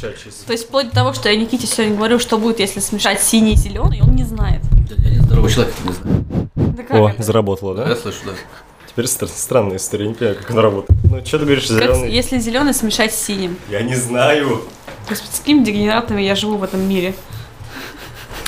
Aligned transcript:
То 0.00 0.52
есть 0.52 0.66
вплоть 0.66 0.88
до 0.88 0.94
того, 0.94 1.12
что 1.12 1.28
я 1.28 1.36
Никите 1.36 1.66
сегодня 1.66 1.94
говорю, 1.96 2.18
что 2.18 2.38
будет, 2.38 2.58
если 2.60 2.80
смешать 2.80 3.20
синий 3.22 3.52
и 3.52 3.56
зеленый, 3.56 4.00
он 4.02 4.14
не 4.16 4.24
знает. 4.24 4.62
Я 4.98 5.10
не 5.10 5.18
здоровый 5.18 5.50
человек, 5.52 5.74
не 5.84 5.92
знаю. 5.92 6.24
Да 6.56 6.82
как 6.82 6.96
О, 6.96 7.08
это? 7.10 7.22
заработало, 7.22 7.78
Я 7.78 7.84
да? 7.88 7.96
слышу, 7.96 8.18
да. 8.26 8.32
Теперь 8.88 9.06
стр- 9.06 9.28
странная 9.28 9.76
история, 9.76 10.08
не 10.08 10.14
понимаю, 10.14 10.38
как 10.38 10.50
она 10.50 10.62
работает. 10.62 10.98
Ну, 11.04 11.24
что 11.24 11.38
ты 11.38 11.44
говоришь, 11.44 11.66
Как 11.68 11.76
зеленый? 11.94 12.10
если 12.12 12.38
зеленый 12.38 12.74
смешать 12.74 13.14
с 13.14 13.22
синим? 13.22 13.56
Я 13.68 13.82
не 13.82 13.94
знаю. 13.94 14.62
Господи, 15.08 15.30
с 15.34 15.38
какими 15.40 15.64
дегенератами 15.64 16.22
я 16.22 16.34
живу 16.34 16.56
в 16.56 16.64
этом 16.64 16.80
мире? 16.88 17.14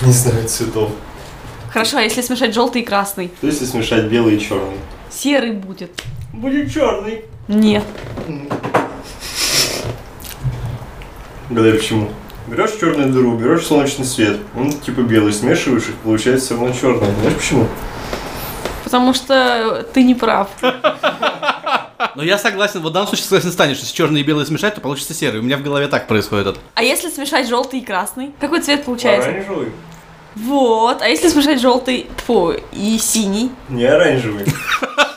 Не 0.00 0.12
знаю 0.12 0.48
цветов. 0.48 0.90
Хорошо, 1.70 1.98
а 1.98 2.02
если 2.02 2.22
смешать 2.22 2.54
желтый 2.54 2.82
и 2.82 2.84
красный? 2.84 3.30
Что 3.38 3.46
если 3.46 3.64
смешать 3.66 4.04
белый 4.06 4.36
и 4.36 4.40
черный? 4.40 4.76
Серый 5.10 5.52
будет. 5.52 5.90
Будет 6.32 6.72
черный. 6.72 7.24
Нет. 7.48 7.84
Угадай 11.52 11.74
почему. 11.74 12.08
Берешь 12.46 12.70
черную 12.80 13.12
дыру, 13.12 13.36
берешь 13.36 13.66
солнечный 13.66 14.06
свет, 14.06 14.38
он 14.56 14.72
типа 14.72 15.00
белый, 15.00 15.34
смешиваешь 15.34 15.82
их, 15.82 15.96
получается 15.96 16.46
все 16.46 16.54
равно 16.54 16.72
черный. 16.72 17.08
Знаешь 17.20 17.36
почему? 17.36 17.68
Потому 18.84 19.12
что 19.12 19.86
ты 19.92 20.02
не 20.02 20.14
прав. 20.14 20.48
Но 22.16 22.22
я 22.22 22.38
согласен, 22.38 22.80
вот 22.80 22.88
в 22.88 22.92
данном 22.94 23.06
случае 23.06 23.26
согласен 23.26 23.52
станешь, 23.52 23.80
если 23.80 23.94
черный 23.94 24.20
и 24.20 24.24
белый 24.24 24.46
смешать, 24.46 24.76
то 24.76 24.80
получится 24.80 25.12
серый. 25.12 25.40
У 25.40 25.42
меня 25.42 25.58
в 25.58 25.62
голове 25.62 25.88
так 25.88 26.08
происходит. 26.08 26.46
это. 26.46 26.58
А 26.74 26.82
если 26.82 27.10
смешать 27.10 27.46
желтый 27.46 27.80
и 27.80 27.84
красный? 27.84 28.32
Какой 28.40 28.62
цвет 28.62 28.86
получается? 28.86 29.28
Оранжевый. 29.28 29.68
Вот. 30.34 31.02
А 31.02 31.08
если 31.08 31.28
смешать 31.28 31.60
желтый 31.60 32.06
тьфу, 32.16 32.54
и 32.72 32.96
синий? 32.98 33.50
Не 33.68 33.84
оранжевый. 33.84 34.46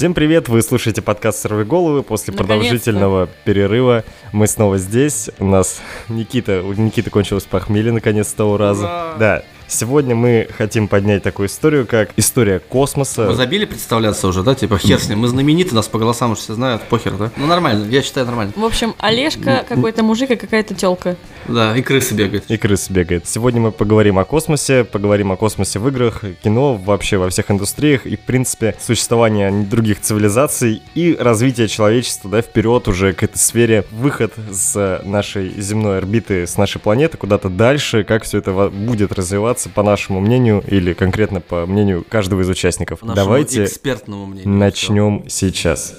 Всем 0.00 0.14
привет! 0.14 0.48
Вы 0.48 0.62
слушаете 0.62 1.02
подкаст 1.02 1.40
«Сорви 1.40 1.62
головы». 1.62 2.02
После 2.02 2.32
Наконец-то. 2.32 2.54
продолжительного 2.54 3.28
перерыва 3.44 4.02
мы 4.32 4.46
снова 4.46 4.78
здесь. 4.78 5.28
У 5.38 5.44
нас 5.44 5.82
Никита, 6.08 6.62
у 6.62 6.72
Никиты 6.72 7.10
кончилось 7.10 7.44
похмелье 7.44 7.92
наконец 7.92 8.28
с 8.28 8.32
того 8.32 8.56
раза. 8.56 9.16
Да. 9.18 9.42
Сегодня 9.70 10.16
мы 10.16 10.48
хотим 10.58 10.88
поднять 10.88 11.22
такую 11.22 11.48
историю, 11.48 11.86
как 11.86 12.10
история 12.16 12.58
космоса. 12.58 13.28
Вы 13.28 13.34
забили 13.34 13.64
представляться 13.64 14.26
уже, 14.26 14.42
да? 14.42 14.56
Типа 14.56 14.78
хер 14.78 14.98
с 14.98 15.08
ним. 15.08 15.20
Мы 15.20 15.28
знамениты, 15.28 15.76
нас 15.76 15.86
по 15.86 15.98
голосам 15.98 16.32
уже 16.32 16.40
все 16.40 16.54
знают, 16.54 16.82
похер, 16.82 17.12
да? 17.12 17.30
Ну 17.36 17.46
нормально, 17.46 17.88
я 17.88 18.02
считаю 18.02 18.26
нормально. 18.26 18.52
В 18.56 18.64
общем, 18.64 18.96
Олежка 18.98 19.64
какой-то 19.68 20.02
мужик 20.02 20.32
и 20.32 20.36
какая-то 20.36 20.74
телка. 20.74 21.16
Да, 21.46 21.76
и 21.76 21.82
крысы 21.82 22.14
бегают. 22.14 22.44
И 22.48 22.56
крыс 22.56 22.90
бегает. 22.90 23.28
Сегодня 23.28 23.60
мы 23.60 23.70
поговорим 23.70 24.18
о 24.18 24.24
космосе, 24.24 24.82
поговорим 24.82 25.30
о 25.30 25.36
космосе 25.36 25.78
в 25.78 25.86
играх, 25.86 26.24
кино, 26.42 26.74
вообще 26.74 27.16
во 27.16 27.30
всех 27.30 27.50
индустриях 27.50 28.06
и, 28.06 28.16
в 28.16 28.20
принципе, 28.20 28.74
существование 28.80 29.52
других 29.52 30.00
цивилизаций 30.00 30.82
и 30.96 31.16
развитие 31.18 31.68
человечества, 31.68 32.28
да, 32.28 32.42
вперед 32.42 32.88
уже 32.88 33.12
к 33.12 33.22
этой 33.22 33.38
сфере, 33.38 33.84
выход 33.92 34.32
с 34.50 35.00
нашей 35.04 35.60
земной 35.60 35.98
орбиты, 35.98 36.46
с 36.48 36.56
нашей 36.56 36.80
планеты 36.80 37.16
куда-то 37.16 37.48
дальше, 37.48 38.02
как 38.02 38.24
все 38.24 38.38
это 38.38 38.68
будет 38.68 39.12
развиваться, 39.12 39.59
по 39.68 39.82
нашему 39.82 40.20
мнению, 40.20 40.62
или 40.66 40.92
конкретно 40.94 41.40
по 41.40 41.66
мнению 41.66 42.04
каждого 42.08 42.40
из 42.40 42.48
участников. 42.48 43.00
По 43.00 43.06
нашему 43.06 43.26
Давайте 43.26 43.64
экспертному 43.64 44.26
мнению. 44.26 44.48
начнем 44.48 45.24
сейчас. 45.28 45.94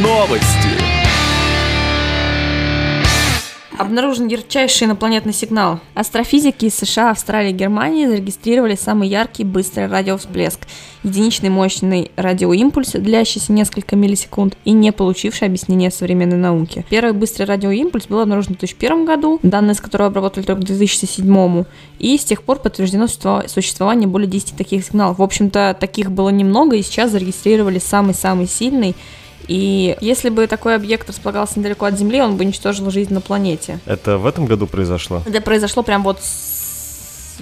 Новости. 0.00 0.77
Обнаружен 3.78 4.26
ярчайший 4.26 4.88
инопланетный 4.88 5.32
сигнал. 5.32 5.78
Астрофизики 5.94 6.64
из 6.64 6.74
США, 6.74 7.12
Австралии 7.12 7.50
и 7.50 7.54
Германии 7.54 8.06
зарегистрировали 8.06 8.74
самый 8.74 9.08
яркий 9.08 9.44
быстрый 9.44 9.86
радиовсплеск. 9.86 10.66
Единичный 11.04 11.48
мощный 11.48 12.10
радиоимпульс, 12.16 12.90
длящийся 12.94 13.52
несколько 13.52 13.94
миллисекунд 13.94 14.56
и 14.64 14.72
не 14.72 14.90
получивший 14.90 15.46
объяснения 15.46 15.92
современной 15.92 16.38
науки. 16.38 16.84
Первый 16.90 17.12
быстрый 17.12 17.44
радиоимпульс 17.44 18.06
был 18.08 18.18
обнаружен 18.18 18.56
в 18.56 18.58
2001 18.58 19.04
году, 19.04 19.38
данные 19.44 19.74
с 19.74 19.80
которого 19.80 20.08
обработали 20.08 20.44
только 20.44 20.62
к 20.62 20.64
2007 20.64 21.64
и 22.00 22.18
с 22.18 22.24
тех 22.24 22.42
пор 22.42 22.58
подтверждено 22.58 23.04
существо- 23.04 23.46
существование 23.46 24.08
более 24.08 24.28
10 24.28 24.56
таких 24.56 24.84
сигналов. 24.84 25.18
В 25.18 25.22
общем-то, 25.22 25.76
таких 25.78 26.10
было 26.10 26.30
немного, 26.30 26.74
и 26.74 26.82
сейчас 26.82 27.12
зарегистрировали 27.12 27.78
самый-самый 27.78 28.48
сильный. 28.48 28.96
И 29.48 29.96
если 30.00 30.28
бы 30.28 30.46
такой 30.46 30.74
объект 30.76 31.08
располагался 31.08 31.58
недалеко 31.58 31.86
от 31.86 31.98
Земли, 31.98 32.20
он 32.20 32.36
бы 32.36 32.44
уничтожил 32.44 32.90
жизнь 32.90 33.12
на 33.12 33.20
планете. 33.20 33.80
Это 33.86 34.18
в 34.18 34.26
этом 34.26 34.46
году 34.46 34.66
произошло? 34.66 35.22
Это 35.26 35.40
произошло 35.40 35.82
прям 35.82 36.02
вот 36.02 36.18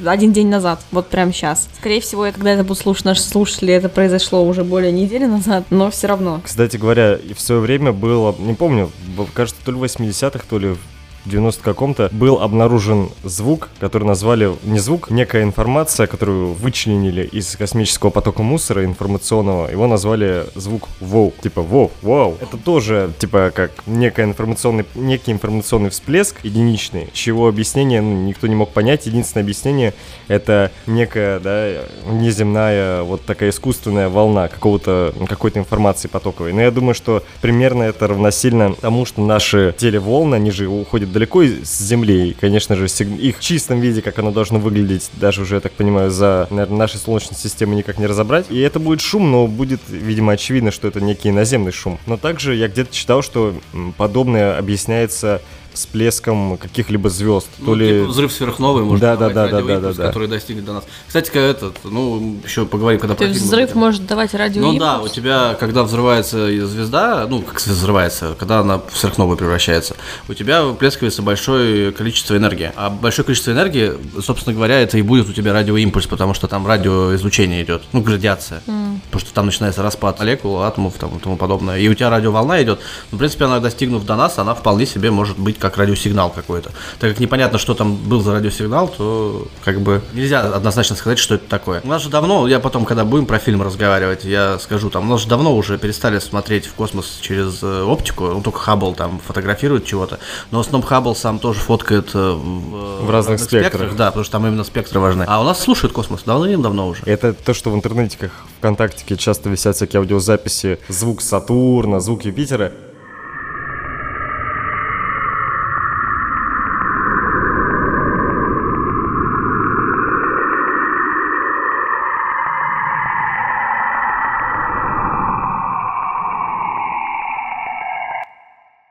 один 0.04 0.32
день 0.32 0.48
назад, 0.48 0.80
вот 0.92 1.08
прям 1.08 1.32
сейчас. 1.32 1.68
Скорее 1.78 2.00
всего, 2.00 2.26
я 2.26 2.32
когда 2.32 2.52
это 2.52 2.64
будут 2.64 2.78
слушать 2.78 3.06
наши 3.06 3.22
слушатели, 3.22 3.72
это 3.72 3.88
произошло 3.88 4.44
уже 4.46 4.62
более 4.62 4.92
недели 4.92 5.24
назад, 5.24 5.64
но 5.70 5.90
все 5.90 6.06
равно. 6.06 6.40
Кстати 6.44 6.76
говоря, 6.76 7.18
в 7.34 7.40
свое 7.40 7.60
время 7.60 7.92
было, 7.92 8.34
не 8.38 8.54
помню, 8.54 8.90
кажется, 9.34 9.60
то 9.64 9.72
ли 9.72 9.78
в 9.78 9.82
80-х, 9.82 10.44
то 10.48 10.58
ли 10.58 10.68
в 10.70 10.78
90 11.26 11.62
каком-то, 11.62 12.08
был 12.12 12.40
обнаружен 12.40 13.10
звук, 13.24 13.68
который 13.80 14.04
назвали, 14.04 14.52
не 14.64 14.78
звук, 14.78 15.10
некая 15.10 15.42
информация, 15.42 16.06
которую 16.06 16.52
вычленили 16.52 17.22
из 17.24 17.56
космического 17.56 18.10
потока 18.10 18.42
мусора 18.42 18.84
информационного, 18.84 19.68
его 19.68 19.86
назвали 19.86 20.46
звук 20.54 20.88
«воу», 21.00 21.34
типа 21.42 21.62
«воу», 21.62 21.90
«вау». 22.02 22.36
Это 22.40 22.56
тоже, 22.56 23.12
типа, 23.18 23.52
как 23.54 23.72
некий 23.86 24.22
информационный, 24.22 24.84
некий 24.94 25.32
информационный 25.32 25.90
всплеск 25.90 26.44
единичный, 26.44 27.08
чего 27.12 27.48
объяснение 27.48 28.00
ну, 28.00 28.22
никто 28.24 28.46
не 28.46 28.54
мог 28.54 28.72
понять. 28.72 29.06
Единственное 29.06 29.42
объяснение— 29.42 29.94
это 30.28 30.70
некая, 30.86 31.40
да, 31.40 31.82
неземная, 32.10 33.02
вот 33.02 33.24
такая 33.24 33.50
искусственная 33.50 34.08
волна 34.08 34.48
какого-то, 34.48 35.12
какой-то 35.28 35.58
информации 35.58 36.08
потоковой. 36.08 36.52
Но 36.52 36.60
я 36.60 36.70
думаю, 36.70 36.94
что 36.94 37.22
примерно 37.40 37.82
это 37.82 38.06
равносильно 38.06 38.74
тому, 38.74 39.04
что 39.04 39.20
наши 39.22 39.74
телеволны, 39.76 40.36
они 40.36 40.50
же 40.50 40.66
уходят 40.68 41.12
далеко 41.16 41.42
с 41.44 41.78
Земли, 41.78 42.28
и, 42.28 42.34
конечно 42.34 42.76
же, 42.76 42.84
их 42.84 43.38
в 43.38 43.40
чистом 43.40 43.80
виде, 43.80 44.02
как 44.02 44.18
оно 44.18 44.32
должно 44.32 44.58
выглядеть, 44.58 45.08
даже 45.14 45.40
уже, 45.40 45.54
я 45.54 45.60
так 45.62 45.72
понимаю, 45.72 46.10
за 46.10 46.46
наверное, 46.50 46.76
нашей 46.76 46.98
Солнечной 46.98 47.38
системой 47.38 47.76
никак 47.76 47.96
не 47.96 48.06
разобрать. 48.06 48.46
И 48.50 48.60
это 48.60 48.78
будет 48.78 49.00
шум, 49.00 49.30
но 49.30 49.46
будет, 49.46 49.80
видимо, 49.88 50.34
очевидно, 50.34 50.70
что 50.70 50.88
это 50.88 51.00
некий 51.00 51.30
наземный 51.30 51.72
шум. 51.72 51.98
Но 52.04 52.18
также 52.18 52.54
я 52.54 52.68
где-то 52.68 52.94
читал, 52.94 53.22
что 53.22 53.58
подобное 53.96 54.58
объясняется 54.58 55.40
всплеском 55.76 56.58
каких-либо 56.58 57.08
звезд. 57.08 57.48
Ну, 57.58 57.66
то 57.66 57.74
ли... 57.74 58.00
типа 58.00 58.10
взрыв 58.10 58.32
сверхновой, 58.32 58.82
может, 58.82 59.00
Да, 59.00 59.16
давать 59.16 59.34
да, 59.34 59.44
да, 59.46 59.50
да, 59.50 59.58
радиоимпульс, 59.58 59.96
да, 59.96 60.02
да. 60.02 60.08
который 60.08 60.28
достигнет 60.28 60.64
до 60.64 60.74
нас. 60.74 60.84
Кстати, 61.06 61.26
как 61.28 61.36
этот, 61.36 61.78
ну, 61.84 62.36
еще 62.44 62.66
поговорим, 62.66 63.00
когда 63.00 63.14
То 63.14 63.24
есть 63.24 63.40
взрыв 63.40 63.70
будем. 63.70 63.80
может 63.80 64.06
давать 64.06 64.34
радио 64.34 64.62
Ну 64.62 64.78
да, 64.78 65.00
у 65.00 65.08
тебя, 65.08 65.56
когда 65.58 65.82
взрывается 65.82 66.46
звезда, 66.66 67.26
ну, 67.28 67.42
как 67.42 67.60
взрывается, 67.60 68.34
когда 68.38 68.60
она 68.60 68.78
в 68.78 68.96
сверхновую 68.96 69.36
превращается, 69.36 69.96
у 70.28 70.34
тебя 70.34 70.62
выплескивается 70.62 71.22
большое 71.22 71.92
количество 71.92 72.36
энергии. 72.36 72.72
А 72.76 72.90
большое 72.90 73.24
количество 73.24 73.52
энергии, 73.52 73.92
собственно 74.20 74.54
говоря, 74.54 74.80
это 74.80 74.98
и 74.98 75.02
будет 75.02 75.28
у 75.28 75.32
тебя 75.32 75.52
радиоимпульс, 75.52 76.06
потому 76.06 76.34
что 76.34 76.48
там 76.48 76.66
радиоизлучение 76.66 77.62
идет, 77.62 77.82
ну, 77.92 78.00
градиация. 78.02 78.62
Потому 79.06 79.20
что 79.20 79.32
там 79.32 79.46
начинается 79.46 79.82
распад 79.82 80.18
молекул, 80.26 80.62
атомов 80.62 80.94
там, 80.98 81.16
и 81.16 81.20
тому 81.20 81.36
подобное. 81.36 81.78
И 81.78 81.88
у 81.88 81.94
тебя 81.94 82.10
радиоволна 82.10 82.62
идет. 82.62 82.80
Ну, 83.10 83.16
в 83.16 83.18
принципе, 83.18 83.44
она, 83.44 83.60
достигнув 83.60 84.04
до 84.04 84.16
нас, 84.16 84.38
она 84.38 84.54
вполне 84.54 84.86
себе 84.86 85.10
может 85.10 85.38
быть 85.38 85.58
как 85.70 85.78
радиосигнал 85.78 86.30
какой-то. 86.30 86.70
Так 86.98 87.10
как 87.10 87.20
непонятно, 87.20 87.58
что 87.58 87.74
там 87.74 87.96
был 87.96 88.20
за 88.20 88.32
радиосигнал, 88.32 88.88
то 88.88 89.46
как 89.64 89.80
бы 89.80 90.02
нельзя 90.12 90.40
однозначно 90.42 90.96
сказать, 90.96 91.18
что 91.18 91.34
это 91.34 91.48
такое. 91.48 91.80
У 91.84 91.88
нас 91.88 92.02
же 92.02 92.08
давно, 92.08 92.46
я 92.48 92.60
потом, 92.60 92.84
когда 92.84 93.04
будем 93.04 93.26
про 93.26 93.38
фильм 93.38 93.62
разговаривать, 93.62 94.24
я 94.24 94.58
скажу, 94.58 94.90
там, 94.90 95.08
у 95.08 95.12
нас 95.12 95.22
же 95.22 95.28
давно 95.28 95.54
уже 95.56 95.78
перестали 95.78 96.18
смотреть 96.18 96.66
в 96.66 96.74
космос 96.74 97.18
через 97.20 97.62
э, 97.62 97.82
оптику, 97.82 98.26
ну, 98.26 98.40
только 98.40 98.58
Хаббл 98.58 98.94
там 98.94 99.20
фотографирует 99.26 99.84
чего-то, 99.84 100.18
но 100.50 100.58
в 100.58 100.60
основном 100.60 100.88
Хаббл 100.88 101.14
сам 101.14 101.38
тоже 101.38 101.60
фоткает 101.60 102.10
э, 102.14 102.32
в, 102.32 103.06
В 103.06 103.10
разных 103.10 103.40
спектрах. 103.40 103.96
Да, 103.96 104.06
потому 104.06 104.24
что 104.24 104.32
там 104.32 104.46
именно 104.46 104.64
спектры 104.64 105.00
важны. 105.00 105.24
А 105.26 105.40
у 105.40 105.44
нас 105.44 105.60
слушают 105.60 105.92
космос 105.92 106.22
давно-давно 106.24 106.88
уже. 106.88 107.02
Это 107.06 107.32
то, 107.32 107.54
что 107.54 107.70
в 107.70 107.74
интернете, 107.74 108.16
как 108.18 108.30
ВКонтакте, 108.58 109.16
часто 109.16 109.48
висят 109.48 109.76
всякие 109.76 110.00
аудиозаписи, 110.00 110.78
звук 110.88 111.22
Сатурна, 111.22 112.00
звук 112.00 112.24
Юпитера. 112.24 112.72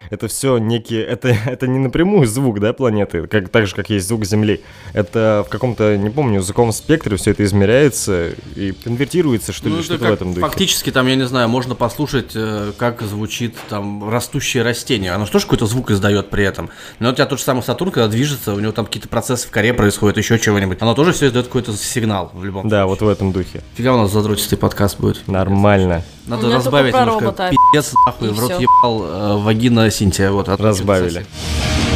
Это 0.09 0.27
все 0.27 0.57
некие, 0.57 1.03
это, 1.03 1.29
это 1.45 1.67
не 1.67 1.79
напрямую 1.79 2.27
звук, 2.27 2.59
да, 2.59 2.73
планеты, 2.73 3.27
как, 3.27 3.49
так 3.49 3.67
же, 3.67 3.75
как 3.75 3.89
есть 3.89 4.07
звук 4.07 4.25
Земли. 4.25 4.61
Это 4.93 5.43
в 5.47 5.49
каком-то, 5.49 5.97
не 5.97 6.09
помню, 6.09 6.41
звуковом 6.41 6.71
спектре 6.71 7.17
все 7.17 7.31
это 7.31 7.43
измеряется 7.43 8.31
и 8.55 8.71
конвертируется, 8.71 9.53
что 9.53 9.69
ли, 9.69 9.75
Ну, 9.75 9.83
что-то 9.83 10.05
в 10.05 10.13
этом 10.13 10.29
духе. 10.29 10.41
Фактически 10.41 10.91
там, 10.91 11.07
я 11.07 11.15
не 11.15 11.25
знаю, 11.25 11.49
можно 11.49 11.75
послушать, 11.75 12.31
э, 12.35 12.71
как 12.77 13.01
звучит 13.01 13.55
там 13.69 14.09
растущее 14.09 14.63
растение. 14.63 15.11
Оно 15.11 15.25
же 15.25 15.31
тоже 15.31 15.45
какой-то 15.45 15.65
звук 15.65 15.91
издает 15.91 16.29
при 16.29 16.43
этом. 16.43 16.69
Но 16.99 17.09
у 17.09 17.13
тебя 17.13 17.25
тот 17.25 17.39
же 17.39 17.45
самый 17.45 17.61
Сатурн, 17.61 17.91
когда 17.91 18.07
движется, 18.07 18.53
у 18.53 18.59
него 18.59 18.71
там 18.71 18.85
какие-то 18.85 19.07
процессы 19.09 19.47
в 19.47 19.51
коре 19.51 19.73
происходят, 19.73 20.17
еще 20.17 20.39
чего-нибудь. 20.39 20.81
Оно 20.81 20.93
тоже 20.93 21.13
все 21.13 21.27
издает 21.27 21.47
какой-то 21.47 21.73
сигнал 21.73 22.31
в 22.33 22.43
любом 22.43 22.67
Да, 22.67 22.85
вот 22.85 23.01
в 23.01 23.07
этом 23.07 23.31
духе. 23.31 23.61
Фига 23.75 23.93
у 23.93 23.97
нас 23.97 24.11
задротистый 24.11 24.57
подкаст 24.57 24.99
будет. 24.99 25.27
Нормально. 25.27 26.03
Надо 26.27 26.51
разбавить 26.53 26.93
немножко. 26.93 27.19
робота. 27.25 27.51
Пиздец, 27.51 27.93
нахуй, 28.05 28.29
в 28.29 28.39
рот 28.39 28.51
ебал 28.59 29.03
э, 29.05 29.37
вагина 29.37 29.89
Синтия. 29.91 30.31
Вот, 30.31 30.49
от- 30.49 30.59
Разбавили. 30.59 31.25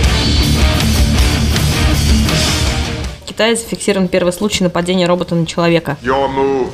В 0.04 0.09
Китае 3.40 3.56
зафиксирован 3.56 4.10
первый 4.10 4.34
случай 4.34 4.66
нападения 4.66 5.08
робота 5.08 5.34
на 5.34 5.46
человека. 5.46 5.96
Move. 6.04 6.68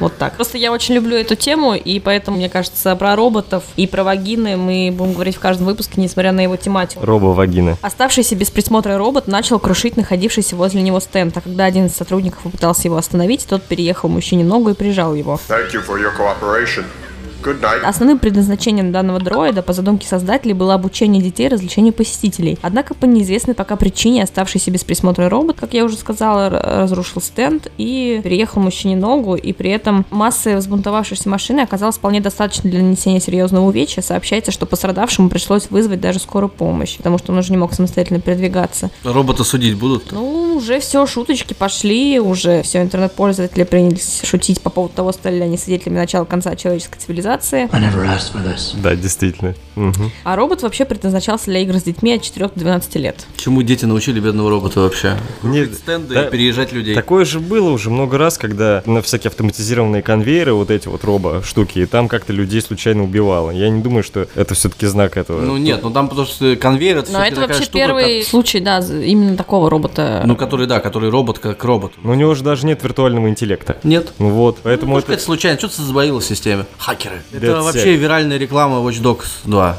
Вот 0.00 0.18
так. 0.18 0.34
Просто 0.34 0.58
я 0.58 0.70
очень 0.70 0.94
люблю 0.94 1.16
эту 1.16 1.34
тему, 1.34 1.74
и 1.74 1.98
поэтому, 1.98 2.36
мне 2.36 2.50
кажется, 2.50 2.94
про 2.94 3.16
роботов 3.16 3.62
и 3.76 3.86
про 3.86 4.04
вагины 4.04 4.58
мы 4.58 4.90
будем 4.92 5.14
говорить 5.14 5.36
в 5.36 5.40
каждом 5.40 5.64
выпуске, 5.64 6.02
несмотря 6.02 6.32
на 6.32 6.40
его 6.40 6.56
тематику. 6.56 7.02
Робо-вагины. 7.06 7.78
Оставшийся 7.80 8.34
без 8.34 8.50
присмотра 8.50 8.98
робот 8.98 9.28
начал 9.28 9.58
крушить 9.58 9.96
находившийся 9.96 10.56
возле 10.56 10.82
него 10.82 11.00
стенд, 11.00 11.34
а 11.38 11.40
когда 11.40 11.64
один 11.64 11.86
из 11.86 11.94
сотрудников 11.94 12.42
попытался 12.42 12.82
его 12.88 12.98
остановить, 12.98 13.46
тот 13.48 13.62
переехал 13.62 14.10
мужчине 14.10 14.44
ногу 14.44 14.68
и 14.68 14.74
прижал 14.74 15.14
его. 15.14 15.40
Thank 15.48 15.72
you 15.72 15.82
for 15.82 15.98
your 15.98 16.12
cooperation. 16.14 16.84
Good 17.44 17.60
night. 17.60 17.82
Основным 17.84 18.18
предназначением 18.18 18.90
данного 18.90 19.20
дроида 19.20 19.60
по 19.62 19.74
задумке 19.74 20.08
создателей 20.08 20.54
было 20.54 20.72
обучение 20.74 21.22
детей 21.22 21.48
развлечению 21.48 21.92
посетителей. 21.92 22.58
Однако 22.62 22.94
по 22.94 23.04
неизвестной 23.04 23.54
пока 23.54 23.76
причине 23.76 24.22
оставшийся 24.22 24.70
без 24.70 24.82
присмотра 24.82 25.28
робот, 25.28 25.56
как 25.60 25.74
я 25.74 25.84
уже 25.84 25.96
сказала, 25.98 26.48
разрушил 26.48 27.20
стенд 27.20 27.70
и 27.76 28.20
переехал 28.24 28.62
мужчине 28.62 28.96
ногу, 28.96 29.34
и 29.34 29.52
при 29.52 29.70
этом 29.70 30.06
массы 30.10 30.56
взбунтовавшейся 30.56 31.28
машины 31.28 31.60
оказалось 31.60 31.96
вполне 31.96 32.20
достаточно 32.20 32.70
для 32.70 32.82
нанесения 32.82 33.20
серьезного 33.20 33.66
увечья. 33.66 34.00
Сообщается, 34.00 34.50
что 34.50 34.64
пострадавшему 34.64 35.28
пришлось 35.28 35.68
вызвать 35.68 36.00
даже 36.00 36.20
скорую 36.20 36.48
помощь, 36.48 36.96
потому 36.96 37.18
что 37.18 37.32
он 37.32 37.38
уже 37.38 37.50
не 37.50 37.58
мог 37.58 37.74
самостоятельно 37.74 38.20
передвигаться. 38.20 38.90
Робота 39.04 39.44
судить 39.44 39.76
будут? 39.76 40.12
Ну, 40.12 40.54
уже 40.56 40.80
все, 40.80 41.06
шуточки 41.06 41.52
пошли, 41.52 42.18
уже 42.20 42.62
все, 42.62 42.80
интернет-пользователи 42.80 43.64
принялись 43.64 44.22
шутить 44.24 44.62
по 44.62 44.70
поводу 44.70 44.94
того, 44.94 45.12
стали 45.12 45.36
ли 45.36 45.42
они 45.42 45.58
свидетелями 45.58 45.98
начала-конца 45.98 46.56
человеческой 46.56 47.00
цивилизации. 47.00 47.33
This. 47.42 48.80
Да, 48.80 48.94
действительно. 48.94 49.54
Мгм. 49.76 50.10
А 50.24 50.36
робот 50.36 50.62
вообще 50.62 50.84
предназначался 50.84 51.46
для 51.46 51.60
игр 51.60 51.74
с 51.76 51.82
детьми 51.82 52.12
от 52.14 52.22
4 52.22 52.48
до 52.48 52.60
12 52.60 52.96
лет. 52.96 53.26
Чему 53.36 53.62
дети 53.62 53.84
научили 53.84 54.20
бедного 54.20 54.50
робота 54.50 54.80
вообще? 54.80 55.16
Не- 55.42 55.64
Крутить 55.64 55.78
стенды 55.78 56.14
да, 56.14 56.26
и 56.26 56.30
переезжать 56.30 56.72
людей. 56.72 56.94
Такое 56.94 57.24
же 57.24 57.40
было 57.40 57.70
уже 57.70 57.90
много 57.90 58.18
раз, 58.18 58.38
когда 58.38 58.82
на 58.86 59.02
всякие 59.02 59.28
автоматизированные 59.30 60.02
конвейеры, 60.02 60.52
вот 60.54 60.70
эти 60.70 60.88
вот 60.88 61.04
робо-штуки, 61.04 61.80
и 61.80 61.86
там 61.86 62.08
как-то 62.08 62.32
людей 62.32 62.60
случайно 62.60 63.02
убивало. 63.04 63.50
Я 63.50 63.68
не 63.68 63.82
думаю, 63.82 64.02
что 64.04 64.28
это 64.34 64.54
все-таки 64.54 64.86
знак 64.86 65.16
этого. 65.16 65.40
Ну 65.40 65.56
нет, 65.56 65.80
ну 65.82 65.90
там 65.90 66.08
потому 66.08 66.26
что 66.26 66.54
конвейер 66.56 66.98
это 66.98 67.12
Но 67.12 67.24
это 67.24 67.40
вообще 67.40 67.62
штука, 67.64 67.78
первый 67.78 68.22
случай, 68.24 68.60
да, 68.60 68.78
именно 68.78 69.36
такого 69.36 69.68
робота. 69.70 70.18
как- 70.20 70.26
Ну, 70.26 70.36
который, 70.36 70.66
да, 70.66 70.80
который 70.80 71.10
робот 71.10 71.38
как 71.38 71.62
робот. 71.64 71.92
Но 72.02 72.12
у 72.12 72.14
него 72.14 72.34
же 72.34 72.44
даже 72.44 72.66
нет 72.66 72.82
виртуального 72.82 73.28
интеллекта. 73.28 73.78
Нет. 73.82 74.12
Ну 74.18 74.30
вот, 74.30 74.58
поэтому 74.62 74.92
ну, 74.94 74.98
это... 75.00 75.12
это 75.12 75.22
случайно, 75.22 75.58
что-то 75.58 75.82
забоило 75.82 76.20
в 76.20 76.24
системе. 76.24 76.66
Хакеры. 76.78 77.22
Это 77.32 77.46
Dead 77.46 77.62
вообще 77.62 77.94
Set. 77.94 77.96
виральная 77.96 78.38
реклама 78.38 78.76
Watch 78.78 79.00
Dogs 79.02 79.26
2. 79.44 79.76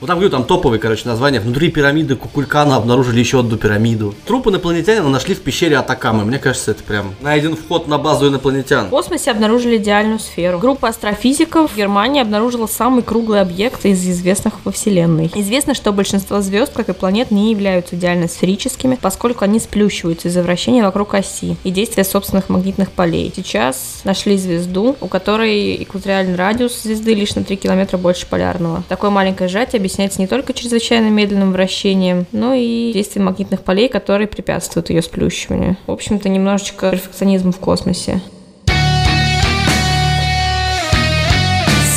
Вот 0.00 0.06
там 0.06 0.18
говорю, 0.18 0.30
там 0.30 0.44
топовые, 0.44 0.78
короче, 0.78 1.08
названия. 1.08 1.40
Внутри 1.40 1.70
пирамиды 1.70 2.14
Кукулькана 2.14 2.76
обнаружили 2.76 3.18
еще 3.18 3.40
одну 3.40 3.56
пирамиду. 3.56 4.14
Труп 4.26 4.46
инопланетянина 4.46 5.08
нашли 5.08 5.34
в 5.34 5.40
пещере 5.40 5.76
Атакамы. 5.76 6.24
Мне 6.24 6.38
кажется, 6.38 6.70
это 6.70 6.84
прям 6.84 7.14
найден 7.20 7.56
вход 7.56 7.88
на 7.88 7.98
базу 7.98 8.28
инопланетян. 8.28 8.86
В 8.86 8.90
космосе 8.90 9.32
обнаружили 9.32 9.76
идеальную 9.78 10.20
сферу. 10.20 10.60
Группа 10.60 10.88
астрофизиков 10.88 11.72
в 11.72 11.76
Германии 11.76 12.22
обнаружила 12.22 12.68
самый 12.68 13.02
круглый 13.02 13.40
объект 13.40 13.84
из 13.84 14.08
известных 14.08 14.54
во 14.64 14.70
Вселенной. 14.70 15.32
Известно, 15.34 15.74
что 15.74 15.92
большинство 15.92 16.40
звезд, 16.42 16.72
как 16.74 16.88
и 16.88 16.92
планет, 16.92 17.32
не 17.32 17.50
являются 17.50 17.96
идеально 17.96 18.28
сферическими, 18.28 18.96
поскольку 19.00 19.44
они 19.44 19.58
сплющиваются 19.58 20.28
из-за 20.28 20.42
вращения 20.42 20.84
вокруг 20.84 21.14
оси 21.14 21.56
и 21.64 21.70
действия 21.70 22.04
собственных 22.04 22.48
магнитных 22.50 22.92
полей. 22.92 23.32
Сейчас 23.34 24.02
нашли 24.04 24.36
звезду, 24.36 24.96
у 25.00 25.08
которой 25.08 25.82
экваториальный 25.82 26.36
радиус 26.36 26.82
звезды 26.82 27.14
лишь 27.14 27.34
на 27.34 27.42
3 27.42 27.56
километра 27.56 27.98
больше 27.98 28.26
полярного. 28.26 28.84
Такое 28.88 29.10
маленькое 29.10 29.48
сжатие 29.48 29.87
объясняется 29.88 30.20
не 30.20 30.26
только 30.26 30.52
чрезвычайно 30.52 31.08
медленным 31.08 31.52
вращением, 31.52 32.26
но 32.32 32.52
и 32.52 32.92
действием 32.92 33.24
магнитных 33.24 33.62
полей, 33.62 33.88
которые 33.88 34.28
препятствуют 34.28 34.90
ее 34.90 35.00
сплющиванию. 35.00 35.78
В 35.86 35.90
общем-то, 35.90 36.28
немножечко 36.28 36.90
перфекционизм 36.90 37.52
в 37.52 37.58
космосе. 37.58 38.20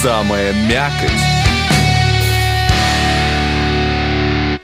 Самая 0.02 0.54
мякоть. 0.70 1.41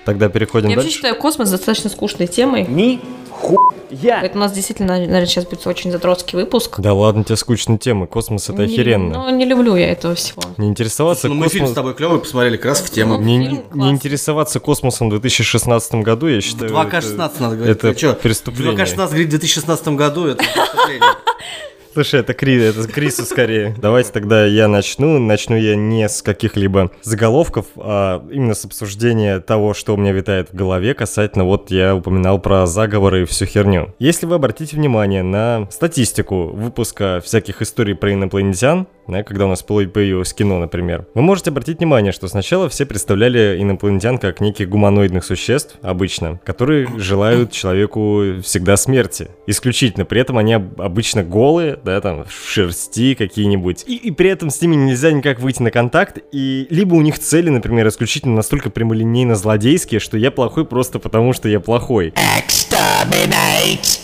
Тогда 0.07 0.29
переходим 0.29 0.69
Я 0.69 0.75
вообще 0.77 0.85
дальше. 0.87 0.95
считаю 0.99 1.15
космос 1.17 1.49
достаточно 1.49 1.89
скучной 1.89 2.27
темой. 2.27 2.65
Ни 2.65 3.01
хуя. 3.29 4.19
Поэтому 4.21 4.41
у 4.41 4.47
нас 4.47 4.53
действительно, 4.53 4.93
наверное, 4.93 5.25
сейчас 5.25 5.43
будет 5.45 5.67
очень 5.67 5.91
задротский 5.91 6.37
выпуск. 6.39 6.79
Да 6.79 6.93
ладно, 6.93 7.25
тебе 7.25 7.35
скучные 7.35 7.77
темы. 7.77 8.07
Космос 8.07 8.47
это 8.49 8.65
Не- 8.65 8.73
охеренно. 8.73 9.25
Ну, 9.25 9.29
не 9.35 9.43
люблю 9.43 9.75
я 9.75 9.91
этого 9.91 10.15
всего. 10.15 10.41
Не 10.55 10.69
интересоваться 10.69 11.27
Ну, 11.27 11.33
мы 11.35 11.49
фильм 11.49 11.67
с 11.67 11.73
тобой 11.73 11.93
клевый 11.93 12.19
посмотрели, 12.21 12.55
как 12.55 12.67
раз 12.67 12.79
в 12.79 12.89
тему. 12.89 13.17
Не, 13.19 13.37
Фильм 13.37 13.51
не 13.51 13.57
классный. 13.59 13.89
интересоваться 13.91 14.59
космосом 14.61 15.09
в 15.09 15.11
2016 15.11 15.95
году, 15.95 16.27
я 16.27 16.39
считаю... 16.39 16.71
2К16 16.71 17.33
это- 17.33 17.41
надо 17.43 17.55
говорить. 17.57 17.75
Это 17.77 17.89
Ты 17.93 17.99
чё? 17.99 18.13
преступление. 18.13 18.77
2К16 18.77 19.07
говорит 19.09 19.27
в 19.27 19.31
2016 19.31 19.87
году, 19.89 20.25
это 20.27 20.37
преступление. 20.41 21.01
Слушай, 21.97 22.19
это, 22.19 22.35
Кри, 22.35 22.61
это 22.61 22.87
Крису 22.87 23.23
скорее. 23.23 23.73
Давайте 23.81 24.11
тогда 24.11 24.45
я 24.45 24.67
начну. 24.67 25.17
Начну 25.17 25.55
я 25.57 25.75
не 25.75 26.07
с 26.07 26.21
каких-либо 26.21 26.91
заголовков, 27.01 27.65
а 27.75 28.23
именно 28.31 28.53
с 28.53 28.65
обсуждения 28.65 29.39
того, 29.39 29.73
что 29.73 29.95
у 29.95 29.97
меня 29.97 30.11
витает 30.11 30.51
в 30.51 30.55
голове 30.55 30.93
касательно, 30.93 31.45
вот 31.45 31.71
я 31.71 31.95
упоминал 31.95 32.37
про 32.37 32.67
заговоры 32.67 33.23
и 33.23 33.25
всю 33.25 33.47
херню. 33.47 33.95
Если 33.97 34.27
вы 34.27 34.35
обратите 34.35 34.75
внимание 34.75 35.23
на 35.23 35.67
статистику 35.71 36.49
выпуска 36.53 37.19
всяких 37.25 37.63
историй 37.63 37.95
про 37.95 38.13
инопланетян, 38.13 38.85
да, 39.07 39.23
когда 39.23 39.45
у 39.45 39.47
нас 39.47 39.63
появилось 39.63 40.33
кино, 40.33 40.59
например, 40.59 41.07
вы 41.13 41.21
можете 41.21 41.49
обратить 41.49 41.79
внимание, 41.79 42.11
что 42.11 42.27
сначала 42.27 42.67
все 42.69 42.85
представляли 42.85 43.57
инопланетян 43.59 44.17
как 44.17 44.41
неких 44.41 44.69
гуманоидных 44.69 45.23
существ, 45.23 45.77
обычно, 45.81 46.39
которые 46.43 46.87
желают 46.99 47.51
человеку 47.51 48.41
всегда 48.43 48.77
смерти. 48.77 49.29
Исключительно. 49.47 50.05
При 50.05 50.21
этом 50.21 50.37
они 50.37 50.53
об- 50.53 50.79
обычно 50.81 51.23
голые, 51.23 51.79
да, 51.87 52.01
там, 52.01 52.25
в 52.25 52.31
шерсти 52.49 53.15
какие-нибудь. 53.15 53.85
И, 53.87 53.95
и 53.95 54.11
при 54.11 54.29
этом 54.29 54.49
с 54.49 54.61
ними 54.61 54.75
нельзя 54.75 55.11
никак 55.11 55.39
выйти 55.39 55.61
на 55.61 55.71
контакт. 55.71 56.19
И 56.33 56.67
либо 56.69 56.95
у 56.95 57.01
них 57.01 57.17
цели, 57.17 57.49
например, 57.49 57.87
исключительно 57.87 58.35
настолько 58.35 58.69
прямолинейно 58.69 59.35
злодейские, 59.35 59.99
что 60.01 60.17
я 60.17 60.29
плохой 60.31 60.65
просто 60.65 60.99
потому, 60.99 61.31
что 61.31 61.47
я 61.47 61.59
плохой. 61.61 62.13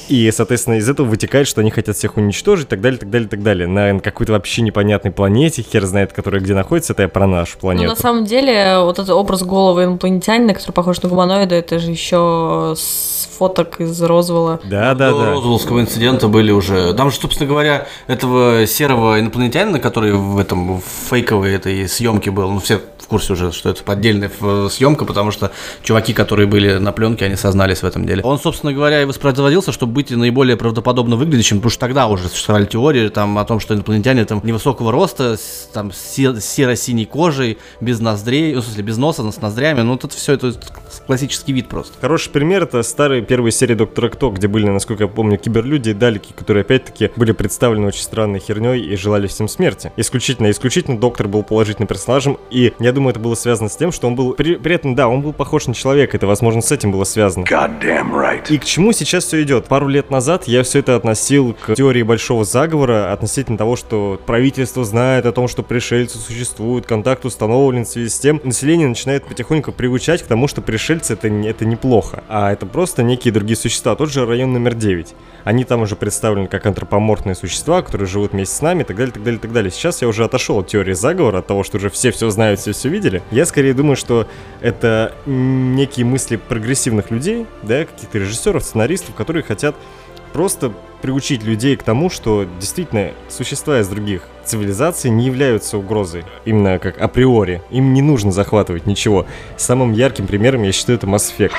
И, 0.09 0.31
соответственно, 0.31 0.75
из 0.75 0.89
этого 0.89 1.07
вытекает, 1.07 1.47
что 1.47 1.61
они 1.61 1.71
хотят 1.71 1.95
всех 1.95 2.17
уничтожить, 2.17 2.67
и 2.67 2.69
так 2.69 2.81
далее, 2.81 2.99
так 2.99 3.09
далее, 3.09 3.27
так 3.29 3.41
далее. 3.41 3.67
На 3.67 3.99
какой-то 3.99 4.33
вообще 4.33 4.61
непонятной 4.61 5.11
планете, 5.11 5.61
хер 5.63 5.85
знает, 5.85 6.13
которая 6.13 6.41
где 6.41 6.53
находится, 6.53 6.93
это 6.93 7.03
я 7.03 7.07
про 7.09 7.25
нашу 7.25 7.53
Ну, 7.55 7.59
планету. 7.61 7.89
на 7.89 7.95
самом 7.95 8.25
деле, 8.25 8.79
вот 8.79 8.99
этот 8.99 9.09
образ 9.11 9.43
голого 9.43 9.83
инопланетянина, 9.85 10.53
который 10.53 10.71
похож 10.73 11.01
на 11.01 11.09
гуманоида, 11.09 11.55
это 11.55 11.79
же 11.79 11.89
еще 11.91 12.73
с 12.77 13.29
фоток 13.37 13.79
из 13.79 14.01
Розвелла. 14.01 14.59
Да, 14.65 14.93
да, 14.93 15.11
До 15.11 15.19
да. 15.19 15.31
Розвеллского 15.31 15.81
инцидента 15.81 16.27
были 16.27 16.51
уже. 16.51 16.93
Там 16.93 17.09
же, 17.09 17.17
собственно 17.17 17.47
говоря, 17.49 17.72
этого 18.07 18.65
серого 18.67 19.19
инопланетянина, 19.19 19.79
который 19.79 20.13
в 20.13 20.37
этом 20.37 20.77
в 20.79 20.83
фейковой 21.09 21.53
этой 21.53 21.87
съемке 21.87 22.31
был, 22.31 22.51
ну 22.51 22.59
все 22.59 22.79
в 22.99 23.07
курсе 23.07 23.33
уже, 23.33 23.51
что 23.51 23.69
это 23.69 23.83
поддельная 23.83 24.29
ф- 24.29 24.71
съемка, 24.71 25.03
потому 25.05 25.31
что 25.31 25.51
чуваки, 25.83 26.13
которые 26.13 26.47
были 26.47 26.77
на 26.77 26.91
пленке, 26.93 27.25
они 27.25 27.35
сознались 27.35 27.83
в 27.83 27.85
этом 27.85 28.05
деле. 28.05 28.23
Он, 28.23 28.39
собственно 28.39 28.71
говоря, 28.73 29.01
и 29.01 29.05
воспроизводился, 29.05 29.71
чтобы 29.73 29.93
быть 29.93 30.09
наиболее 30.11 30.55
правдоподобно 30.55 31.15
выглядящим, 31.17 31.57
потому 31.57 31.71
что 31.71 31.79
тогда 31.81 32.07
уже 32.07 32.29
существовали 32.29 32.65
теории 32.65 33.09
там, 33.09 33.37
о 33.37 33.45
том, 33.45 33.59
что 33.59 33.73
инопланетяне 33.73 34.23
там 34.25 34.41
невысокого 34.43 34.91
роста, 34.91 35.35
с, 35.37 35.69
там, 35.73 35.91
серо-синей 35.91 37.05
кожей, 37.05 37.57
без 37.81 37.99
ноздрей, 37.99 38.55
ну, 38.55 38.61
в 38.61 38.65
смысле, 38.65 38.83
без 38.83 38.97
носа, 38.97 39.23
но 39.23 39.31
с 39.31 39.41
ноздрями, 39.41 39.81
ну, 39.81 39.95
это 39.95 40.07
все, 40.07 40.33
это 40.33 40.53
классический 41.05 41.53
вид 41.53 41.67
просто. 41.67 41.93
Хороший 41.99 42.31
пример 42.31 42.63
это 42.63 42.83
старые 42.83 43.21
первые 43.21 43.51
серии 43.51 43.73
Доктора 43.75 44.09
Кто, 44.09 44.29
где 44.29 44.47
были, 44.47 44.67
насколько 44.69 45.03
я 45.03 45.09
помню, 45.09 45.37
киберлюди 45.37 45.89
и 45.89 45.93
далеки, 45.93 46.33
которые 46.33 46.61
опять-таки 46.61 47.11
были 47.15 47.31
представлены 47.33 47.62
очень 47.69 48.01
странной 48.03 48.39
херней 48.39 48.81
и 48.81 48.95
желали 48.95 49.27
всем 49.27 49.47
смерти. 49.47 49.91
Исключительно, 49.97 50.51
исключительно 50.51 50.97
доктор 50.97 51.27
был 51.27 51.43
положительным 51.43 51.87
персонажем, 51.87 52.37
и 52.49 52.73
я 52.79 52.91
думаю, 52.91 53.11
это 53.11 53.19
было 53.19 53.35
связано 53.35 53.69
с 53.69 53.75
тем, 53.75 53.91
что 53.91 54.07
он 54.07 54.15
был... 54.15 54.33
При, 54.33 54.55
при 54.55 54.75
этом, 54.75 54.95
да, 54.95 55.07
он 55.07 55.21
был 55.21 55.33
похож 55.33 55.67
на 55.67 55.73
человека, 55.73 56.17
это, 56.17 56.27
возможно, 56.27 56.61
с 56.61 56.71
этим 56.71 56.91
было 56.91 57.03
связано. 57.03 57.45
И 58.49 58.57
к 58.57 58.65
чему 58.65 58.91
сейчас 58.91 59.25
все 59.25 59.41
идет? 59.43 59.65
Пару 59.65 59.87
лет 59.87 60.09
назад 60.09 60.47
я 60.47 60.63
все 60.63 60.79
это 60.79 60.95
относил 60.95 61.53
к 61.53 61.75
теории 61.75 62.03
большого 62.03 62.45
заговора 62.45 63.11
относительно 63.13 63.57
того, 63.57 63.75
что 63.75 64.19
правительство 64.25 64.83
знает 64.83 65.25
о 65.25 65.31
том, 65.31 65.47
что 65.47 65.63
пришельцы 65.63 66.17
существуют, 66.17 66.85
контакт 66.85 67.25
установлен 67.25 67.85
в 67.85 67.87
связи 67.87 68.09
с 68.09 68.19
тем. 68.19 68.41
Население 68.43 68.87
начинает 68.87 69.25
потихоньку 69.25 69.71
приучать 69.71 70.23
к 70.23 70.27
тому, 70.27 70.47
что 70.47 70.61
пришельцы 70.61 71.13
это, 71.13 71.27
это 71.27 71.65
неплохо, 71.65 72.23
а 72.27 72.51
это 72.51 72.65
просто 72.65 73.03
некие 73.03 73.33
другие 73.33 73.57
существа. 73.57 73.95
Тот 73.95 74.11
же 74.11 74.25
район 74.25 74.53
номер 74.53 74.73
9. 74.73 75.15
Они 75.43 75.63
там 75.65 75.81
уже 75.81 75.95
представлены 75.95 76.47
как 76.47 76.65
антропоморфные 76.65 77.35
существа, 77.35 77.81
которые 77.81 78.07
живут 78.07 78.33
вместе 78.33 78.55
с 78.55 78.61
нами 78.61 78.81
и 78.81 78.85
так 78.85 78.95
далее, 78.95 79.13
так 79.13 79.23
далее, 79.23 79.39
так 79.39 79.51
далее. 79.51 79.71
Сейчас 79.71 80.01
я 80.01 80.07
уже 80.07 80.23
отошел 80.23 80.59
от 80.59 80.67
теории 80.67 80.93
заговора, 80.93 81.39
от 81.39 81.47
того, 81.47 81.63
что 81.63 81.77
уже 81.77 81.89
все 81.89 82.11
все 82.11 82.29
знают, 82.29 82.59
все 82.59 82.71
все 82.71 82.89
видели. 82.89 83.21
Я 83.31 83.45
скорее 83.45 83.73
думаю, 83.73 83.95
что 83.95 84.27
это 84.61 85.15
некие 85.25 86.05
мысли 86.05 86.37
прогрессивных 86.37 87.11
людей, 87.11 87.45
да, 87.61 87.85
каких-то 87.85 88.19
режиссеров, 88.19 88.63
сценаристов, 88.63 89.15
которые 89.15 89.43
хотят 89.43 89.75
просто 90.31 90.73
приучить 91.01 91.43
людей 91.43 91.75
к 91.75 91.83
тому, 91.83 92.09
что 92.09 92.47
действительно 92.59 93.11
существа 93.29 93.81
из 93.81 93.87
других 93.87 94.23
цивилизаций 94.45 95.09
не 95.09 95.25
являются 95.25 95.77
угрозой, 95.77 96.23
именно 96.45 96.79
как 96.79 96.99
априори. 96.99 97.61
Им 97.69 97.93
не 97.93 98.01
нужно 98.01 98.31
захватывать 98.31 98.85
ничего. 98.85 99.25
Самым 99.57 99.91
ярким 99.91 100.27
примером 100.27 100.63
я 100.63 100.71
считаю 100.71 100.97
это 100.97 101.07
Mass 101.07 101.31
Effect. 101.37 101.51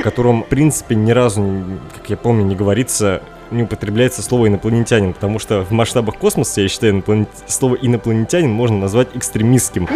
В 0.00 0.02
котором, 0.02 0.42
в 0.42 0.46
принципе, 0.46 0.94
ни 0.94 1.10
разу, 1.12 1.64
как 1.96 2.10
я 2.10 2.16
помню, 2.16 2.44
не 2.44 2.56
говорится 2.56 3.22
не 3.50 3.64
употребляется 3.64 4.22
слово 4.22 4.48
инопланетянин, 4.48 5.12
потому 5.12 5.38
что 5.38 5.60
в 5.62 5.72
масштабах 5.72 6.16
космоса, 6.16 6.62
я 6.62 6.68
считаю, 6.68 6.94
инопланет- 6.94 7.28
слово 7.46 7.74
инопланетянин 7.74 8.50
можно 8.50 8.78
назвать 8.78 9.08
экстремистским. 9.14 9.86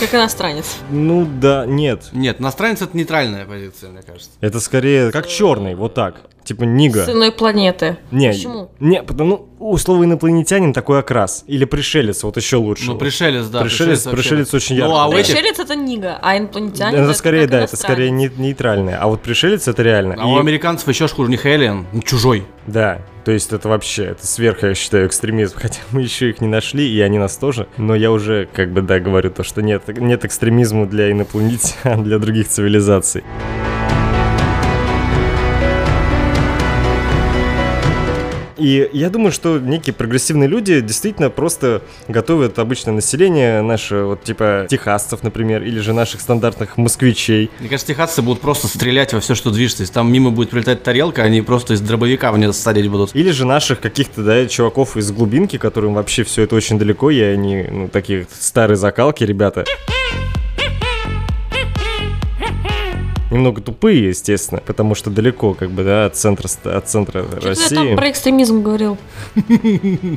Как 0.00 0.14
иностранец. 0.14 0.76
Ну 0.90 1.26
да, 1.40 1.64
нет. 1.64 2.08
Нет, 2.12 2.40
иностранец 2.40 2.82
это 2.82 2.96
нейтральная 2.96 3.46
позиция, 3.46 3.90
мне 3.90 4.02
кажется. 4.02 4.30
Это 4.40 4.60
скорее 4.60 5.10
как 5.12 5.26
черный, 5.28 5.74
вот 5.74 5.94
так. 5.94 6.16
Типа 6.52 6.64
нига. 6.64 7.06
С 7.06 7.08
иной 7.08 7.32
планеты. 7.32 7.96
Не, 8.10 8.28
Почему? 8.28 8.70
Не, 8.78 9.02
потому 9.02 9.48
у 9.58 9.74
слова 9.78 10.04
инопланетянин 10.04 10.74
такой 10.74 10.98
окрас. 10.98 11.44
Или 11.46 11.64
пришелец, 11.64 12.22
вот 12.24 12.36
еще 12.36 12.56
лучше. 12.56 12.84
Ну, 12.88 12.98
пришелец, 12.98 13.46
да. 13.46 13.62
Пришелец, 13.62 14.04
вообще. 14.04 14.16
пришелец 14.22 14.52
очень 14.52 14.76
Ну, 14.76 14.82
ярко. 14.82 15.04
а. 15.04 15.10
Пришелец 15.10 15.58
это 15.58 15.74
Нига, 15.76 16.18
а 16.20 16.36
инопланетянин 16.36 16.98
это 17.04 17.14
скорее, 17.14 17.42
как 17.42 17.50
да, 17.50 17.60
это 17.62 17.76
скорее 17.78 18.10
не- 18.10 18.30
нейтральное. 18.36 18.98
А 19.00 19.06
вот 19.08 19.22
пришелец 19.22 19.66
это 19.66 19.82
реально. 19.82 20.16
А 20.18 20.24
И- 20.28 20.30
у 20.30 20.36
американцев 20.38 20.86
еще 20.88 21.08
хуже, 21.08 21.30
не 21.30 21.38
Хелиан, 21.38 21.86
ну, 21.92 22.02
чужой. 22.02 22.44
Да, 22.66 23.00
то 23.24 23.30
есть 23.32 23.50
это 23.52 23.68
вообще, 23.70 24.04
это 24.04 24.26
сверх, 24.26 24.62
я 24.62 24.74
считаю, 24.74 25.06
экстремизм. 25.06 25.54
Хотя 25.58 25.80
мы 25.92 26.02
еще 26.02 26.28
их 26.28 26.42
не 26.42 26.48
нашли, 26.48 26.86
и 26.86 27.00
они 27.00 27.18
нас 27.18 27.36
тоже. 27.38 27.66
Но 27.78 27.94
я 27.94 28.10
уже, 28.12 28.46
как 28.52 28.72
бы, 28.72 28.82
да, 28.82 29.00
говорю 29.00 29.30
то, 29.30 29.42
что 29.42 29.62
нет, 29.62 29.84
нет 29.98 30.26
экстремизма 30.26 30.84
для 30.84 31.10
инопланетян, 31.10 32.04
для 32.04 32.18
других 32.18 32.48
цивилизаций. 32.48 33.24
И 38.56 38.88
я 38.92 39.10
думаю, 39.10 39.32
что 39.32 39.58
некие 39.58 39.94
прогрессивные 39.94 40.48
люди 40.48 40.80
действительно 40.80 41.30
просто 41.30 41.82
готовят 42.08 42.58
обычное 42.58 42.94
население, 42.94 43.62
наше, 43.62 44.02
вот 44.02 44.22
типа 44.22 44.66
техасцев, 44.68 45.22
например, 45.22 45.62
или 45.62 45.80
же 45.80 45.92
наших 45.92 46.20
стандартных 46.20 46.76
москвичей, 46.76 47.50
Мне 47.60 47.68
кажется, 47.68 47.92
техасцы 47.92 48.22
будут 48.22 48.40
просто 48.40 48.68
стрелять 48.68 49.12
во 49.12 49.20
все, 49.20 49.34
что 49.34 49.50
движется. 49.50 49.82
Если 49.82 49.94
там 49.94 50.12
мимо 50.12 50.30
будет 50.30 50.50
прилетать 50.50 50.82
тарелка, 50.82 51.22
они 51.22 51.42
просто 51.42 51.74
из 51.74 51.80
дробовика 51.80 52.32
в 52.32 52.38
нее 52.38 52.52
садить 52.52 52.88
будут. 52.88 53.14
Или 53.14 53.30
же 53.30 53.44
наших 53.44 53.80
каких-то, 53.80 54.22
да, 54.22 54.46
чуваков 54.46 54.96
из 54.96 55.10
глубинки, 55.12 55.58
которым 55.58 55.94
вообще 55.94 56.24
все 56.24 56.42
это 56.42 56.56
очень 56.56 56.78
далеко, 56.78 57.10
и 57.10 57.20
они, 57.20 57.66
ну, 57.70 57.88
такие 57.88 58.26
старые 58.38 58.76
закалки, 58.76 59.24
ребята. 59.24 59.64
Немного 63.32 63.62
тупые, 63.62 64.08
естественно, 64.08 64.60
потому 64.60 64.94
что 64.94 65.10
далеко, 65.10 65.54
как 65.54 65.70
бы, 65.70 65.84
да, 65.84 66.06
от 66.06 66.16
центра, 66.16 66.48
от 66.64 66.88
центра 66.88 67.24
Что 67.24 67.40
ты 67.40 67.48
России. 67.48 67.74
там 67.74 67.96
про 67.96 68.10
экстремизм 68.10 68.62
говорил? 68.62 68.98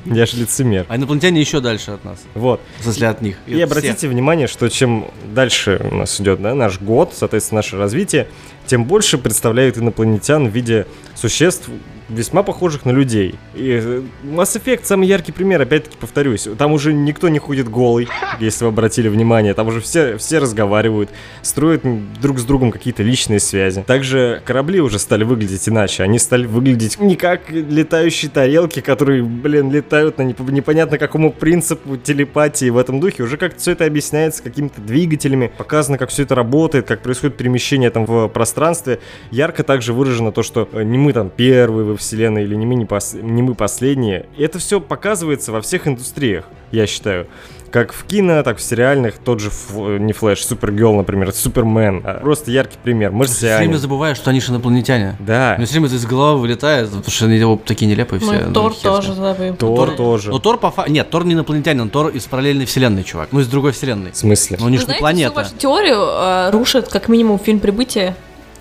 Я 0.06 0.26
же 0.26 0.38
лицемер. 0.38 0.86
А 0.90 0.98
инопланетяне 0.98 1.40
еще 1.40 1.62
дальше 1.62 1.92
от 1.92 2.04
нас. 2.04 2.22
Вот. 2.34 2.60
В 2.80 2.84
смысле, 2.84 3.08
от 3.08 3.22
них. 3.22 3.38
И 3.48 3.60
обратите 3.62 4.10
внимание, 4.10 4.48
что 4.48 4.70
чем 4.70 5.08
дальше 5.34 5.82
у 5.92 5.96
нас 5.96 6.20
идет 6.20 6.42
да, 6.42 6.54
наш 6.54 6.82
год, 6.82 7.14
соответственно, 7.14 7.60
наше 7.60 7.78
развитие, 7.78 8.28
тем 8.66 8.84
больше 8.84 9.18
представляют 9.18 9.78
инопланетян 9.78 10.48
в 10.50 10.52
виде 10.52 10.86
существ, 11.16 11.70
весьма 12.10 12.44
похожих 12.44 12.86
на 12.86 12.92
людей. 12.92 13.36
И 13.54 13.80
э, 13.84 14.02
Mass 14.24 14.60
Effect 14.60 14.82
самый 14.84 15.08
яркий 15.08 15.32
пример, 15.32 15.62
опять-таки 15.62 15.98
повторюсь. 16.00 16.48
Там 16.58 16.74
уже 16.74 16.94
никто 16.94 17.30
не 17.30 17.40
ходит 17.40 17.70
голый, 17.70 18.08
если 18.40 18.66
вы 18.66 18.70
обратили 18.70 19.08
внимание. 19.08 19.54
Там 19.54 19.68
уже 19.68 19.82
все, 19.82 20.18
все 20.18 20.40
разговаривают, 20.40 21.10
строят 21.42 21.82
друг 22.22 22.40
с 22.40 22.44
другом 22.44 22.72
какие-то 22.72 23.04
личные 23.04 23.40
связи. 23.40 23.84
Также 23.86 24.42
корабли 24.46 24.82
уже 24.82 25.00
стали 25.00 25.24
выглядеть 25.24 25.68
иначе. 25.68 26.04
Они 26.04 26.20
стали 26.20 26.46
выглядеть 26.46 27.00
не 27.00 27.16
как 27.16 27.50
летающие 27.50 28.30
тарелки, 28.30 28.82
которые, 28.82 29.24
блин, 29.24 29.72
летают 29.72 30.18
на 30.18 30.24
непо- 30.24 30.52
непонятно 30.52 30.98
какому 30.98 31.32
принципу 31.32 31.98
телепатии 31.98 32.70
в 32.70 32.78
этом 32.78 33.00
духе. 33.00 33.24
Уже 33.24 33.38
как-то 33.38 33.60
все 33.60 33.72
это 33.72 33.86
объясняется 33.86 34.44
какими-то 34.44 34.82
двигателями. 34.82 35.52
Показано, 35.58 35.98
как 35.98 36.10
все 36.10 36.24
это 36.24 36.36
работает, 36.36 36.88
как 36.88 37.02
происходит 37.02 37.38
перемещение 37.38 37.90
там 37.90 38.06
в 38.06 38.28
пространстве. 38.28 39.00
Ярко 39.32 39.64
также 39.64 39.94
выражено 39.94 40.32
то, 40.32 40.44
что 40.44 40.70
э, 40.72 40.84
не 40.84 40.98
мы 40.98 41.14
там 41.14 41.30
первые 41.30 41.95
во 41.96 42.00
вселенной 42.00 42.44
или 42.44 42.56
не 42.56 42.66
мы, 42.66 42.76
не, 42.76 42.86
пос- 42.86 43.20
не 43.22 43.42
мы 43.42 43.56
последние. 43.56 44.26
И 44.38 44.44
это 44.44 44.60
все 44.60 44.80
показывается 44.80 45.52
во 45.52 45.62
всех 45.62 45.88
индустриях, 45.88 46.46
я 46.72 46.86
считаю. 46.88 47.28
Как 47.72 47.92
в 47.92 48.06
кино, 48.06 48.42
так 48.42 48.58
в 48.58 48.62
сериальных, 48.62 49.18
тот 49.18 49.42
же, 49.42 49.50
Фл- 49.50 50.00
не 50.00 50.14
Флэш, 50.14 50.46
Супергерл, 50.46 50.96
например, 50.96 51.34
Супермен. 51.34 52.02
А, 52.06 52.20
Просто 52.22 52.50
яркий 52.50 52.78
пример. 52.82 53.12
Все 53.26 53.58
время 53.58 53.76
забываю, 53.76 54.16
что 54.16 54.30
они 54.30 54.40
же 54.40 54.54
инопланетяне. 54.54 55.18
Да, 55.20 55.56
Мне 55.58 55.66
все 55.66 55.80
время 55.82 55.94
из 55.94 56.06
головы 56.06 56.40
вылетает, 56.40 56.88
потому 56.88 57.10
что 57.10 57.26
они 57.26 57.36
его 57.38 57.60
такие 57.66 57.88
нелепые 57.92 58.22
все. 58.22 58.46
Ну, 58.48 58.54
Тор 58.54 58.74
тоже 58.76 59.14
забыл. 59.14 59.56
Тор 59.56 59.92
тоже. 59.92 60.32
Ну, 60.32 60.40
Тор 60.40 60.58
по 60.58 60.72
фа... 60.72 60.86
Нет, 60.88 61.10
Тор 61.10 61.26
не 61.26 61.34
инопланетянин, 61.34 61.90
Тор 61.90 62.10
из 62.10 62.24
параллельной 62.28 62.66
вселенной, 62.66 63.04
чувак. 63.04 63.30
Ну, 63.34 63.42
из 63.42 63.48
другой 63.48 63.74
вселенной. 63.74 64.12
В 64.12 64.18
смысле? 64.18 64.56
Ну, 64.58 64.68
они 64.68 64.78
Вы 64.78 64.82
же 64.82 64.84
не 64.84 64.86
знаете, 64.86 65.02
планета. 65.02 65.32
всю 65.32 65.36
вашу 65.42 65.56
теорию 65.58 65.98
э, 66.00 66.50
рушит 66.52 66.88
как 66.88 67.10
минимум 67.10 67.40
фильм 67.40 67.60
«Прибытие», 67.60 68.16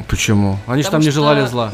Почему? 0.09 0.59
Они 0.67 0.83
же 0.83 0.91
там 0.91 1.01
не 1.01 1.07
что- 1.11 1.21
желали 1.21 1.47
зла. 1.47 1.71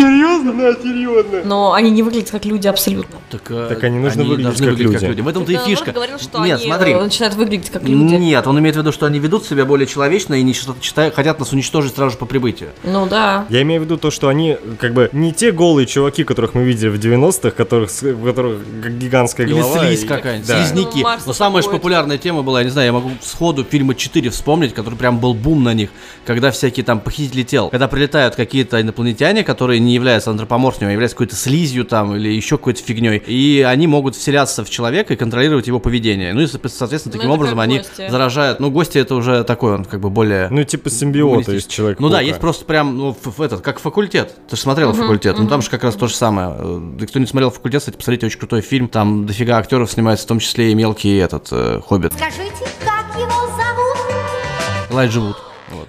но 1.44 1.72
они 1.72 1.90
не 1.90 2.02
выглядят 2.02 2.30
как 2.30 2.44
люди 2.44 2.68
абсолютно. 2.68 3.16
Так, 3.30 3.42
э, 3.50 3.66
Так 3.70 3.84
они 3.84 3.98
нужно 3.98 4.22
выглядеть 4.22 4.44
должны 4.44 4.66
как 4.66 4.76
выглядеть 4.76 5.02
люди. 5.02 5.20
В 5.20 5.28
этом-то 5.28 5.50
и 5.52 5.54
Наоборот, 5.54 5.78
фишка. 5.78 5.92
говорил, 5.92 6.18
что 6.18 6.44
Нет, 6.44 6.58
они 6.60 6.66
смотри. 6.66 6.92
э, 6.92 7.00
начинают 7.02 7.34
выглядеть 7.36 7.70
как 7.70 7.82
люди. 7.82 8.14
Нет, 8.14 8.46
он 8.46 8.58
имеет 8.58 8.76
в 8.76 8.78
виду, 8.78 8.92
что 8.92 9.06
они 9.06 9.18
ведут 9.18 9.46
себя 9.46 9.64
более 9.64 9.86
человечно 9.86 10.34
и 10.34 10.42
не 10.42 10.52
что-то 10.54 10.80
читают, 10.80 11.14
хотят 11.14 11.38
нас 11.38 11.52
уничтожить 11.52 11.94
сразу 11.94 12.12
же 12.12 12.16
по 12.18 12.26
прибытию. 12.26 12.70
Ну 12.84 13.06
да. 13.06 13.46
Я 13.48 13.62
имею 13.62 13.80
в 13.80 13.84
виду 13.84 13.96
то, 13.96 14.10
что 14.10 14.28
они 14.28 14.56
как 14.78 14.92
бы 14.92 15.08
не 15.12 15.32
те 15.32 15.50
голые 15.52 15.86
чуваки, 15.86 16.24
которых 16.24 16.54
мы 16.54 16.62
видели 16.64 16.88
в 16.88 16.98
90-х, 16.98 17.50
которых, 17.56 17.90
у 18.02 18.24
которых 18.24 18.58
гигантская 18.98 19.46
Или 19.46 19.54
голова. 19.60 19.78
слизь 19.86 20.04
и- 20.04 20.06
какая-нибудь, 20.06 20.46
Да. 20.48 20.64
слизняки. 20.64 21.02
Ну, 21.02 21.08
Но 21.26 21.32
самая 21.32 21.62
же 21.62 21.70
популярная 21.70 22.18
тема 22.18 22.42
была, 22.42 22.60
я 22.60 22.64
не 22.64 22.70
знаю, 22.70 22.86
я 22.86 22.92
могу 22.92 23.10
сходу 23.22 23.64
фильма 23.64 23.94
4 23.94 24.30
вспомнить, 24.30 24.74
который 24.74 24.94
прям 24.96 25.18
был 25.18 25.34
бум 25.34 25.64
на 25.64 25.74
них, 25.74 25.90
когда 26.26 26.50
всякие 26.50 26.84
там 26.84 27.00
похитители 27.00 27.42
тел, 27.42 27.68
когда 27.70 27.88
прилетают 28.10 28.34
какие-то 28.34 28.80
инопланетяне, 28.80 29.44
которые 29.44 29.78
не 29.78 29.94
являются 29.94 30.30
антропоморфными, 30.30 30.90
а 30.90 30.92
являются 30.92 31.16
какой-то 31.16 31.36
слизью 31.36 31.84
там 31.84 32.16
или 32.16 32.28
еще 32.28 32.58
какой-то 32.58 32.82
фигней, 32.82 33.18
и 33.18 33.62
они 33.66 33.86
могут 33.86 34.16
вселяться 34.16 34.64
в 34.64 34.70
человека 34.70 35.14
и 35.14 35.16
контролировать 35.16 35.68
его 35.68 35.78
поведение. 35.78 36.32
Ну 36.32 36.40
и, 36.40 36.46
со- 36.48 36.58
соответственно, 36.68 37.14
Ну, 37.14 37.18
таким 37.20 37.30
образом 37.30 37.60
они 37.60 37.78
гости. 37.78 38.10
заражают. 38.10 38.58
Ну, 38.58 38.70
гости 38.70 38.98
это 38.98 39.14
уже 39.14 39.44
такой, 39.44 39.74
он 39.74 39.84
как 39.84 40.00
бы 40.00 40.10
более... 40.10 40.48
Ну, 40.50 40.64
типа 40.64 40.90
симбиота 40.90 41.52
из 41.52 41.66
человека. 41.66 42.02
Ну 42.02 42.08
да, 42.08 42.20
есть 42.20 42.40
просто 42.40 42.64
прям, 42.64 42.98
ну, 42.98 43.10
ф- 43.12 43.38
этот, 43.40 43.60
как 43.60 43.78
факультет. 43.78 44.34
Ты 44.48 44.56
же 44.56 44.62
смотрела 44.62 44.92
факультет. 44.92 45.38
Ну 45.38 45.46
там 45.48 45.62
же 45.62 45.70
как 45.70 45.84
раз 45.84 45.94
то 45.94 46.08
же 46.08 46.14
самое. 46.14 46.56
Э, 46.58 46.80
да 46.98 47.06
Кто 47.06 47.18
не 47.20 47.26
смотрел 47.26 47.50
факультет, 47.50 47.80
кстати, 47.82 47.96
посмотрите, 47.96 48.26
очень 48.26 48.38
крутой 48.38 48.60
фильм. 48.62 48.88
Там 48.88 49.26
дофига 49.26 49.58
актеров 49.58 49.90
снимается, 49.90 50.24
в 50.24 50.28
том 50.28 50.40
числе 50.40 50.72
и 50.72 50.74
мелкий 50.74 51.16
этот 51.16 51.48
э, 51.52 51.80
хоббит. 51.86 52.12
Скажите, 52.14 52.66
как 52.84 53.14
его 53.16 53.30
зовут? 53.56 54.90
Элайджа 54.90 55.20
Вуд. 55.20 55.36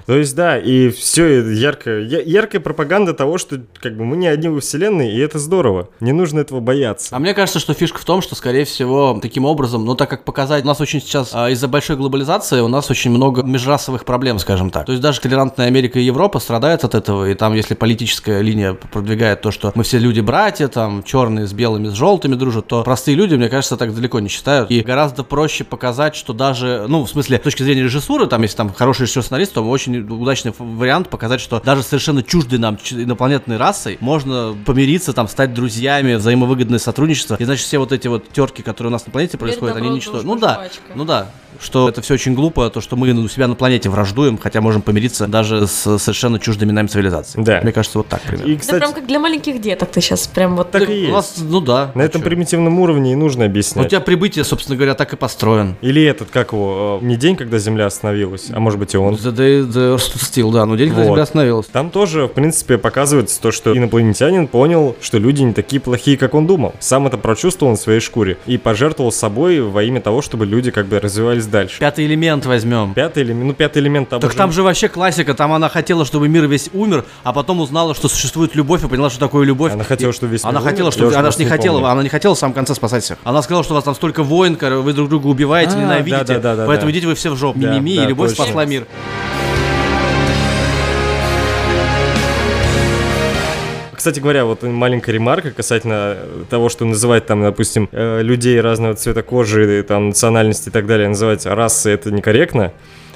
То 0.05 0.17
есть, 0.17 0.35
да, 0.35 0.57
и 0.57 0.89
все 0.89 1.41
яркая, 1.53 2.01
я- 2.01 2.21
яркая 2.21 2.61
пропаганда 2.61 3.13
того, 3.13 3.37
что 3.37 3.61
как 3.81 3.97
бы 3.97 4.05
мы 4.05 4.17
не 4.17 4.27
одни 4.27 4.49
во 4.49 4.59
вселенной, 4.59 5.11
и 5.11 5.19
это 5.19 5.39
здорово. 5.39 5.89
Не 5.99 6.11
нужно 6.11 6.39
этого 6.39 6.59
бояться. 6.59 7.15
А 7.15 7.19
мне 7.19 7.33
кажется, 7.33 7.59
что 7.59 7.73
фишка 7.73 7.99
в 7.99 8.05
том, 8.05 8.21
что, 8.21 8.35
скорее 8.35 8.65
всего, 8.65 9.19
таким 9.21 9.45
образом, 9.45 9.85
ну, 9.85 9.95
так 9.95 10.09
как 10.09 10.23
показать, 10.23 10.63
у 10.63 10.67
нас 10.67 10.81
очень 10.81 11.01
сейчас, 11.01 11.31
а, 11.33 11.49
из-за 11.49 11.67
большой 11.67 11.95
глобализации, 11.97 12.61
у 12.61 12.67
нас 12.67 12.89
очень 12.89 13.11
много 13.11 13.43
межрасовых 13.43 14.05
проблем, 14.05 14.39
скажем 14.39 14.69
так. 14.69 14.85
То 14.85 14.91
есть 14.91 15.01
даже 15.01 15.19
толерантная 15.21 15.67
Америка 15.67 15.99
и 15.99 16.03
Европа 16.03 16.39
страдают 16.39 16.83
от 16.83 16.95
этого, 16.95 17.29
и 17.29 17.33
там, 17.33 17.53
если 17.53 17.75
политическая 17.75 18.41
линия 18.41 18.73
продвигает 18.73 19.41
то, 19.41 19.51
что 19.51 19.71
мы 19.75 19.83
все 19.83 19.97
люди-братья, 19.99 20.67
там, 20.67 21.03
черные 21.03 21.47
с 21.47 21.53
белыми, 21.53 21.87
с 21.89 21.93
желтыми 21.93 22.35
дружат, 22.35 22.67
то 22.67 22.83
простые 22.83 23.15
люди, 23.15 23.35
мне 23.35 23.49
кажется, 23.49 23.77
так 23.77 23.93
далеко 23.93 24.19
не 24.19 24.29
считают. 24.29 24.71
И 24.71 24.81
гораздо 24.81 25.23
проще 25.23 25.63
показать, 25.63 26.15
что 26.15 26.33
даже, 26.33 26.85
ну, 26.87 27.03
в 27.05 27.09
смысле, 27.09 27.37
с 27.37 27.41
точки 27.41 27.63
зрения 27.63 27.83
режиссуры, 27.83 28.27
там, 28.27 28.41
если 28.41 28.57
там 28.57 28.73
хороший 28.73 29.03
режиссер-сценарист, 29.03 29.53
то 29.53 29.61
очень 29.61 29.90
удачный 29.99 30.51
ф- 30.51 30.55
вариант 30.59 31.09
показать, 31.09 31.41
что 31.41 31.59
даже 31.63 31.83
совершенно 31.83 32.23
чуждой 32.23 32.59
нам 32.59 32.77
инопланетной 32.91 33.57
расой 33.57 33.97
можно 33.99 34.55
помириться, 34.65 35.13
там, 35.13 35.27
стать 35.27 35.53
друзьями, 35.53 36.15
взаимовыгодное 36.15 36.79
сотрудничество. 36.79 37.35
И 37.39 37.43
значит, 37.45 37.65
все 37.65 37.77
вот 37.77 37.91
эти 37.91 38.07
вот 38.07 38.29
терки, 38.31 38.63
которые 38.63 38.89
у 38.89 38.93
нас 38.93 39.05
на 39.05 39.11
планете 39.11 39.37
происходят, 39.37 39.75
они 39.77 39.89
ничто. 39.89 40.21
Ну 40.23 40.35
да, 40.37 40.55
жвачка. 40.55 40.81
ну 40.95 41.05
да. 41.05 41.27
Что 41.59 41.89
это 41.89 42.01
все 42.01 42.15
очень 42.15 42.33
глупо, 42.33 42.69
то, 42.71 42.81
что 42.81 42.95
мы 42.95 43.11
у 43.11 43.27
себя 43.27 43.47
на 43.47 43.53
планете 43.53 43.87
враждуем, 43.89 44.37
хотя 44.39 44.61
можем 44.61 44.81
помириться 44.81 45.27
даже 45.27 45.67
с 45.67 45.97
совершенно 45.99 46.39
чуждыми 46.39 46.71
нам 46.71 46.87
цивилизациями. 46.87 47.45
Да. 47.45 47.59
Мне 47.61 47.71
кажется, 47.71 47.99
вот 47.99 48.07
так 48.07 48.21
примерно. 48.21 48.49
И, 48.49 48.55
Да 48.55 48.59
кстати, 48.61 48.79
прям 48.79 48.93
как 48.93 49.05
для 49.05 49.19
маленьких 49.19 49.61
деток 49.61 49.91
ты 49.91 50.01
сейчас 50.01 50.25
прям 50.27 50.55
вот... 50.55 50.71
так 50.71 50.89
и 50.89 51.07
У 51.07 51.11
нас, 51.11 51.33
есть. 51.37 51.49
ну 51.49 51.59
да. 51.61 51.91
На 51.93 52.01
этом 52.01 52.21
чё? 52.21 52.25
примитивном 52.29 52.79
уровне 52.79 53.11
и 53.11 53.15
нужно 53.15 53.43
У 53.43 53.47
объяснять. 53.47 53.89
тебя 53.89 53.99
прибытие, 53.99 54.43
собственно 54.43 54.75
говоря, 54.75 54.95
так 54.95 55.13
и 55.13 55.17
построен. 55.17 55.75
Или 55.81 56.01
этот, 56.03 56.29
как 56.31 56.53
его, 56.53 56.99
э, 57.01 57.05
не 57.05 57.15
день, 57.17 57.35
когда 57.35 57.59
Земля 57.59 57.85
остановилась, 57.85 58.47
а 58.51 58.59
может 58.59 58.79
быть 58.79 58.93
и 58.95 58.97
он. 58.97 59.13
The 59.15 59.31
Day 59.35 59.61
the 59.67 59.80
Still, 59.95 60.51
да, 60.51 60.65
но 60.65 60.77
когда 60.77 60.93
Вот. 60.95 61.05
Земля 61.05 61.23
остановилась. 61.23 61.67
Там 61.67 61.89
тоже, 61.89 62.25
в 62.25 62.29
принципе, 62.29 62.77
показывается 62.77 63.41
то, 63.41 63.51
что 63.51 63.75
инопланетянин 63.77 64.47
понял, 64.47 64.95
что 65.01 65.17
люди 65.17 65.41
не 65.41 65.53
такие 65.53 65.79
плохие, 65.81 66.17
как 66.17 66.33
он 66.33 66.47
думал. 66.47 66.73
Сам 66.79 67.07
это 67.07 67.17
прочувствовал 67.17 67.71
на 67.71 67.77
своей 67.77 67.99
шкуре 67.99 68.37
и 68.45 68.57
пожертвовал 68.57 69.11
собой 69.11 69.61
во 69.61 69.83
имя 69.83 70.01
того, 70.01 70.21
чтобы 70.21 70.45
люди 70.45 70.71
как 70.71 70.85
бы 70.87 70.99
развивались 70.99 71.45
дальше. 71.47 71.79
Пятый 71.79 72.05
элемент 72.05 72.45
возьмем. 72.45 72.93
Пятый 72.93 73.23
элемент, 73.23 73.45
ну 73.47 73.53
пятый 73.53 73.79
элемент 73.79 74.09
там 74.09 74.19
Так 74.21 74.29
уже- 74.29 74.37
там 74.37 74.51
же 74.51 74.63
вообще 74.63 74.87
классика, 74.87 75.33
там 75.33 75.51
она 75.53 75.69
хотела, 75.69 76.05
чтобы 76.05 76.27
мир 76.27 76.45
весь 76.47 76.69
умер, 76.73 77.05
а 77.23 77.33
потом 77.33 77.59
узнала, 77.61 77.93
что 77.95 78.07
существует 78.07 78.55
любовь 78.55 78.83
и 78.83 78.87
поняла, 78.87 79.09
что 79.09 79.19
такое 79.19 79.45
любовь. 79.45 79.73
Она 79.73 79.83
хотела, 79.83 80.13
чтобы 80.13 80.31
весь 80.33 80.43
Она 80.43 80.59
мир 80.59 80.69
хотела, 80.69 80.87
умер? 80.87 80.93
чтобы... 80.93 81.11
Я 81.11 81.17
уж 81.17 81.19
Она 81.19 81.31
же 81.31 81.37
не 81.39 81.45
не 81.45 81.49
хотела, 81.49 81.73
помню. 81.75 81.87
она 81.91 82.03
не 82.03 82.09
хотела 82.09 82.35
в 82.35 82.37
самом 82.39 82.53
конце 82.53 82.75
спасать 82.75 83.03
всех. 83.03 83.17
Она 83.23 83.41
сказала, 83.41 83.63
что 83.63 83.73
у 83.73 83.75
вас 83.75 83.83
там 83.83 83.95
столько 83.95 84.23
войн, 84.23 84.57
вы 84.61 84.93
друг 84.93 85.09
друга 85.09 85.27
убиваете, 85.27 85.73
А, 85.75 85.79
ненавидите, 85.79 86.17
да-да-да-да-да. 86.17 86.67
поэтому 86.67 86.91
идите 86.91 87.07
вы 87.07 87.15
все 87.15 87.29
в 87.31 87.35
жопу. 87.37 87.59
Да, 87.59 87.73
Мимими, 87.75 87.97
да, 87.97 88.05
и 88.05 88.07
любовь 88.09 88.29
точно. 88.29 88.45
спасла 88.45 88.65
мир. 88.65 88.85
Кстати 94.01 94.19
говоря, 94.19 94.45
вот 94.45 94.63
маленькая 94.63 95.11
ремарка 95.11 95.51
касательно 95.51 96.17
того, 96.49 96.69
что 96.69 96.85
называть 96.85 97.27
там, 97.27 97.43
допустим, 97.43 97.87
э, 97.91 98.23
людей 98.23 98.59
разного 98.59 98.95
цвета 98.95 99.21
кожи, 99.21 99.85
там, 99.87 100.07
национальности 100.07 100.69
и 100.69 100.71
так 100.71 100.87
далее, 100.87 101.07
называть 101.07 101.45
расой, 101.45 101.93
это 101.93 102.09
некорректно. 102.09 102.73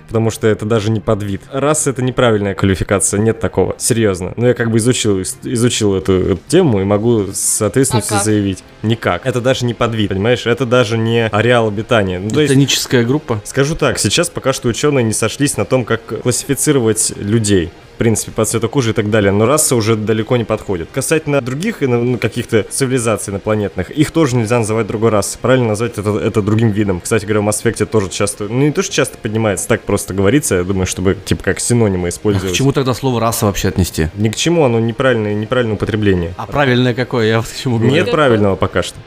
Потому 0.07 0.29
что 0.29 0.45
это 0.45 0.67
даже 0.67 0.91
не 0.91 0.99
подвид. 0.99 1.41
Раса 1.51 1.89
это 1.89 2.03
неправильная 2.03 2.53
квалификация, 2.53 3.19
нет 3.19 3.39
такого. 3.39 3.73
Серьезно. 3.79 4.33
Но 4.37 4.45
я 4.45 4.53
как 4.53 4.69
бы 4.69 4.77
изучил, 4.77 5.19
изучил 5.23 5.95
эту, 5.95 6.13
эту 6.13 6.39
тему 6.47 6.79
и 6.79 6.83
могу 6.83 7.29
с 7.33 7.63
ответственностью 7.63 8.17
А 8.17 8.19
как? 8.19 8.25
заявить. 8.25 8.63
Никак. 8.83 9.25
Это 9.25 9.41
даже 9.41 9.65
не 9.65 9.73
подвид, 9.73 10.09
понимаешь? 10.09 10.45
Это 10.45 10.67
даже 10.67 10.99
не 10.99 11.29
ареал 11.29 11.67
обитания. 11.69 12.19
Ну, 12.19 12.29
то 12.29 12.41
есть, 12.41 12.53
Этническая 12.53 13.03
группа. 13.03 13.41
Скажу 13.43 13.73
так, 13.75 13.97
сейчас 13.97 14.29
пока 14.29 14.53
что 14.53 14.67
ученые 14.67 15.01
не 15.01 15.13
сошлись 15.13 15.57
на 15.57 15.65
том, 15.65 15.83
как 15.83 16.21
классифицировать 16.21 17.11
людей. 17.17 17.71
В 17.95 17.97
принципе, 17.97 18.33
по 18.33 18.43
цвету 18.43 18.67
кожи 18.67 18.89
и 18.89 18.93
так 18.93 19.09
далее. 19.09 19.31
Но 19.31 19.45
раса 19.45 19.73
уже 19.73 19.95
далеко 19.95 20.35
не 20.35 20.43
подходит. 20.43 20.89
Касательно 20.91 21.39
других 21.39 21.79
ну, 21.79 22.17
каких-то 22.17 22.63
цивилизаций 22.63 23.31
инопланетных, 23.31 23.89
их 23.89 24.11
тоже 24.11 24.35
нельзя 24.35 24.59
называть 24.59 24.85
другой 24.85 25.11
расой. 25.11 25.39
Правильно 25.41 25.69
назвать 25.69 25.97
это, 25.97 26.19
это 26.19 26.41
другим 26.41 26.71
видом. 26.71 26.99
Кстати 26.99 27.23
говоря, 27.23 27.39
в 27.39 27.47
Mass 27.47 27.63
Effect 27.63 27.85
тоже 27.85 28.09
часто, 28.09 28.49
ну 28.49 28.59
не 28.63 28.71
то, 28.71 28.83
что 28.83 28.93
часто 28.93 29.17
поднимается, 29.17 29.69
так 29.69 29.83
просто 29.83 30.13
говорится, 30.13 30.55
я 30.55 30.63
думаю, 30.65 30.87
чтобы 30.87 31.15
типа 31.23 31.41
как 31.43 31.61
синонимы 31.61 32.09
К 32.09 32.13
использовать. 32.13 32.53
чему 32.53 32.73
тогда 32.73 32.93
слово 32.93 33.21
раса 33.21 33.45
вообще 33.45 33.69
отнести? 33.69 34.09
Ни 34.15 34.27
к 34.27 34.35
чему, 34.35 34.65
оно 34.65 34.81
неправильное, 34.81 35.33
неправильное 35.33 35.75
употребление. 35.75 36.33
А 36.35 36.47
правильное 36.47 36.93
какое? 36.93 37.27
Я 37.27 37.37
вот 37.37 37.47
к 37.47 37.55
чему 37.55 37.77
говорю. 37.77 37.93
Нет 37.93 38.11
правильного 38.11 38.57
пока 38.57 38.83
что. 38.83 38.97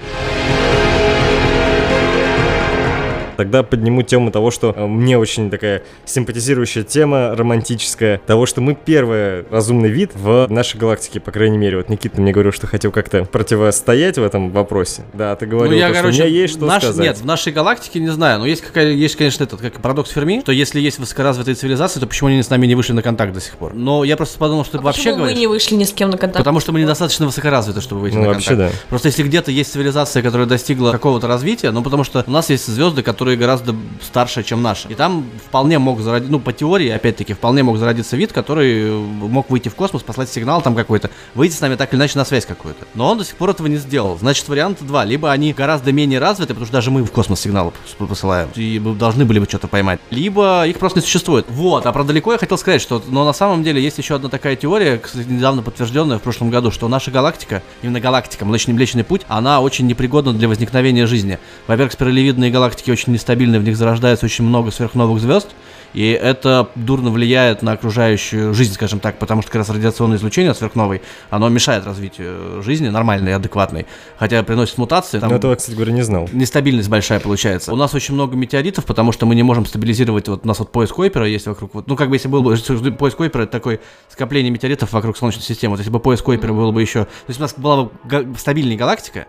Тогда 3.39 3.63
подниму 3.63 4.03
тему 4.03 4.33
того, 4.33 4.51
что 4.51 4.75
э, 4.77 4.85
мне 4.85 5.17
очень 5.17 5.49
такая 5.49 5.85
симпатизирующая 6.05 6.83
тема, 6.83 7.37
романтическая, 7.37 8.21
того, 8.27 8.47
что 8.47 8.61
мы 8.61 8.75
первый 8.75 9.45
разумный 9.49 9.89
вид 9.91 10.11
в 10.17 10.49
нашей 10.51 10.77
галактике, 10.77 11.21
по 11.21 11.31
крайней 11.31 11.57
мере. 11.57 11.77
Вот 11.77 11.89
Никита 11.89 12.21
мне 12.21 12.33
говорил, 12.33 12.51
что 12.51 12.67
хотел 12.67 12.91
как-то 12.91 13.25
противостоять 13.27 14.19
в 14.19 14.25
этом 14.25 14.51
вопросе. 14.51 15.03
Да, 15.15 15.37
ты 15.37 15.47
говорил, 15.47 15.71
ну, 15.71 15.79
я, 15.79 15.87
то, 15.87 15.95
что 15.95 16.03
короче, 16.03 16.23
у 16.23 16.27
меня 16.27 16.35
есть 16.41 16.55
что 16.57 16.67
наш- 16.67 16.83
сказать. 16.83 17.01
Нет, 17.07 17.19
в 17.19 17.25
нашей 17.25 17.53
галактике 17.53 18.01
не 18.01 18.09
знаю, 18.09 18.41
но 18.41 18.47
есть 18.47 18.61
какая, 18.61 18.91
есть, 18.91 19.15
конечно, 19.15 19.45
этот 19.45 19.61
как 19.61 19.81
парадокс 19.81 20.11
Ферми, 20.11 20.41
что 20.41 20.51
если 20.51 20.81
есть 20.81 20.99
высокоразвитые 20.99 21.55
цивилизации, 21.55 22.01
то 22.01 22.09
почему 22.09 22.31
они 22.31 22.43
с 22.43 22.51
нами 22.51 22.67
не 22.67 22.75
вышли 22.75 22.93
на 22.93 23.03
контакт 23.03 23.33
до 23.33 23.41
сих 23.41 23.57
пор? 23.57 23.73
Но 23.73 24.03
я 24.03 24.17
просто 24.17 24.37
подумал, 24.41 24.65
что 24.65 24.79
ты 24.79 24.85
вообще 24.85 25.01
А 25.01 25.05
Почему 25.05 25.17
говоришь. 25.19 25.37
мы 25.37 25.41
не 25.41 25.47
вышли 25.47 25.75
ни 25.77 25.85
с 25.85 25.93
кем 25.93 26.11
на 26.11 26.19
контакт? 26.19 26.39
Потому 26.39 26.59
что 26.59 26.73
мы 26.73 26.81
недостаточно 26.81 27.27
высокоразвиты, 27.27 27.81
чтобы 27.83 28.01
выйти 28.01 28.17
Ну, 28.17 28.23
на 28.23 28.29
вообще, 28.31 28.49
контакт. 28.51 28.73
да. 28.75 28.79
Просто 28.89 29.09
если 29.09 29.23
где-то 29.23 29.53
есть 29.53 29.73
цивилизация, 29.73 30.25
которая 30.25 30.49
достигла 30.49 30.91
какого-то 30.91 31.29
развития, 31.29 31.71
ну 31.71 31.85
потому 31.85 32.03
что 32.03 32.25
у 32.27 32.31
нас 32.33 32.51
есть 32.51 32.67
звезды, 32.67 33.03
которые 33.03 33.28
гораздо 33.37 33.75
старше, 34.03 34.43
чем 34.43 34.63
наши. 34.63 34.89
И 34.89 34.95
там 34.95 35.27
вполне 35.47 35.79
мог 35.79 36.01
зародиться, 36.01 36.33
ну 36.33 36.41
по 36.41 36.53
теории, 36.53 36.89
опять-таки, 36.89 37.35
вполне 37.35 37.63
мог 37.63 37.79
зародиться 37.79 38.17
вид, 38.17 38.33
который 38.33 38.89
э, 38.89 38.93
мог 38.93 39.51
выйти 39.51 39.69
в 39.69 39.75
космос, 39.75 40.03
послать 40.03 40.31
сигнал 40.31 40.63
там 40.63 40.75
какой-то, 40.75 41.11
выйти 41.35 41.55
с 41.55 41.61
нами 41.61 41.75
так 41.75 41.93
или 41.93 42.01
иначе 42.01 42.19
на 42.19 42.25
связь 42.25 42.47
какую-то. 42.47 42.87
Но 42.95 43.11
он 43.11 43.19
до 43.19 43.25
сих 43.25 43.37
пор 43.37 43.51
этого 43.51 43.67
не 43.67 43.77
сделал. 43.77 44.19
Значит, 44.19 44.49
вариант 44.49 44.79
два. 44.81 45.05
Либо 45.05 45.31
они 45.31 45.53
гораздо 45.53 45.93
менее 45.93 46.19
развиты, 46.19 46.49
потому 46.49 46.67
что 46.67 46.73
даже 46.73 46.91
мы 46.91 47.03
в 47.05 47.11
космос 47.11 47.41
сигнал 47.41 47.73
пос- 47.99 48.07
посылаем, 48.07 48.49
и 48.55 48.79
должны 48.79 49.25
были 49.25 49.39
бы 49.39 49.47
что-то 49.47 49.69
поймать. 49.69 50.01
Либо 50.11 50.67
их 50.67 50.79
просто 50.79 50.99
не 51.01 51.05
существует. 51.05 51.47
Вот, 51.49 51.87
а 51.87 51.93
про 51.93 52.05
далеко 52.05 52.33
я 52.33 52.39
хотел 52.39 52.59
сказать, 52.59 52.81
что, 52.81 53.03
но 53.09 53.25
на 53.25 53.33
самом 53.33 53.63
деле 53.63 53.83
есть 53.83 53.99
еще 53.99 54.15
одна 54.15 54.29
такая 54.29 54.57
теория, 54.57 54.99
кстати, 54.99 55.27
недавно 55.29 55.63
подтвержденная 55.63 56.19
в 56.19 56.23
прошлом 56.23 56.51
году, 56.51 56.71
что 56.71 56.89
наша 56.89 57.11
галактика, 57.11 57.63
именно 57.83 58.01
галактика, 58.01 58.45
Млечный 58.45 58.75
Млечный 58.75 59.05
Путь, 59.05 59.23
она 59.29 59.61
очень 59.61 59.87
непригодна 59.87 60.33
для 60.33 60.49
возникновения 60.49 61.07
жизни. 61.07 61.39
Во-первых, 61.67 61.93
спиралевидные 61.93 62.51
галактики 62.51 62.91
очень 62.91 63.13
нестабильны, 63.19 63.59
в 63.59 63.65
них 63.65 63.77
зарождается 63.77 64.27
очень 64.27 64.45
много 64.45 64.71
сверхновых 64.71 65.21
звезд, 65.21 65.49
и 65.95 66.11
это 66.11 66.69
дурно 66.75 67.11
влияет 67.11 67.63
на 67.63 67.73
окружающую 67.73 68.53
жизнь, 68.55 68.75
скажем 68.75 69.01
так, 69.01 69.19
потому 69.19 69.41
что 69.43 69.51
как 69.51 69.61
раз 69.61 69.71
радиационное 69.71 70.19
излучение 70.19 70.51
от 70.51 70.59
сверхновой, 70.59 71.01
оно 71.31 71.49
мешает 71.49 71.87
развитию 71.87 72.63
жизни 72.63 72.89
нормальной 72.89 73.35
адекватной, 73.35 73.87
хотя 74.19 74.43
приносит 74.43 74.77
муутации. 74.79 75.19
там- 75.19 75.31
Но 75.31 75.37
этого, 75.37 75.55
кстати 75.55 75.75
говоря, 75.75 75.93
не 75.93 76.03
знал. 76.03 76.29
нестабильность 76.33 76.89
большая 76.91 77.21
получается. 77.21 77.73
У 77.73 77.77
нас 77.77 77.95
очень 77.95 78.15
много 78.15 78.37
метеоритов, 78.37 78.85
потому 78.85 79.13
что 79.13 79.25
мы 79.27 79.35
не 79.35 79.43
можем 79.43 79.65
стабилизировать, 79.67 80.29
вот 80.29 80.45
у 80.45 80.49
нас 80.49 80.59
вот 80.59 80.71
пояс 80.73 80.91
Койпера 80.91 81.27
есть 81.27 81.47
вокруг, 81.47 81.75
вот, 81.75 81.87
ну 81.89 81.97
как 81.97 82.11
бы 82.11 82.17
если 82.17 82.29
был 82.29 82.43
бы, 82.43 82.55
пояс 82.93 83.15
Койпера 83.15 83.43
это 83.43 83.53
такое 83.53 83.81
скопление 84.11 84.51
метеоритов 84.51 84.93
вокруг 84.93 85.17
Солнечной 85.17 85.43
системы, 85.45 85.73
вот 85.73 85.79
если 85.79 85.91
бы 85.91 86.01
пояс 86.01 86.21
Койпера 86.21 86.53
был 86.53 86.71
бы 86.73 86.83
еще, 86.83 87.05
то 87.05 87.11
есть 87.29 87.41
у 87.41 87.43
нас 87.43 87.55
была 87.57 87.85
бы 87.85 88.35
стабильная 88.37 88.77
галактика, 88.77 89.27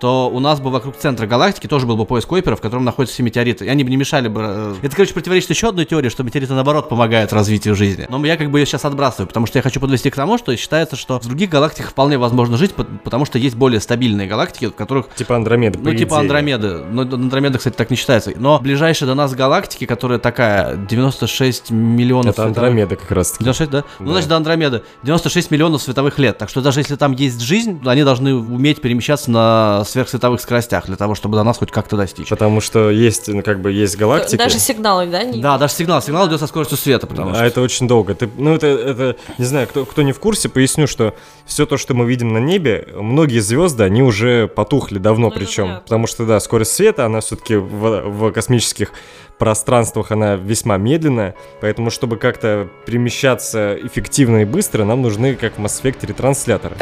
то 0.00 0.30
у 0.30 0.40
нас 0.40 0.60
бы 0.60 0.70
вокруг 0.70 0.96
центра 0.96 1.26
галактики 1.26 1.66
тоже 1.66 1.86
был 1.86 1.96
бы 1.96 2.06
пояс 2.06 2.24
Койпера, 2.24 2.56
в 2.56 2.60
котором 2.60 2.84
находятся 2.84 3.14
все 3.14 3.22
метеориты. 3.22 3.66
И 3.66 3.68
они 3.68 3.84
бы 3.84 3.90
не 3.90 3.96
мешали 3.96 4.28
бы... 4.28 4.40
э, 4.44 4.74
Это, 4.82 4.96
короче, 4.96 5.12
противоречит 5.14 5.50
еще 5.50 5.68
одной 5.68 5.84
теории, 5.84 6.08
что 6.08 6.22
метеориты, 6.22 6.54
наоборот, 6.54 6.88
помогают 6.88 7.32
развитию 7.32 7.74
жизни. 7.76 8.06
Но 8.08 8.24
я 8.24 8.36
как 8.36 8.50
бы 8.50 8.58
ее 8.58 8.66
сейчас 8.66 8.84
отбрасываю, 8.86 9.26
потому 9.28 9.46
что 9.46 9.58
я 9.58 9.62
хочу 9.62 9.78
подвести 9.78 10.08
к 10.10 10.16
тому, 10.16 10.38
что 10.38 10.56
считается, 10.56 10.96
что 10.96 11.20
в 11.20 11.26
других 11.26 11.50
галактиках 11.50 11.90
вполне 11.90 12.16
возможно 12.18 12.56
жить, 12.56 12.72
пот- 12.74 12.88
потому 13.04 13.24
что 13.26 13.38
есть 13.38 13.56
более 13.56 13.80
стабильные 13.80 14.26
галактики, 14.26 14.66
в 14.66 14.72
которых 14.72 15.08
Типа 15.14 15.36
Андромеда, 15.36 15.78
ну, 15.82 15.94
типа. 15.94 16.18
Андромеды. 16.18 16.78
Но 16.90 17.02
Андромеда, 17.02 17.58
кстати, 17.58 17.74
так 17.76 17.90
не 17.90 17.96
считается. 17.96 18.32
Но 18.36 18.58
ближайшая 18.58 19.06
до 19.08 19.14
нас 19.14 19.34
галактики, 19.34 19.84
которая 19.84 20.18
такая 20.18 20.76
96 20.76 21.70
миллионов 21.70 22.34
Это 22.34 22.44
Андромеда 22.44 22.96
как 22.96 23.10
раз 23.10 23.32
таки. 23.32 23.44
96, 23.44 23.70
да? 23.70 23.84
Ну, 23.98 24.06
Да. 24.06 24.12
значит, 24.12 24.28
до 24.28 24.36
Андромеды 24.36 24.82
96 25.02 25.50
миллионов 25.50 25.82
световых 25.82 26.18
лет. 26.18 26.38
Так 26.38 26.48
что 26.48 26.60
даже 26.62 26.80
если 26.80 26.96
там 26.96 27.12
есть 27.12 27.40
жизнь, 27.40 27.80
они 27.84 28.04
должны 28.04 28.34
уметь 28.34 28.80
перемещаться 28.80 29.30
на 29.30 29.82
сверхсветовых 29.90 30.40
скоростях 30.40 30.86
для 30.86 30.96
того, 30.96 31.14
чтобы 31.14 31.36
до 31.36 31.44
нас 31.44 31.58
хоть 31.58 31.70
как-то 31.70 31.96
достичь. 31.96 32.28
Потому 32.28 32.60
что 32.60 32.90
есть, 32.90 33.28
ну, 33.28 33.42
как 33.42 33.60
бы, 33.60 33.72
есть 33.72 33.96
галактики. 33.96 34.36
Даже 34.36 34.58
сигналы, 34.58 35.06
да? 35.06 35.22
Не... 35.24 35.40
Да, 35.40 35.58
даже 35.58 35.74
сигнал. 35.74 36.00
Сигнал 36.02 36.28
идет 36.28 36.40
со 36.40 36.46
скоростью 36.46 36.78
света, 36.78 37.06
потому 37.06 37.30
А 37.30 37.34
что... 37.34 37.44
это 37.44 37.60
очень 37.60 37.88
долго. 37.88 38.14
Ты, 38.14 38.28
ну, 38.36 38.54
это, 38.54 38.66
это, 38.66 39.16
не 39.38 39.44
знаю, 39.44 39.66
кто, 39.66 39.84
кто 39.84 40.02
не 40.02 40.12
в 40.12 40.20
курсе, 40.20 40.48
поясню, 40.48 40.86
что 40.86 41.14
все 41.44 41.66
то, 41.66 41.76
что 41.76 41.94
мы 41.94 42.06
видим 42.06 42.32
на 42.32 42.38
небе, 42.38 42.88
многие 42.94 43.40
звезды, 43.40 43.84
они 43.84 44.02
уже 44.02 44.46
потухли 44.48 44.98
давно, 44.98 45.28
Ну, 45.28 45.34
причем. 45.34 45.80
Потому 45.82 46.06
что, 46.06 46.26
да, 46.26 46.40
скорость 46.40 46.72
света, 46.72 47.06
она 47.06 47.20
все-таки 47.20 47.56
в, 47.56 48.02
в 48.08 48.32
космических 48.32 48.92
пространствах, 49.40 50.12
она 50.12 50.36
весьма 50.36 50.76
медленная. 50.76 51.34
Поэтому, 51.60 51.90
чтобы 51.90 52.18
как-то 52.18 52.68
перемещаться 52.86 53.76
эффективно 53.82 54.42
и 54.42 54.44
быстро, 54.44 54.84
нам 54.84 55.02
нужны, 55.02 55.34
как 55.34 55.58
в 55.58 55.60
Mass 55.60 55.82
Effect, 55.82 56.06
ретрансляторы. 56.06 56.76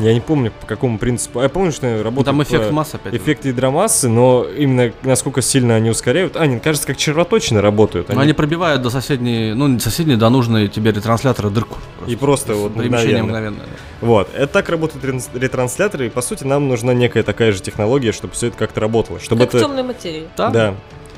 Я 0.00 0.12
не 0.12 0.20
помню, 0.20 0.52
по 0.60 0.66
какому 0.66 0.98
принципу. 0.98 1.40
Я 1.40 1.48
помню, 1.48 1.72
что 1.72 1.86
работает... 2.02 2.16
Ну, 2.16 2.24
там 2.24 2.42
эффект 2.42 2.70
массы 2.72 2.96
опять. 2.96 3.14
Эффект 3.14 3.44
ядромассы, 3.44 4.08
но 4.08 4.44
именно 4.44 4.92
насколько 5.04 5.40
сильно 5.42 5.76
они 5.76 5.90
ускоряют. 5.90 6.36
А, 6.36 6.40
они, 6.40 6.58
кажется, 6.58 6.88
как 6.88 6.96
червоточины 6.96 7.60
работают. 7.60 8.08
Но 8.08 8.20
они 8.20 8.32
пробивают 8.32 8.82
до 8.82 8.90
соседней, 8.90 9.54
ну, 9.54 9.68
не 9.68 9.78
соседней, 9.78 10.16
до 10.16 10.28
нужной 10.28 10.66
тебе 10.66 10.90
ретранслятора 10.90 11.50
дырку. 11.50 11.78
И 12.08 12.16
просто 12.16 12.54
вот 12.54 12.74
Перемещение 12.74 13.22
мгновенно. 13.22 13.56
мгновенное. 13.58 13.66
Вот, 14.00 14.28
это 14.34 14.46
так 14.46 14.68
работают 14.68 15.04
ретранс- 15.04 15.30
ретрансляторы, 15.38 16.06
и 16.06 16.10
по 16.10 16.20
сути 16.20 16.44
нам 16.44 16.68
нужна 16.68 16.92
некая 16.92 17.22
такая 17.22 17.52
же 17.52 17.62
технология, 17.62 18.12
чтобы 18.12 18.34
все 18.34 18.48
это 18.48 18.56
как-то 18.56 18.80
работало. 18.80 19.20
Чтобы 19.20 19.44
Как 19.44 19.52
в 19.52 19.56
это... 19.56 19.64
темной 19.64 19.82
материи. 19.82 20.28
Да? 20.36 20.50
Да. 20.50 20.74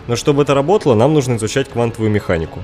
Но 0.07 0.17
чтобы 0.17 0.43
это 0.43 0.55
работало, 0.55 0.95
нам 0.95 1.13
нужно 1.13 1.37
изучать 1.37 1.69
квантовую 1.69 2.11
механику. 2.11 2.63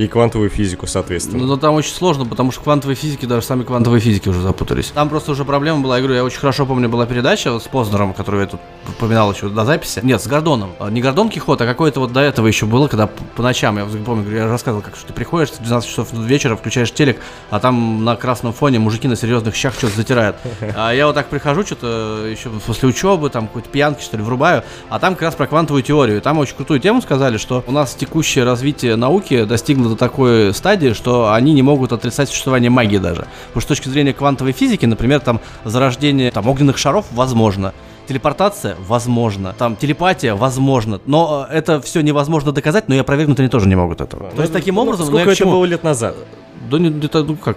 И 0.00 0.08
квантовую 0.08 0.48
физику, 0.48 0.86
соответственно. 0.86 1.42
Ну, 1.42 1.46
но 1.46 1.56
там 1.58 1.74
очень 1.74 1.92
сложно, 1.92 2.24
потому 2.24 2.52
что 2.52 2.62
квантовые 2.62 2.96
физики, 2.96 3.26
даже 3.26 3.44
сами 3.44 3.64
квантовые 3.64 4.00
физики 4.00 4.30
уже 4.30 4.40
запутались. 4.40 4.92
Там 4.94 5.10
просто 5.10 5.32
уже 5.32 5.44
проблема 5.44 5.80
была, 5.80 5.96
я 5.96 6.02
говорю, 6.02 6.16
я 6.16 6.24
очень 6.24 6.38
хорошо 6.38 6.64
помню, 6.64 6.88
была 6.88 7.04
передача 7.04 7.58
с 7.58 7.64
Познером, 7.64 8.14
которую 8.14 8.44
я 8.44 8.46
тут 8.48 8.60
упоминал 8.88 9.30
еще 9.30 9.50
до 9.50 9.66
записи. 9.66 10.00
Нет, 10.02 10.22
с 10.22 10.26
Гордоном. 10.26 10.70
А, 10.78 10.88
Не 10.88 11.02
Гордон 11.02 11.28
Кихот, 11.28 11.60
а 11.60 11.66
какое-то 11.66 12.00
вот 12.00 12.12
до 12.12 12.20
этого 12.20 12.46
еще 12.46 12.64
было, 12.64 12.88
когда 12.88 13.08
по 13.08 13.42
ночам, 13.42 13.76
я 13.76 13.84
помню, 13.84 14.34
я 14.34 14.46
рассказывал, 14.46 14.82
как 14.82 14.96
что 14.96 15.08
ты 15.08 15.12
приходишь 15.12 15.50
в 15.50 15.62
12 15.62 15.88
часов 15.88 16.12
вечера, 16.14 16.56
включаешь 16.56 16.92
телек, 16.92 17.20
а 17.50 17.60
там 17.60 18.02
на 18.02 18.16
красном 18.16 18.54
фоне 18.54 18.78
мужики 18.78 19.06
на 19.06 19.16
серьезных 19.16 19.54
щах 19.54 19.74
что-то 19.74 19.96
затирают. 19.96 20.36
А 20.74 20.92
я 20.92 21.06
вот 21.08 21.14
так 21.14 21.26
прихожу, 21.28 21.62
что-то 21.64 22.24
еще 22.26 22.48
после 22.64 22.88
учебы, 22.88 23.28
там 23.28 23.48
какой-то 23.48 23.68
пьянки, 23.68 24.02
что 24.02 24.16
ли, 24.16 24.22
врубаю, 24.22 24.64
а 24.88 24.98
там 24.98 25.12
как 25.14 25.22
раз 25.22 25.34
про 25.34 25.46
квантовую 25.46 25.82
теорию. 25.82 26.22
Там 26.22 26.38
очень 26.38 26.56
крутую 26.56 26.80
тему 26.80 27.02
сказали, 27.02 27.36
что 27.36 27.62
у 27.66 27.72
нас 27.72 27.94
текущее 27.94 28.44
развитие 28.44 28.96
науки 28.96 29.44
достигло 29.44 29.89
до 29.90 29.96
такой 29.96 30.54
стадии, 30.54 30.92
что 30.92 31.32
они 31.32 31.52
не 31.52 31.62
могут 31.62 31.92
отрицать 31.92 32.28
существование 32.28 32.70
магии 32.70 32.98
даже. 32.98 33.26
Потому 33.48 33.60
что 33.60 33.74
с 33.74 33.76
точки 33.78 33.88
зрения 33.88 34.12
квантовой 34.12 34.52
физики, 34.52 34.86
например, 34.86 35.20
там 35.20 35.40
зарождение 35.64 36.30
там, 36.30 36.48
огненных 36.48 36.78
шаров 36.78 37.06
возможно. 37.12 37.72
Телепортация 38.08 38.76
возможно, 38.88 39.54
там 39.56 39.76
телепатия 39.76 40.34
возможно, 40.34 41.00
но 41.06 41.46
э, 41.48 41.54
это 41.58 41.80
все 41.80 42.00
невозможно 42.00 42.50
доказать, 42.50 42.88
но 42.88 42.96
и 42.96 42.98
опровергнуть 42.98 43.38
они 43.38 43.48
тоже 43.48 43.68
не 43.68 43.76
могут 43.76 44.00
этого. 44.00 44.30
То 44.30 44.42
есть 44.42 44.52
таким 44.52 44.74
Ну, 44.74 44.82
образом, 44.82 45.06
ну, 45.06 45.12
сколько 45.12 45.30
это 45.30 45.44
было 45.44 45.64
лет 45.64 45.84
назад? 45.84 46.16
Да 46.70 46.78
не, 46.78 46.88
это, 47.06 47.22
ну 47.22 47.36
как, 47.36 47.56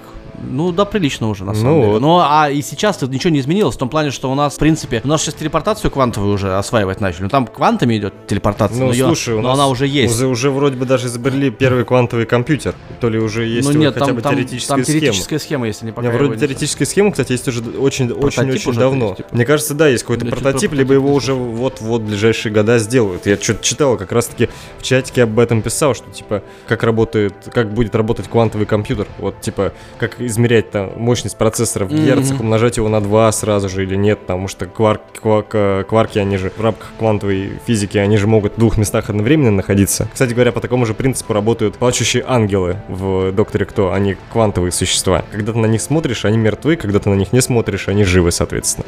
ну 0.50 0.72
да, 0.72 0.86
прилично 0.86 1.30
уже, 1.30 1.44
на 1.46 1.54
самом 1.54 1.70
Ну 1.72 1.80
деле. 1.80 1.92
вот. 1.94 2.02
Ну, 2.02 2.20
а 2.22 2.50
и 2.50 2.62
сейчас 2.62 2.98
тут 2.98 3.10
ничего 3.12 3.32
не 3.32 3.40
изменилось, 3.40 3.76
в 3.76 3.78
том 3.78 3.90
плане, 3.90 4.12
что 4.12 4.32
у 4.32 4.36
нас, 4.36 4.56
в 4.56 4.60
принципе, 4.60 5.02
у 5.04 5.08
нас 5.08 5.22
сейчас 5.22 5.36
телепортацию 5.36 5.90
квантовую 5.92 6.34
уже 6.34 6.56
осваивать 6.58 7.02
начали. 7.02 7.24
Ну, 7.24 7.30
там 7.30 7.48
квантами 7.48 7.98
идет 7.98 8.14
телепортация, 8.28 8.80
Ну, 8.80 8.88
но, 8.88 8.94
слушай, 8.94 9.34
у 9.36 9.42
но 9.42 9.50
нас 9.50 9.58
она 9.60 9.68
уже 9.68 9.88
есть. 9.88 10.14
Уже, 10.16 10.28
уже 10.28 10.50
вроде 10.52 10.76
бы 10.78 10.86
даже 10.86 11.08
изобрели 11.08 11.50
первый 11.52 11.86
квантовый 11.86 12.26
компьютер. 12.26 12.76
То 13.00 13.10
ли 13.10 13.20
уже 13.20 13.46
есть 13.46 13.68
ну 13.72 13.78
нет, 13.78 13.94
хотя 13.94 14.08
там, 14.08 14.16
бы 14.16 14.22
там, 14.22 14.34
теоретическая 14.34 14.76
там 14.76 14.84
схема. 14.84 15.00
теоретическая 15.00 15.40
схема, 15.40 15.68
если 15.68 15.86
не 15.86 15.92
пока 15.92 16.08
его 16.08 16.18
вроде 16.18 16.40
теоретическая 16.40 16.86
схема, 16.86 17.12
кстати, 17.12 17.32
есть 17.32 17.48
уже 17.48 17.62
очень, 17.62 18.12
очень, 18.12 18.20
Прототип 18.20 18.54
очень 18.54 18.70
уже 18.72 18.80
давно. 18.80 19.06
есть, 19.06 19.18
типа? 19.18 19.30
Мне 19.32 19.46
кажется, 19.46 19.74
да, 19.74 19.88
есть 19.88 20.04
какой-то 20.04 20.26
Я 20.26 20.32
чё-то 20.32 20.42
прототип, 20.44 20.72
про 20.72 20.78
либо 20.78 20.94
его 20.94 21.08
прототип 21.08 21.24
уже 21.24 21.34
вот-вот 21.34 22.02
в 22.02 22.06
ближайшие 22.06 22.52
года 22.54 22.80
сделают. 22.80 23.26
Я 23.26 23.38
что-то 23.38 23.64
читал, 23.64 23.98
как 23.98 24.12
раз-таки 24.12 24.50
в 24.80 24.84
чатике 24.84 25.24
об 25.24 25.38
этом 25.40 25.62
писал, 25.62 25.94
что 25.96 26.10
типа 26.12 26.44
как 26.68 26.84
работает, 26.84 27.34
как 27.54 27.74
будет 27.74 27.96
работать 27.96 28.28
квантовый 28.28 28.66
компьютер. 28.68 29.08
Вот 29.20 29.40
типа 29.42 29.74
как 30.00 30.20
измерять 30.34 30.72
там 30.72 30.92
мощность 30.98 31.38
процессора 31.38 31.86
в 31.86 31.92
Мгм. 31.94 32.06
герцах, 32.06 32.40
умножать 32.40 32.78
его 32.78 32.90
на 32.90 33.00
2 33.02 33.32
сразу 33.32 33.70
же 33.70 33.84
или 33.84 33.96
нет, 33.96 34.20
потому 34.20 34.48
что 34.48 34.66
кварк, 34.66 35.02
квак- 35.22 35.46
э, 35.54 35.84
кварки, 35.88 36.20
они 36.20 36.38
же 36.38 36.52
в 36.56 36.62
рамках 36.62 36.92
квантовой 37.00 37.60
физики, 37.66 37.98
они 37.98 38.18
же 38.18 38.28
могут 38.28 38.56
в 38.56 38.60
двух 38.60 38.78
местах 38.78 39.10
одновременно 39.10 39.52
находиться. 39.52 40.08
Кстати 40.12 40.34
говоря, 40.34 40.52
по 40.52 40.60
такому 40.60 40.86
же 40.86 40.94
принципу 40.94 41.34
работают 41.34 41.76
плачущие 41.78 42.24
ангелы 42.28 42.78
в 42.90 43.32
Докторе 43.32 43.66
Кто. 43.66 43.94
Они 43.94 44.18
квантовые 44.32 44.72
существа. 44.72 45.24
Когда 45.32 45.54
ты 45.54 45.60
на 45.60 45.68
них 45.68 45.82
смотришь, 45.82 46.26
они 46.26 46.38
мертвы, 46.38 46.76
когда 46.76 47.00
ты 47.00 47.10
на 47.10 47.16
них 47.16 47.32
не 47.34 47.42
смотришь, 47.42 47.88
они 47.88 48.04
живы, 48.04 48.32
соответственно. 48.32 48.86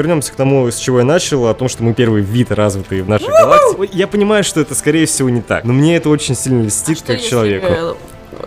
Вернемся 0.00 0.32
к 0.32 0.36
тому, 0.36 0.66
с 0.66 0.78
чего 0.78 1.00
я 1.00 1.04
начал, 1.04 1.46
о 1.46 1.52
том, 1.52 1.68
что 1.68 1.82
мы 1.82 1.92
первый 1.92 2.22
вид 2.22 2.50
развитый 2.52 3.02
в 3.02 3.08
нашей 3.10 3.28
галактике. 3.28 3.90
Я 3.92 4.06
понимаю, 4.06 4.42
что 4.44 4.58
это, 4.58 4.74
скорее 4.74 5.04
всего, 5.04 5.28
не 5.28 5.42
так. 5.42 5.62
Но 5.64 5.74
мне 5.74 5.94
это 5.94 6.08
очень 6.08 6.34
сильно 6.34 6.62
льстит, 6.62 6.96
Что 6.96 7.08
как 7.08 7.20
человеку. 7.20 7.98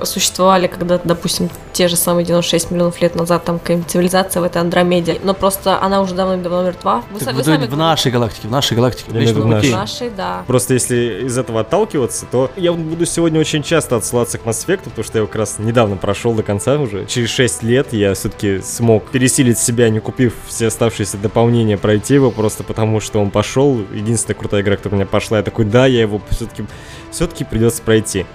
Существовали 0.04 0.68
когда-то, 0.68 1.08
допустим, 1.08 1.50
те 1.72 1.88
же 1.88 1.96
самые 1.96 2.26
96 2.26 2.72
миллионов 2.72 3.02
лет 3.02 3.16
назад, 3.16 3.44
там 3.46 3.60
какая-нибудь 3.60 3.90
цивилизация 3.90 4.42
в 4.42 4.44
этой 4.44 4.62
Андромеде, 4.62 5.20
но 5.24 5.34
просто 5.34 5.82
она 5.82 6.02
уже 6.02 6.14
давно-давно 6.14 6.64
мертва. 6.64 7.04
Вы, 7.12 7.20
Так 7.20 7.36
вы 7.36 7.42
в, 7.42 7.46
сами 7.46 7.66
в 7.66 7.78
нашей 7.78 8.12
галактике, 8.12 8.48
в 8.48 8.52
нашей 8.52 8.76
галактике. 8.76 9.12
В 9.12 9.14
Млечном 9.14 9.42
в 9.42 9.56
Пути. 9.56 9.72
нашей. 9.72 9.72
Нашей, 9.72 10.10
да. 10.10 10.44
Просто 10.48 10.74
если 10.74 11.26
из 11.26 11.38
этого 11.38 11.62
отталкиваться, 11.62 12.26
то 12.32 12.52
я 12.56 12.74
буду 12.74 13.06
сегодня 13.06 13.40
очень 13.40 13.64
часто 13.64 13.96
отсылаться 13.96 14.38
к 14.38 14.44
Mass 14.44 14.66
Effect, 14.66 14.84
потому 14.86 15.04
что 15.04 15.18
я 15.18 15.20
его 15.20 15.28
как 15.28 15.38
раз 15.38 15.56
недавно 15.60 15.98
прошел 15.98 16.34
до 16.34 16.44
конца 16.44 16.78
уже. 16.78 17.06
Через 17.06 17.30
6 17.30 17.64
лет 17.64 17.94
я 17.94 18.14
все-таки 18.14 18.62
смог 18.62 19.10
пересилить 19.10 19.58
себя, 19.58 19.90
не 19.90 20.00
купив 20.00 20.34
все 20.48 20.68
оставшиеся 20.68 21.18
дополнения, 21.18 21.78
пройти 21.78 22.14
его 22.16 22.32
просто 22.32 22.64
потому, 22.64 23.00
что 23.00 23.22
он 23.22 23.32
пошел. 23.32 23.80
Единственная 23.94 24.38
крутая 24.38 24.62
игра, 24.62 24.76
которая 24.76 24.98
у 24.98 25.02
меня 25.02 25.08
пошла, 25.10 25.38
я 25.38 25.44
такой, 25.44 25.66
да, 25.66 25.86
я 25.86 26.02
его 26.02 26.22
все-таки 26.30 26.66
все-таки 27.12 27.44
придется 27.44 27.82
пройти. 27.82 28.26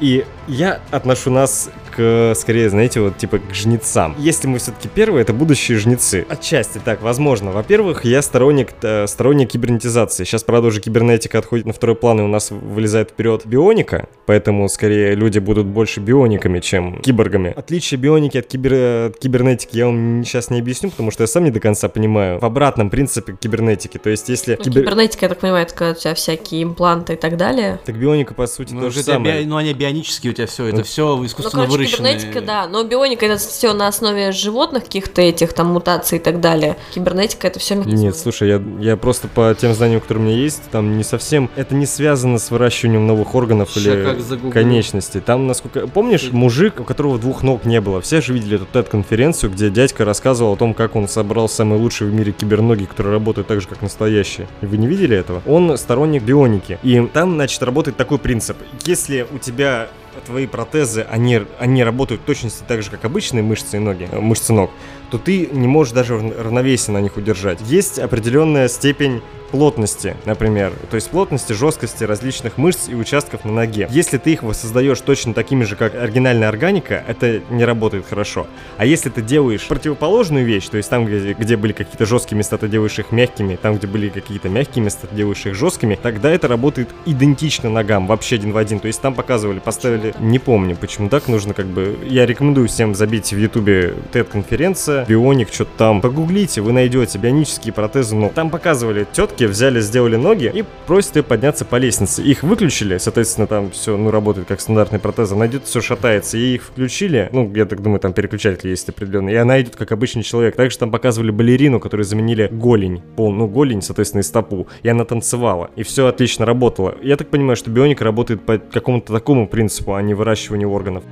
И 0.00 0.24
я 0.46 0.80
отношу 0.90 1.30
нас 1.30 1.70
к, 1.96 2.32
скорее, 2.36 2.68
знаете, 2.70 3.00
вот 3.00 3.16
типа 3.16 3.38
к 3.38 3.54
жнецам. 3.54 4.14
Если 4.18 4.46
мы 4.48 4.58
все-таки 4.58 4.88
первые, 4.88 5.22
это 5.22 5.32
будущие 5.32 5.78
жнецы. 5.78 6.26
Отчасти 6.28 6.78
так, 6.84 7.02
возможно. 7.02 7.52
Во-первых, 7.52 8.04
я 8.04 8.22
сторонник, 8.22 8.70
э, 8.82 9.06
сторонник 9.06 9.50
кибернетизации. 9.50 10.24
Сейчас, 10.24 10.42
правда, 10.44 10.68
уже 10.68 10.80
кибернетика 10.80 11.38
отходит 11.38 11.66
на 11.66 11.72
второй 11.72 11.96
план, 11.96 12.20
и 12.20 12.22
у 12.22 12.28
нас 12.28 12.50
вылезает 12.50 13.10
вперед 13.10 13.42
бионика, 13.46 14.08
поэтому, 14.26 14.68
скорее, 14.68 15.14
люди 15.14 15.38
будут 15.38 15.66
больше 15.66 16.00
биониками, 16.00 16.60
чем 16.60 17.00
киборгами. 17.00 17.52
Отличие 17.56 17.98
бионики 17.98 18.38
от, 18.38 18.46
кибер... 18.46 19.08
от 19.10 19.18
кибернетики 19.18 19.76
я 19.76 19.86
вам 19.86 20.24
сейчас 20.24 20.50
не 20.50 20.58
объясню, 20.60 20.90
потому 20.90 21.10
что 21.10 21.22
я 21.22 21.26
сам 21.26 21.44
не 21.44 21.50
до 21.50 21.60
конца 21.60 21.88
понимаю. 21.88 22.38
В 22.40 22.44
обратном 22.44 22.90
принципе 22.90 23.34
кибернетики. 23.40 23.98
То 23.98 24.10
есть, 24.10 24.28
если 24.28 24.56
Ну, 24.58 24.64
кибер- 24.64 24.82
Кибернетика, 24.82 25.24
я 25.24 25.28
так 25.30 25.38
понимаю, 25.38 25.64
это 25.64 25.74
когда 25.74 25.92
у 25.92 25.94
тебя 25.94 26.14
всякие 26.14 26.62
импланты 26.62 27.14
и 27.14 27.16
так 27.16 27.36
далее. 27.36 27.80
Так 27.84 27.96
бионика, 27.98 28.34
по 28.34 28.46
сути, 28.46 28.72
Ну, 28.74 28.80
то 28.80 28.86
уже 28.88 28.98
же 28.98 29.04
самое. 29.04 29.40
би- 29.40 29.46
ну, 29.46 29.56
они 29.56 29.72
бионические 29.72 30.32
у 30.32 30.34
тебя 30.34 30.46
все, 30.46 30.66
это 30.66 30.78
Ну, 30.78 30.82
все 30.84 31.16
Ну, 31.16 31.24
искусственно 31.26 31.64
короче, 31.66 31.78
кибернетика, 31.86 32.40
да, 32.40 32.66
но 32.66 32.82
бионика 32.84 33.26
это 33.26 33.38
все 33.38 33.72
на 33.72 33.88
основе 33.88 34.32
животных 34.32 34.84
каких-то 34.84 35.22
этих, 35.22 35.52
там, 35.52 35.72
мутаций 35.72 36.18
и 36.18 36.20
так 36.20 36.40
далее. 36.40 36.76
Кибернетика 36.94 37.46
это 37.46 37.58
все 37.58 37.74
механизмы. 37.74 38.06
Нет, 38.06 38.16
слушай, 38.16 38.48
я, 38.48 38.62
я 38.80 38.96
просто 38.96 39.28
по 39.28 39.54
тем 39.54 39.74
знаниям, 39.74 40.00
которые 40.00 40.24
у 40.24 40.28
меня 40.28 40.38
есть, 40.38 40.62
там 40.70 40.96
не 40.96 41.04
совсем... 41.04 41.50
Это 41.56 41.74
не 41.74 41.86
связано 41.86 42.38
с 42.38 42.50
выращиванием 42.50 43.06
новых 43.06 43.34
органов 43.34 43.70
Ща 43.70 43.80
или 43.80 44.50
конечностей. 44.50 45.20
Там, 45.20 45.46
насколько... 45.46 45.86
Помнишь, 45.86 46.30
мужик, 46.32 46.80
у 46.80 46.84
которого 46.84 47.18
двух 47.18 47.42
ног 47.42 47.64
не 47.64 47.80
было? 47.80 48.00
Все 48.00 48.20
же 48.20 48.32
видели 48.32 48.56
эту 48.56 48.66
TED-конференцию, 48.66 49.50
где 49.50 49.70
дядька 49.70 50.04
рассказывал 50.04 50.54
о 50.54 50.56
том, 50.56 50.74
как 50.74 50.96
он 50.96 51.08
собрал 51.08 51.48
самые 51.48 51.80
лучшие 51.80 52.10
в 52.10 52.14
мире 52.14 52.32
киберноги, 52.32 52.84
которые 52.84 53.12
работают 53.14 53.48
так 53.48 53.60
же, 53.60 53.68
как 53.68 53.82
настоящие. 53.82 54.48
Вы 54.60 54.76
не 54.76 54.86
видели 54.86 55.16
этого? 55.16 55.42
Он 55.46 55.76
сторонник 55.76 56.22
бионики. 56.22 56.78
И 56.82 57.00
там, 57.12 57.34
значит, 57.34 57.62
работает 57.62 57.96
такой 57.96 58.18
принцип. 58.18 58.56
Если 58.84 59.26
у 59.32 59.38
тебя 59.38 59.88
твои 60.20 60.46
протезы, 60.46 61.06
они, 61.10 61.42
они 61.58 61.84
работают 61.84 62.22
в 62.22 62.24
точности 62.24 62.64
так 62.66 62.82
же, 62.82 62.90
как 62.90 63.04
обычные 63.04 63.42
мышцы 63.42 63.76
и 63.76 63.80
ноги, 63.80 64.08
э, 64.10 64.18
мышцы 64.20 64.52
ног, 64.52 64.70
то 65.10 65.18
ты 65.18 65.48
не 65.52 65.68
можешь 65.68 65.92
даже 65.92 66.14
рав- 66.14 66.38
равновесие 66.38 66.94
на 66.94 67.00
них 67.00 67.16
удержать. 67.16 67.60
Есть 67.62 67.98
определенная 67.98 68.68
степень 68.68 69.22
плотности, 69.50 70.16
например, 70.24 70.72
то 70.90 70.96
есть 70.96 71.10
плотности, 71.10 71.52
жесткости 71.52 72.04
различных 72.04 72.58
мышц 72.58 72.88
и 72.88 72.94
участков 72.94 73.44
на 73.44 73.52
ноге. 73.52 73.88
Если 73.90 74.18
ты 74.18 74.32
их 74.32 74.42
воссоздаешь 74.42 75.00
точно 75.00 75.34
такими 75.34 75.64
же, 75.64 75.76
как 75.76 75.94
оригинальная 75.94 76.48
органика, 76.48 77.04
это 77.06 77.40
не 77.50 77.64
работает 77.64 78.06
хорошо. 78.08 78.46
А 78.76 78.84
если 78.84 79.08
ты 79.08 79.22
делаешь 79.22 79.66
противоположную 79.66 80.44
вещь, 80.44 80.68
то 80.68 80.76
есть 80.76 80.90
там, 80.90 81.06
где, 81.06 81.32
где 81.32 81.56
были 81.56 81.72
какие-то 81.72 82.06
жесткие 82.06 82.38
места, 82.38 82.58
ты 82.58 82.68
делаешь 82.68 82.98
их 82.98 83.12
мягкими, 83.12 83.56
там, 83.56 83.76
где 83.76 83.86
были 83.86 84.08
какие-то 84.08 84.48
мягкие 84.48 84.84
места, 84.84 85.06
ты 85.06 85.14
делаешь 85.14 85.46
их 85.46 85.54
жесткими, 85.54 85.98
тогда 86.00 86.30
это 86.30 86.48
работает 86.48 86.88
идентично 87.04 87.70
ногам, 87.70 88.06
вообще 88.06 88.36
один 88.36 88.52
в 88.52 88.56
один. 88.56 88.80
То 88.80 88.88
есть 88.88 89.00
там 89.00 89.14
показывали, 89.14 89.60
поставили, 89.60 90.14
не 90.18 90.38
помню, 90.38 90.76
почему 90.76 91.08
так 91.08 91.28
нужно 91.28 91.54
как 91.54 91.66
бы... 91.66 91.96
Я 92.04 92.26
рекомендую 92.26 92.68
всем 92.68 92.94
забить 92.94 93.32
в 93.32 93.38
ютубе 93.38 93.94
TED-конференция, 94.12 94.95
бионик, 95.04 95.52
что-то 95.52 95.70
там. 95.76 96.00
Погуглите, 96.00 96.60
вы 96.60 96.72
найдете 96.72 97.18
бионические 97.18 97.72
протезы 97.72 98.14
ног. 98.16 98.32
Там 98.32 98.50
показывали, 98.50 99.06
тетки 99.12 99.44
взяли, 99.44 99.80
сделали 99.80 100.16
ноги 100.16 100.50
и 100.54 100.64
просят 100.86 101.16
ее 101.16 101.22
подняться 101.22 101.64
по 101.64 101.76
лестнице. 101.76 102.22
Их 102.22 102.42
выключили, 102.42 102.98
соответственно, 102.98 103.46
там 103.46 103.70
все, 103.70 103.96
ну, 103.96 104.10
работает 104.10 104.46
как 104.46 104.60
стандартные 104.60 105.00
протезы. 105.00 105.34
Она 105.34 105.46
идет, 105.46 105.64
все 105.64 105.80
шатается, 105.80 106.38
и 106.38 106.54
их 106.54 106.62
включили. 106.62 107.28
Ну, 107.32 107.52
я 107.54 107.66
так 107.66 107.82
думаю, 107.82 108.00
там 108.00 108.12
переключатель 108.12 108.70
есть 108.70 108.88
определенный. 108.88 109.32
И 109.32 109.36
она 109.36 109.60
идет 109.60 109.76
как 109.76 109.92
обычный 109.92 110.22
человек. 110.22 110.56
Также 110.56 110.78
там 110.78 110.90
показывали 110.90 111.30
балерину, 111.30 111.80
которую 111.80 112.04
заменили 112.04 112.48
голень. 112.50 113.02
Пол, 113.16 113.32
ну, 113.32 113.46
голень, 113.46 113.82
соответственно, 113.82 114.20
и 114.20 114.24
стопу. 114.24 114.66
И 114.82 114.88
она 114.88 115.04
танцевала. 115.04 115.70
И 115.76 115.82
все 115.82 116.06
отлично 116.06 116.46
работало. 116.46 116.96
Я 117.02 117.16
так 117.16 117.28
понимаю, 117.28 117.56
что 117.56 117.70
бионика 117.70 118.04
работает 118.04 118.42
по 118.42 118.58
какому-то 118.58 119.12
такому 119.12 119.48
принципу, 119.48 119.94
а 119.94 120.02
не 120.02 120.14
выращиванию 120.14 120.70
органов. 120.70 121.04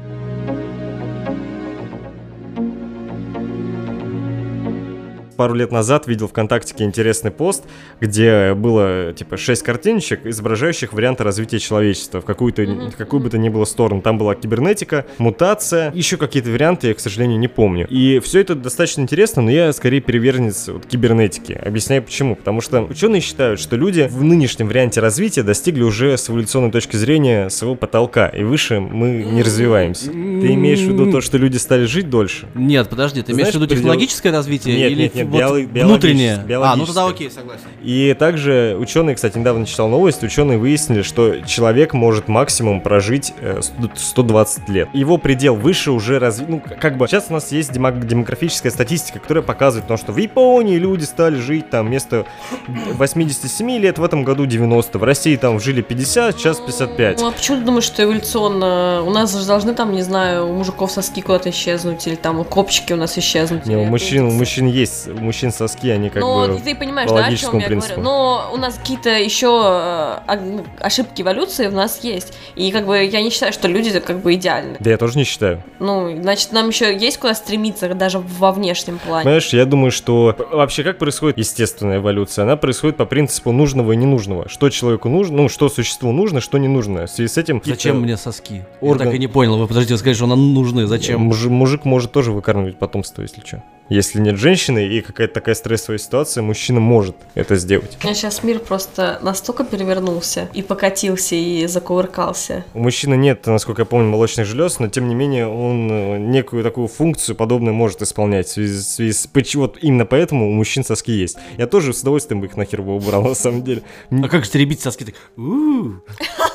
Пару 5.34 5.54
лет 5.54 5.72
назад 5.72 6.06
видел 6.06 6.28
ВКонтактике 6.28 6.84
интересный 6.84 7.30
пост, 7.30 7.64
где 8.00 8.54
было 8.54 9.12
типа 9.12 9.36
6 9.36 9.62
картиночек, 9.62 10.26
изображающих 10.26 10.92
варианты 10.92 11.24
развития 11.24 11.58
человечества 11.58 12.20
в 12.20 12.24
какую-то, 12.24 12.62
в 12.62 12.96
какую 12.96 13.20
бы 13.20 13.30
то 13.30 13.38
ни 13.38 13.48
было 13.48 13.64
сторону. 13.64 14.02
Там 14.02 14.18
была 14.18 14.34
кибернетика, 14.34 15.06
мутация, 15.18 15.92
еще 15.94 16.16
какие-то 16.16 16.50
варианты, 16.50 16.88
я, 16.88 16.94
к 16.94 17.00
сожалению, 17.00 17.38
не 17.38 17.48
помню. 17.48 17.86
И 17.88 18.20
все 18.20 18.40
это 18.40 18.54
достаточно 18.54 19.02
интересно, 19.02 19.42
но 19.42 19.50
я 19.50 19.72
скорее 19.72 20.00
приверженец 20.00 20.68
вот, 20.68 20.86
кибернетики. 20.86 21.52
Объясняю 21.52 22.02
почему. 22.02 22.36
Потому 22.36 22.60
что 22.60 22.82
ученые 22.82 23.20
считают, 23.20 23.60
что 23.60 23.76
люди 23.76 24.08
в 24.10 24.22
нынешнем 24.22 24.68
варианте 24.68 25.00
развития 25.00 25.42
достигли 25.42 25.82
уже 25.82 26.16
с 26.16 26.30
эволюционной 26.30 26.70
точки 26.70 26.96
зрения 26.96 27.48
своего 27.48 27.74
потолка, 27.74 28.28
и 28.28 28.42
выше 28.42 28.80
мы 28.80 29.24
не 29.24 29.42
развиваемся. 29.42 30.10
Ты 30.10 30.54
имеешь 30.54 30.80
в 30.80 30.88
виду 30.88 31.10
то, 31.10 31.20
что 31.20 31.38
люди 31.38 31.56
стали 31.56 31.84
жить 31.84 32.10
дольше? 32.10 32.48
Нет, 32.54 32.88
подожди, 32.88 33.22
ты 33.22 33.32
имеешь 33.32 33.48
в 33.48 33.50
Знаешь, 33.50 33.54
виду 33.54 33.66
предел- 33.66 33.76
технологическое 33.76 34.32
развитие 34.32 34.76
Нет, 34.76 34.92
или 34.92 35.02
нет, 35.02 35.14
нет, 35.14 35.23
Не, 35.24 35.46
вот 35.46 35.58
биоло- 35.58 35.84
внутреннее. 35.84 36.44
А, 36.62 36.76
ну 36.76 36.86
тогда 36.86 37.06
окей, 37.06 37.30
согласен. 37.30 37.64
И 37.82 38.14
также 38.18 38.76
ученые, 38.78 39.16
кстати, 39.16 39.38
недавно 39.38 39.66
читал 39.66 39.88
новость, 39.88 40.22
ученые 40.22 40.58
выяснили, 40.58 41.02
что 41.02 41.40
человек 41.40 41.92
может 41.94 42.28
максимум 42.28 42.80
прожить 42.80 43.32
э, 43.40 43.60
100 43.62 43.90
120 43.96 44.68
лет. 44.68 44.88
Его 44.92 45.18
предел 45.18 45.54
выше 45.56 45.90
уже 45.90 46.18
разви... 46.18 46.46
Ну, 46.48 46.62
как 46.80 46.96
бы, 46.96 47.06
сейчас 47.08 47.26
у 47.30 47.32
нас 47.34 47.52
есть 47.52 47.70
демо- 47.72 47.92
демографическая 48.04 48.70
статистика, 48.72 49.18
которая 49.18 49.42
показывает, 49.44 49.86
то, 49.88 49.96
что 49.96 50.12
в 50.12 50.16
Японии 50.16 50.76
люди 50.76 51.04
стали 51.04 51.36
жить 51.36 51.70
там 51.70 51.86
вместо 51.86 52.26
87 52.68 53.70
лет, 53.78 53.98
в 53.98 54.04
этом 54.04 54.24
году 54.24 54.46
90, 54.46 54.98
в 54.98 55.04
России 55.04 55.36
там 55.36 55.60
жили 55.60 55.82
50, 55.82 56.38
сейчас 56.38 56.58
55. 56.60 57.20
Ну, 57.20 57.28
а 57.28 57.30
почему 57.32 57.58
ты 57.58 57.64
думаешь, 57.64 57.84
что 57.84 58.02
эволюционно 58.02 59.02
у 59.04 59.10
нас 59.10 59.36
же 59.38 59.46
должны 59.46 59.74
там, 59.74 59.92
не 59.92 60.02
знаю, 60.02 60.48
у 60.48 60.52
мужиков 60.54 60.90
соски 60.90 61.20
куда-то 61.20 61.50
исчезнуть, 61.50 62.06
или 62.06 62.14
там 62.14 62.40
у 62.40 62.44
копчики 62.44 62.92
у 62.92 62.96
нас 62.96 63.16
исчезнуть? 63.18 63.66
Не, 63.66 63.76
у 63.76 63.84
мужчин, 63.84 64.24
у 64.24 64.30
мужчин 64.30 64.66
есть, 64.66 65.08
у 65.16 65.20
мужчин 65.20 65.52
соски, 65.52 65.88
они 65.90 66.10
как 66.10 66.22
ну, 66.22 66.48
бы... 66.48 66.60
ты 66.60 66.74
понимаешь, 66.74 67.08
по 67.08 67.16
да, 67.16 67.26
о 67.26 67.36
чем 67.36 67.58
я 67.58 67.66
принципу. 67.66 68.00
говорю. 68.00 68.10
Но 68.10 68.50
у 68.52 68.56
нас 68.56 68.74
какие-то 68.74 69.10
еще 69.10 69.46
э, 69.46 70.18
ог- 70.26 70.66
ошибки 70.80 71.22
эволюции 71.22 71.66
у 71.66 71.72
нас 71.72 72.02
есть. 72.02 72.34
И 72.56 72.70
как 72.70 72.86
бы 72.86 73.02
я 73.04 73.22
не 73.22 73.30
считаю, 73.30 73.52
что 73.52 73.68
люди 73.68 73.98
как 74.00 74.20
бы 74.20 74.34
идеальны. 74.34 74.76
Да 74.80 74.90
я 74.90 74.98
тоже 74.98 75.18
не 75.18 75.24
считаю. 75.24 75.62
Ну, 75.78 76.16
значит, 76.20 76.52
нам 76.52 76.68
еще 76.68 76.96
есть 76.96 77.18
куда 77.18 77.34
стремиться, 77.34 77.92
даже 77.94 78.18
во 78.18 78.52
внешнем 78.52 78.98
плане. 78.98 79.24
Понимаешь, 79.24 79.48
я 79.48 79.64
думаю, 79.64 79.90
что 79.90 80.34
вообще 80.52 80.82
как 80.82 80.98
происходит 80.98 81.38
естественная 81.38 81.98
эволюция? 81.98 82.44
Она 82.44 82.56
происходит 82.56 82.96
по 82.96 83.04
принципу 83.04 83.52
нужного 83.52 83.92
и 83.92 83.96
ненужного. 83.96 84.48
Что 84.48 84.70
человеку 84.70 85.08
нужно, 85.08 85.36
ну, 85.36 85.48
что 85.48 85.68
существу 85.68 86.12
нужно, 86.12 86.40
что 86.40 86.58
не 86.58 86.68
нужно. 86.68 87.06
В 87.06 87.10
связи 87.10 87.32
с 87.32 87.38
этим... 87.38 87.62
Зачем 87.64 88.00
мне 88.00 88.16
соски? 88.16 88.54
Я 88.54 88.88
орган- 88.88 89.06
так 89.06 89.14
и 89.14 89.18
не 89.18 89.26
понял. 89.26 89.56
Вы 89.58 89.66
подождите, 89.66 89.94
вы 89.94 89.98
сказали, 89.98 90.14
что 90.16 90.26
нам 90.26 90.54
нужны. 90.54 90.86
Зачем? 90.86 91.20
Муж- 91.20 91.44
мужик 91.44 91.84
может 91.84 92.12
тоже 92.12 92.32
выкармливать 92.32 92.78
потомство, 92.78 93.22
если 93.22 93.42
что. 93.44 93.62
Если 93.88 94.18
нет 94.20 94.36
женщины 94.36 94.86
и 94.86 95.00
какая-то 95.02 95.34
такая 95.34 95.54
стрессовая 95.54 95.98
ситуация, 95.98 96.42
мужчина 96.42 96.80
может 96.80 97.16
это 97.34 97.56
сделать. 97.56 97.98
У 98.02 98.04
меня 98.06 98.14
сейчас 98.14 98.42
мир 98.42 98.58
просто 98.58 99.18
настолько 99.22 99.62
перевернулся 99.64 100.48
и 100.54 100.62
покатился, 100.62 101.34
и 101.34 101.66
закувыркался. 101.66 102.64
У 102.74 102.80
мужчины 102.80 103.14
нет, 103.14 103.46
насколько 103.46 103.82
я 103.82 103.86
помню, 103.86 104.08
молочных 104.08 104.46
желез, 104.46 104.78
но 104.78 104.88
тем 104.88 105.08
не 105.08 105.14
менее 105.14 105.46
он 105.46 105.88
э, 105.90 106.18
некую 106.18 106.62
такую 106.64 106.88
функцию 106.88 107.36
подобную 107.36 107.74
может 107.74 108.00
исполнять. 108.02 108.46
В 108.48 108.52
связи, 108.52 108.78
в 108.78 108.82
связи 108.82 109.12
с- 109.12 109.28
вот 109.56 109.78
именно 109.80 110.06
поэтому 110.06 110.48
у 110.48 110.52
мужчин 110.52 110.84
соски 110.84 111.12
есть. 111.12 111.36
Я 111.58 111.66
тоже 111.66 111.92
с 111.92 112.00
удовольствием 112.00 112.40
бы 112.40 112.46
их 112.46 112.56
нахер 112.56 112.80
бы 112.82 112.96
убрал, 112.96 113.22
на 113.22 113.34
самом 113.34 113.62
деле. 113.62 113.82
А 114.10 114.28
как 114.28 114.44
же 114.44 114.50
теребить 114.50 114.80
соски? 114.80 115.04
Так, 115.04 115.14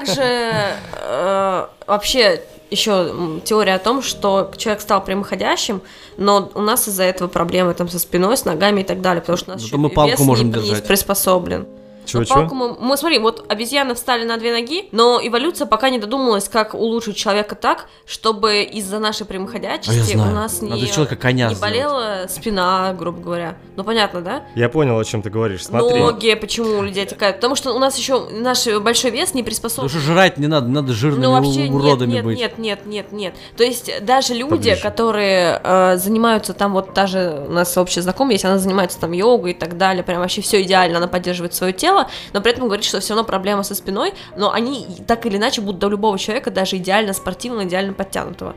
«У-у-у». 0.00 0.06
Как 0.06 0.14
же 0.14 0.76
э, 0.94 1.66
вообще 1.86 2.42
еще 2.70 3.40
теория 3.44 3.74
о 3.74 3.78
том, 3.78 4.02
что 4.02 4.52
человек 4.56 4.80
стал 4.80 5.04
прямоходящим, 5.04 5.82
но 6.16 6.50
у 6.54 6.60
нас 6.60 6.88
из-за 6.88 7.02
этого 7.02 7.28
проблемы 7.28 7.74
там 7.74 7.88
со 7.88 7.98
спиной, 7.98 8.36
с 8.36 8.44
ногами 8.44 8.82
и 8.82 8.84
так 8.84 9.00
далее, 9.00 9.20
потому 9.20 9.36
что 9.36 9.50
у 9.50 9.54
нас 9.54 9.62
Зато 9.62 9.76
еще 9.76 9.82
мы 9.82 9.90
палку 9.90 10.10
вес 10.12 10.20
можем 10.20 10.50
не, 10.50 10.58
не 10.58 10.66
держать. 10.66 10.86
приспособлен. 10.86 11.66
Но 12.02 12.06
Чего-чего? 12.08 12.34
палку 12.34 12.54
мы, 12.54 12.74
мы, 12.74 12.96
смотри, 12.96 13.18
вот 13.18 13.44
обезьяны 13.48 13.94
встали 13.94 14.24
на 14.24 14.36
две 14.36 14.52
ноги, 14.52 14.88
но 14.92 15.20
эволюция 15.22 15.66
пока 15.66 15.90
не 15.90 15.98
додумалась, 15.98 16.48
как 16.48 16.74
улучшить 16.74 17.16
человека 17.16 17.54
так, 17.54 17.86
чтобы 18.06 18.62
из-за 18.62 18.98
нашей 18.98 19.22
А 19.22 19.26
прямоходячести 19.26 20.14
знаю. 20.14 20.30
у 20.32 20.34
нас 20.34 20.60
Надо 20.62 20.74
не, 20.76 20.86
человека 20.90 21.16
коня 21.16 21.48
не 21.48 21.54
сделать. 21.54 21.60
болела 21.74 22.26
спина, 22.28 22.92
грубо 22.98 23.20
говоря. 23.20 23.56
Ну, 23.76 23.84
понятно, 23.84 24.20
да? 24.22 24.42
Я 24.54 24.68
понял, 24.68 24.98
о 24.98 25.04
чем 25.04 25.22
ты 25.22 25.30
говоришь. 25.30 25.64
Смотри. 25.66 26.00
Ноги, 26.00 26.34
почему 26.34 26.78
у 26.78 26.82
людей 26.82 27.06
такая? 27.06 27.32
Потому 27.32 27.54
что 27.54 27.72
у 27.72 27.78
нас 27.78 27.96
еще 27.96 28.28
наш 28.30 28.66
большой 28.66 29.10
вес 29.10 29.34
не 29.34 29.42
Потому 29.42 29.44
приспособлен. 29.44 29.88
что 29.90 29.98
жрать 30.00 30.38
не 30.38 30.46
надо, 30.46 30.68
надо 30.68 30.92
жирными 30.92 31.24
Ну 31.26 31.32
вообще 31.32 31.68
нет, 31.68 31.70
уродами 31.74 32.12
нет, 32.12 32.24
быть. 32.24 32.38
нет, 32.38 32.58
нет, 32.58 32.86
нет, 32.86 33.12
нет. 33.12 33.34
То 33.56 33.62
есть 33.64 33.90
даже 34.04 34.34
люди, 34.34 34.50
Поближе. 34.50 34.82
которые 34.82 35.60
э, 35.62 35.96
занимаются 35.96 36.54
там 36.54 36.72
вот 36.72 36.92
та 36.94 37.06
же 37.06 37.44
у 37.48 37.52
нас 37.52 37.76
общая 37.76 38.02
знакомая 38.02 38.32
есть, 38.34 38.44
она 38.44 38.58
занимается 38.58 38.98
там 38.98 39.12
йогой 39.12 39.52
и 39.52 39.54
так 39.54 39.76
далее, 39.76 40.02
прям 40.02 40.20
вообще 40.20 40.40
все 40.42 40.62
идеально, 40.62 40.98
она 40.98 41.06
поддерживает 41.08 41.54
свое 41.54 41.72
тело, 41.72 41.89
но 42.32 42.40
при 42.40 42.52
этом 42.52 42.64
говорит, 42.64 42.84
что 42.84 43.00
все 43.00 43.14
равно 43.14 43.24
проблема 43.26 43.62
со 43.62 43.74
спиной, 43.74 44.14
но 44.36 44.52
они 44.52 44.86
так 45.06 45.26
или 45.26 45.36
иначе 45.36 45.60
будут 45.60 45.80
до 45.80 45.88
любого 45.88 46.18
человека 46.18 46.50
даже 46.50 46.76
идеально 46.76 47.12
спортивного, 47.12 47.64
идеально 47.64 47.92
подтянутого, 47.92 48.54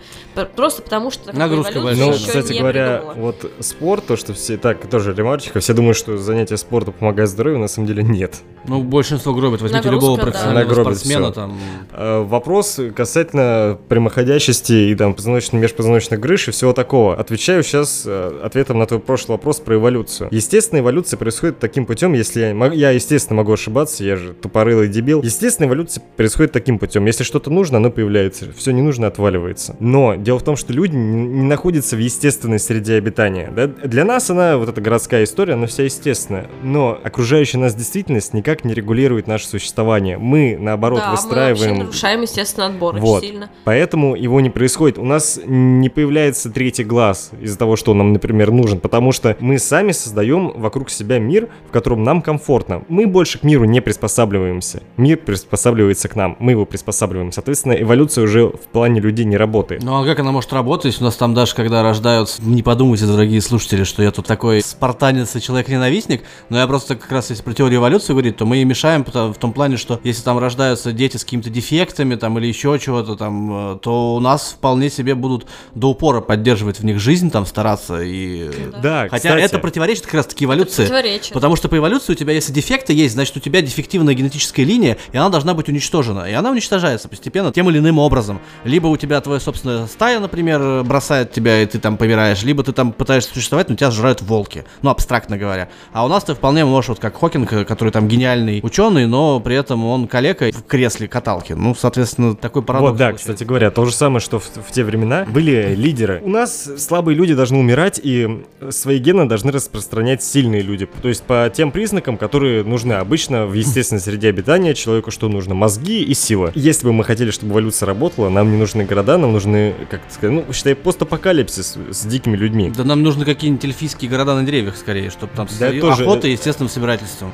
просто 0.55 0.81
потому 0.81 1.11
что 1.11 1.35
Нагрузка 1.35 1.73
Ну, 1.79 1.83
большая. 1.83 2.13
еще 2.13 2.27
кстати 2.27 2.53
не 2.53 2.59
говоря, 2.59 2.97
придумала. 2.97 3.31
вот 3.31 3.51
спорт, 3.59 4.05
то, 4.07 4.15
что 4.17 4.33
все 4.33 4.57
так, 4.57 4.85
тоже 4.89 5.13
ремарочка, 5.13 5.59
все 5.59 5.73
думают, 5.73 5.97
что 5.97 6.17
занятие 6.17 6.57
спортом 6.57 6.93
помогает 6.93 7.29
здоровью, 7.29 7.59
на 7.59 7.67
самом 7.67 7.87
деле 7.87 8.03
нет. 8.03 8.41
Ну, 8.67 8.81
большинство 8.81 9.33
гробит. 9.33 9.61
Возьмите 9.61 9.85
Нагрузка, 9.89 10.05
любого 10.05 10.17
да. 10.17 10.23
профессионального 10.23 10.69
Нагробит 10.69 10.97
спортсмена, 10.97 11.31
там, 11.31 11.57
Э, 11.91 12.21
Вопрос 12.23 12.79
касательно 12.95 13.77
прямоходящести 13.89 14.89
и 14.91 14.95
там 14.95 15.13
позвоночной 15.13 15.59
межпозвоночных 15.59 16.19
грыж 16.19 16.47
и 16.47 16.51
всего 16.51 16.73
такого. 16.73 17.15
Отвечаю 17.15 17.63
сейчас 17.63 18.03
э, 18.05 18.39
ответом 18.43 18.79
на 18.79 18.85
твой 18.85 18.99
прошлый 18.99 19.37
вопрос 19.37 19.59
про 19.59 19.75
эволюцию. 19.75 20.29
Естественно, 20.31 20.79
эволюция 20.79 21.17
происходит 21.17 21.59
таким 21.59 21.85
путем, 21.85 22.13
если 22.13 22.41
я, 22.41 22.53
мог- 22.53 22.73
я 22.73 22.91
естественно 22.91 23.37
могу 23.37 23.53
ошибаться, 23.53 24.03
я 24.03 24.15
же 24.15 24.33
тупорылый 24.33 24.87
дебил. 24.87 25.21
Естественно, 25.21 25.67
эволюция 25.67 26.03
происходит 26.15 26.51
таким 26.51 26.79
путем. 26.79 27.05
Если 27.05 27.23
что-то 27.23 27.49
нужно, 27.51 27.77
оно 27.77 27.91
появляется. 27.91 28.51
Все 28.55 28.71
не 28.71 28.81
нужно, 28.81 29.07
отваливается. 29.07 29.75
Но 29.79 30.15
дело 30.15 30.39
в 30.39 30.43
том, 30.43 30.55
что 30.55 30.73
люди 30.73 30.95
не 30.95 31.23
не 31.23 31.43
находятся 31.49 31.95
в 31.95 31.99
естественной 31.99 32.59
среде 32.59 32.95
обитания. 32.95 33.51
да. 33.55 33.67
Для 33.67 34.03
нас 34.05 34.29
она, 34.29 34.57
вот 34.57 34.69
эта 34.69 34.81
городская 34.81 35.23
история, 35.23 35.53
она 35.53 35.67
вся 35.67 35.83
естественная. 35.83 36.47
Но 36.63 36.99
окружающая 37.03 37.57
нас 37.57 37.75
действительность 37.75 38.33
никак 38.33 38.52
не 38.63 38.73
регулирует 38.73 39.27
наше 39.27 39.47
существование. 39.47 40.17
Мы, 40.17 40.57
наоборот, 40.59 40.99
да, 40.99 41.07
мы 41.07 41.11
выстраиваем... 41.11 41.69
вообще 41.69 41.83
нарушаем, 41.83 42.21
естественно, 42.21 42.67
отбор 42.67 42.95
Вот. 42.97 43.17
очень 43.17 43.29
сильно. 43.29 43.49
Поэтому 43.63 44.15
его 44.15 44.39
не 44.41 44.49
происходит. 44.49 44.97
У 44.97 45.05
нас 45.05 45.39
не 45.45 45.89
появляется 45.89 46.49
третий 46.49 46.83
глаз 46.83 47.31
из-за 47.41 47.57
того, 47.57 47.75
что 47.75 47.91
он 47.91 47.97
нам, 47.99 48.13
например, 48.13 48.51
нужен, 48.51 48.79
потому 48.79 49.11
что 49.11 49.35
мы 49.39 49.57
сами 49.59 49.91
создаем 49.91 50.53
вокруг 50.55 50.89
себя 50.89 51.19
мир, 51.19 51.49
в 51.67 51.71
котором 51.71 52.03
нам 52.03 52.21
комфортно. 52.21 52.83
Мы 52.87 53.07
больше 53.07 53.39
к 53.39 53.43
миру 53.43 53.65
не 53.65 53.81
приспосабливаемся. 53.81 54.83
Мир 54.97 55.17
приспосабливается 55.17 56.07
к 56.07 56.15
нам, 56.15 56.35
мы 56.39 56.51
его 56.51 56.65
приспосабливаем. 56.65 57.31
Соответственно, 57.31 57.73
эволюция 57.73 58.23
уже 58.23 58.47
в 58.47 58.67
плане 58.71 59.01
людей 59.01 59.25
не 59.25 59.37
работает. 59.37 59.83
Ну 59.83 60.01
а 60.01 60.05
как 60.05 60.19
она 60.19 60.31
может 60.31 60.51
работать, 60.53 60.85
если 60.85 61.01
у 61.01 61.05
нас 61.05 61.15
там 61.15 61.33
даже, 61.33 61.55
когда 61.55 61.81
рождаются, 61.83 62.41
не 62.43 62.63
подумайте, 62.63 63.05
дорогие 63.05 63.41
слушатели, 63.41 63.83
что 63.83 64.03
я 64.03 64.11
тут 64.11 64.25
такой 64.25 64.61
спартанец 64.61 65.35
и 65.35 65.41
человек-ненавистник, 65.41 66.23
но 66.49 66.59
я 66.59 66.67
просто 66.67 66.95
как 66.95 67.11
раз, 67.11 67.29
если 67.29 67.43
про 67.43 67.53
теорию 67.53 67.79
эволюции 67.79 68.13
говорить, 68.13 68.37
то 68.37 68.42
мы 68.45 68.57
ей 68.57 68.65
мешаем 68.65 69.03
потому- 69.03 69.33
в 69.33 69.37
том 69.37 69.53
плане, 69.53 69.77
что 69.77 69.99
если 70.03 70.23
там 70.23 70.37
рождаются 70.39 70.91
дети 70.91 71.17
с 71.17 71.23
какими-то 71.23 71.49
дефектами 71.49 72.15
там 72.15 72.37
или 72.39 72.47
еще 72.47 72.77
чего-то 72.79 73.15
там, 73.15 73.75
э, 73.75 73.79
то 73.79 74.15
у 74.15 74.19
нас 74.19 74.55
вполне 74.57 74.89
себе 74.89 75.15
будут 75.15 75.45
до 75.75 75.89
упора 75.91 76.21
поддерживать 76.21 76.79
в 76.79 76.85
них 76.85 76.99
жизнь, 76.99 77.31
там 77.31 77.45
стараться 77.45 78.01
и... 78.01 78.49
Да, 78.81 79.07
Хотя 79.09 79.29
кстати, 79.29 79.41
это 79.43 79.59
противоречит 79.59 80.05
как 80.05 80.15
раз-таки 80.15 80.45
эволюции. 80.45 80.83
противоречит. 80.83 81.33
Потому 81.33 81.55
что 81.55 81.69
по 81.69 81.77
эволюции 81.77 82.13
у 82.13 82.15
тебя, 82.15 82.33
если 82.33 82.51
дефекты 82.51 82.93
есть, 82.93 83.13
значит 83.13 83.37
у 83.37 83.39
тебя 83.39 83.61
дефективная 83.61 84.13
генетическая 84.13 84.63
линия, 84.63 84.97
и 85.11 85.17
она 85.17 85.29
должна 85.29 85.53
быть 85.53 85.69
уничтожена. 85.69 86.29
И 86.29 86.33
она 86.33 86.51
уничтожается 86.51 87.07
постепенно 87.07 87.51
тем 87.51 87.69
или 87.69 87.77
иным 87.79 87.99
образом. 87.99 88.39
Либо 88.63 88.87
у 88.87 88.97
тебя 88.97 89.21
твоя 89.21 89.39
собственная 89.39 89.87
стая, 89.87 90.19
например, 90.19 90.83
бросает 90.83 91.31
тебя, 91.31 91.61
и 91.61 91.65
ты 91.65 91.79
там 91.79 91.97
помираешь, 91.97 92.43
либо 92.43 92.63
ты 92.63 92.71
там 92.71 92.91
пытаешься 92.91 93.33
существовать, 93.33 93.69
но 93.69 93.75
тебя 93.75 93.91
сжирают 93.91 94.21
волки. 94.21 94.65
Ну, 94.81 94.89
абстрактно 94.89 95.37
говоря. 95.37 95.69
А 95.91 96.05
у 96.05 96.07
нас 96.07 96.23
ты 96.23 96.33
вполне 96.33 96.65
можешь, 96.65 96.89
вот 96.89 96.99
как 96.99 97.17
Хокинг, 97.19 97.51
э, 97.53 97.65
который 97.65 97.89
там 97.91 98.07
гениальный 98.07 98.32
ученый, 98.63 99.07
но 99.07 99.39
при 99.39 99.55
этом 99.55 99.85
он 99.85 100.07
калека 100.07 100.51
в 100.51 100.63
кресле 100.63 101.07
каталки. 101.07 101.53
Ну, 101.53 101.75
соответственно, 101.75 102.35
такой 102.35 102.61
парадокс. 102.63 102.91
Вот, 102.91 102.97
да, 102.97 103.05
получается. 103.05 103.33
кстати 103.33 103.47
говоря, 103.47 103.71
то 103.71 103.85
же 103.85 103.93
самое, 103.93 104.19
что 104.19 104.39
в, 104.39 104.45
в 104.45 104.71
те 104.71 104.83
времена 104.83 105.25
были 105.25 105.75
лидеры. 105.75 106.21
У 106.23 106.29
нас 106.29 106.69
слабые 106.77 107.15
люди 107.15 107.33
должны 107.33 107.57
умирать, 107.57 107.99
и 108.03 108.43
свои 108.69 108.97
гены 108.99 109.25
должны 109.27 109.51
распространять 109.51 110.23
сильные 110.23 110.61
люди. 110.61 110.87
То 111.01 111.09
есть 111.09 111.23
по 111.23 111.51
тем 111.53 111.71
признакам, 111.71 112.17
которые 112.17 112.63
нужны 112.63 112.93
обычно 112.93 113.45
в 113.45 113.53
естественной 113.53 114.01
среде 114.01 114.29
обитания 114.29 114.73
человеку, 114.73 115.11
что 115.11 115.29
нужно? 115.29 115.53
Мозги 115.55 116.03
и 116.03 116.13
сила. 116.13 116.51
Если 116.55 116.85
бы 116.85 116.93
мы 116.93 117.03
хотели, 117.03 117.31
чтобы 117.31 117.53
эволюция 117.53 117.87
работала, 117.87 118.29
нам 118.29 118.51
не 118.51 118.57
нужны 118.57 118.85
города, 118.85 119.17
нам 119.17 119.33
нужны, 119.33 119.73
как 119.89 120.01
сказать, 120.09 120.35
ну, 120.47 120.53
считай, 120.53 120.75
постапокалипсис 120.75 121.77
с 121.91 122.05
дикими 122.05 122.35
людьми. 122.35 122.71
Да 122.75 122.83
нам 122.83 123.03
нужны 123.03 123.25
какие-нибудь 123.25 123.63
эльфийские 123.65 124.09
города 124.09 124.35
на 124.35 124.43
деревьях 124.43 124.75
скорее, 124.77 125.09
чтобы 125.09 125.33
там 125.35 125.47
с 125.47 125.57
Да, 125.57 125.71
тоже- 125.71 126.03
охотой 126.03 126.31
и 126.31 126.33
естественным 126.33 126.69
собирательством. 126.69 127.31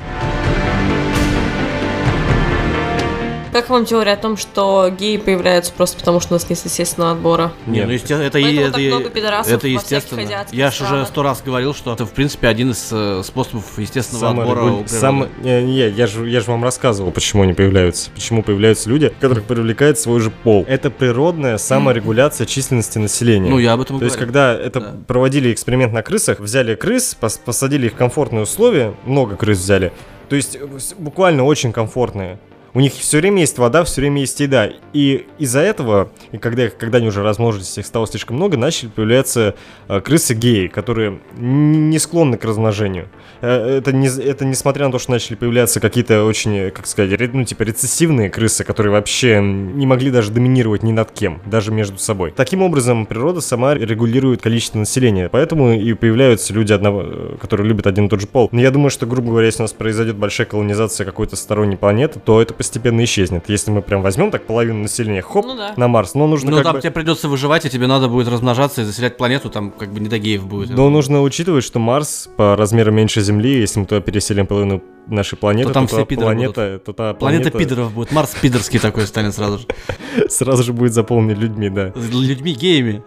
Вам 3.70 3.84
теория 3.86 4.12
о 4.12 4.16
том, 4.16 4.36
что 4.36 4.90
геи 4.90 5.16
появляются 5.16 5.72
просто 5.72 5.98
потому, 5.98 6.20
что 6.20 6.34
у 6.34 6.36
нас 6.36 6.48
нет 6.48 6.58
естественного 6.64 7.12
отбора? 7.12 7.52
Не, 7.66 7.78
Нет. 7.78 7.86
ну 7.86 7.92
естественно, 7.92 8.22
это, 8.22 8.38
Поэтому 8.40 8.60
это, 8.62 8.72
так 8.72 8.80
и- 8.80 8.88
много 8.88 9.10
пидорасов 9.10 9.52
это 9.52 9.68
естественно. 9.68 10.44
Я 10.52 10.70
же 10.70 10.84
уже 10.84 11.06
сто 11.06 11.22
раз 11.22 11.42
говорил, 11.44 11.74
что 11.74 11.92
это 11.94 12.04
в 12.06 12.12
принципе 12.12 12.48
один 12.48 12.70
из 12.72 12.88
э, 12.92 13.22
способов 13.24 13.78
естественного 13.78 14.30
отбора 14.30 14.60
Саморегуль- 14.60 14.70
у 14.80 14.84
природы. 14.84 14.88
сам- 14.88 15.28
не, 15.42 15.62
не, 15.62 15.88
я 15.88 16.06
же 16.06 16.28
я 16.28 16.40
же 16.40 16.50
вам 16.50 16.64
рассказывал, 16.64 17.10
почему 17.12 17.42
они 17.44 17.52
появляются. 17.52 18.10
Почему 18.10 18.42
появляются 18.42 18.88
люди, 18.88 19.12
которых 19.20 19.44
привлекает 19.44 19.98
свой 19.98 20.20
же 20.20 20.30
пол. 20.30 20.64
Это 20.68 20.90
природная 20.90 21.58
саморегуляция 21.58 22.46
численности 22.46 22.98
населения. 22.98 23.50
Ну, 23.50 23.58
я 23.58 23.72
об 23.74 23.80
этом 23.80 23.98
То 23.98 24.04
есть, 24.04 24.16
говорю. 24.16 24.26
когда 24.32 24.54
это 24.54 24.80
Да. 24.80 24.94
проводили 25.06 25.52
эксперимент 25.52 25.92
на 25.92 26.02
крысах, 26.02 26.40
взяли 26.40 26.74
крыс, 26.74 27.16
пос- 27.20 27.40
посадили 27.44 27.86
их 27.86 27.92
в 27.92 27.96
комфортные 27.96 28.42
условия, 28.42 28.94
много 29.06 29.36
крыс 29.36 29.58
взяли, 29.58 29.92
то 30.28 30.36
есть 30.36 30.56
э, 30.56 30.66
буквально 30.98 31.44
очень 31.44 31.72
комфортные. 31.72 32.38
У 32.72 32.80
них 32.80 32.92
все 32.92 33.18
время 33.18 33.40
есть 33.40 33.58
вода, 33.58 33.82
все 33.84 34.00
время 34.00 34.20
есть 34.20 34.38
еда. 34.40 34.70
И 34.92 35.26
из-за 35.38 35.60
этого, 35.60 36.10
и 36.32 36.38
когда, 36.38 36.68
когда 36.68 36.98
они 36.98 37.08
уже 37.08 37.22
размножились, 37.22 37.78
их 37.78 37.86
стало 37.86 38.06
слишком 38.06 38.36
много, 38.36 38.56
начали 38.56 38.88
появляться 38.88 39.54
э, 39.88 40.00
крысы-геи, 40.00 40.68
которые 40.68 41.20
не 41.36 41.98
склонны 41.98 42.36
к 42.36 42.44
размножению. 42.44 43.08
Э, 43.40 43.78
Это, 43.78 43.92
не, 43.92 44.06
это 44.06 44.44
несмотря 44.44 44.86
на 44.86 44.92
то, 44.92 44.98
что 44.98 45.10
начали 45.10 45.34
появляться 45.34 45.80
какие-то 45.80 46.24
очень, 46.24 46.70
как 46.70 46.86
сказать, 46.86 47.18
ну, 47.32 47.44
типа 47.44 47.64
рецессивные 47.64 48.30
крысы, 48.30 48.64
которые 48.64 48.92
вообще 48.92 49.40
не 49.40 49.86
могли 49.86 50.10
даже 50.10 50.30
доминировать 50.30 50.82
ни 50.82 50.92
над 50.92 51.10
кем, 51.10 51.40
даже 51.46 51.72
между 51.72 51.98
собой. 51.98 52.32
Таким 52.36 52.62
образом, 52.62 53.06
природа 53.06 53.40
сама 53.40 53.74
регулирует 53.74 54.42
количество 54.42 54.78
населения, 54.78 55.28
поэтому 55.28 55.72
и 55.72 55.92
появляются 55.94 56.54
люди, 56.54 56.72
одного, 56.72 57.02
э, 57.04 57.36
которые 57.40 57.66
любят 57.66 57.86
один 57.86 58.06
и 58.06 58.08
тот 58.08 58.20
же 58.20 58.26
пол. 58.26 58.48
Но 58.52 58.60
я 58.60 58.70
думаю, 58.70 58.90
что, 58.90 59.06
грубо 59.06 59.30
говоря, 59.30 59.46
если 59.46 59.62
у 59.62 59.64
нас 59.64 59.72
произойдет 59.72 60.16
большая 60.16 60.46
колонизация 60.46 61.04
какой-то 61.04 61.36
сторонней 61.36 61.76
планеты, 61.76 62.20
то 62.20 62.40
это 62.40 62.54
постепенно 62.60 63.02
исчезнет. 63.04 63.48
Если 63.48 63.70
мы 63.70 63.80
прям 63.80 64.02
возьмем 64.02 64.30
так 64.30 64.46
половину 64.46 64.82
населения, 64.82 65.22
хоп, 65.22 65.46
Ну 65.46 65.56
да. 65.56 65.72
на 65.78 65.88
Марс, 65.88 66.12
но 66.12 66.26
нужно 66.26 66.50
Ну 66.50 66.56
как 66.58 66.64
там 66.64 66.74
бы... 66.74 66.82
тебе 66.82 66.90
придется 66.90 67.26
выживать, 67.26 67.64
и 67.64 67.70
тебе 67.70 67.86
надо 67.86 68.08
будет 68.08 68.28
размножаться 68.28 68.82
и 68.82 68.84
заселять 68.84 69.16
планету, 69.16 69.48
там 69.48 69.70
как 69.70 69.90
бы 69.94 69.98
не 69.98 70.10
до 70.10 70.18
геев 70.18 70.46
будет. 70.46 70.68
Но 70.68 70.90
нужно 70.90 71.22
учитывать, 71.22 71.64
что 71.64 71.78
Марс 71.78 72.28
по 72.36 72.56
размеру 72.56 72.92
меньше 72.92 73.22
Земли, 73.22 73.60
если 73.60 73.80
мы 73.80 73.86
туда 73.86 74.02
переселим 74.02 74.46
половину 74.46 74.82
нашей 75.06 75.38
планеты, 75.38 75.68
То 75.68 75.72
там 75.72 75.86
то 75.86 75.96
все 75.96 76.04
пидоры 76.04 76.34
планета, 76.34 76.82
то 76.84 76.92
та 76.92 77.14
Планета 77.14 77.50
планета 77.50 77.58
пидоров 77.58 77.94
будет, 77.94 78.12
Марс 78.12 78.34
пидорский 78.34 78.78
такой 78.78 79.06
станет 79.06 79.34
сразу 79.34 79.60
же. 79.60 79.66
сразу 80.28 80.62
же 80.62 80.74
будет 80.74 80.92
заполнен 80.92 81.38
людьми, 81.38 81.70
да. 81.70 81.94
Людьми, 81.94 82.52
геями. 82.52 83.02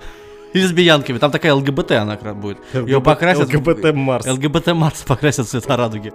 И 0.53 0.59
лесбиянками. 0.59 1.19
Там 1.19 1.29
такая 1.29 1.53
ЛГБТ 1.53 1.91
она 1.91 2.15
будет. 2.33 2.57
Ее 2.73 3.01
покрасят... 3.01 3.53
ЛГБТ 3.53 3.93
Марс. 3.93 4.25
ЛГБТ 4.25 4.73
Марс 4.73 5.03
покрасят 5.03 5.47
цвета 5.47 5.77
радуги. 5.77 6.11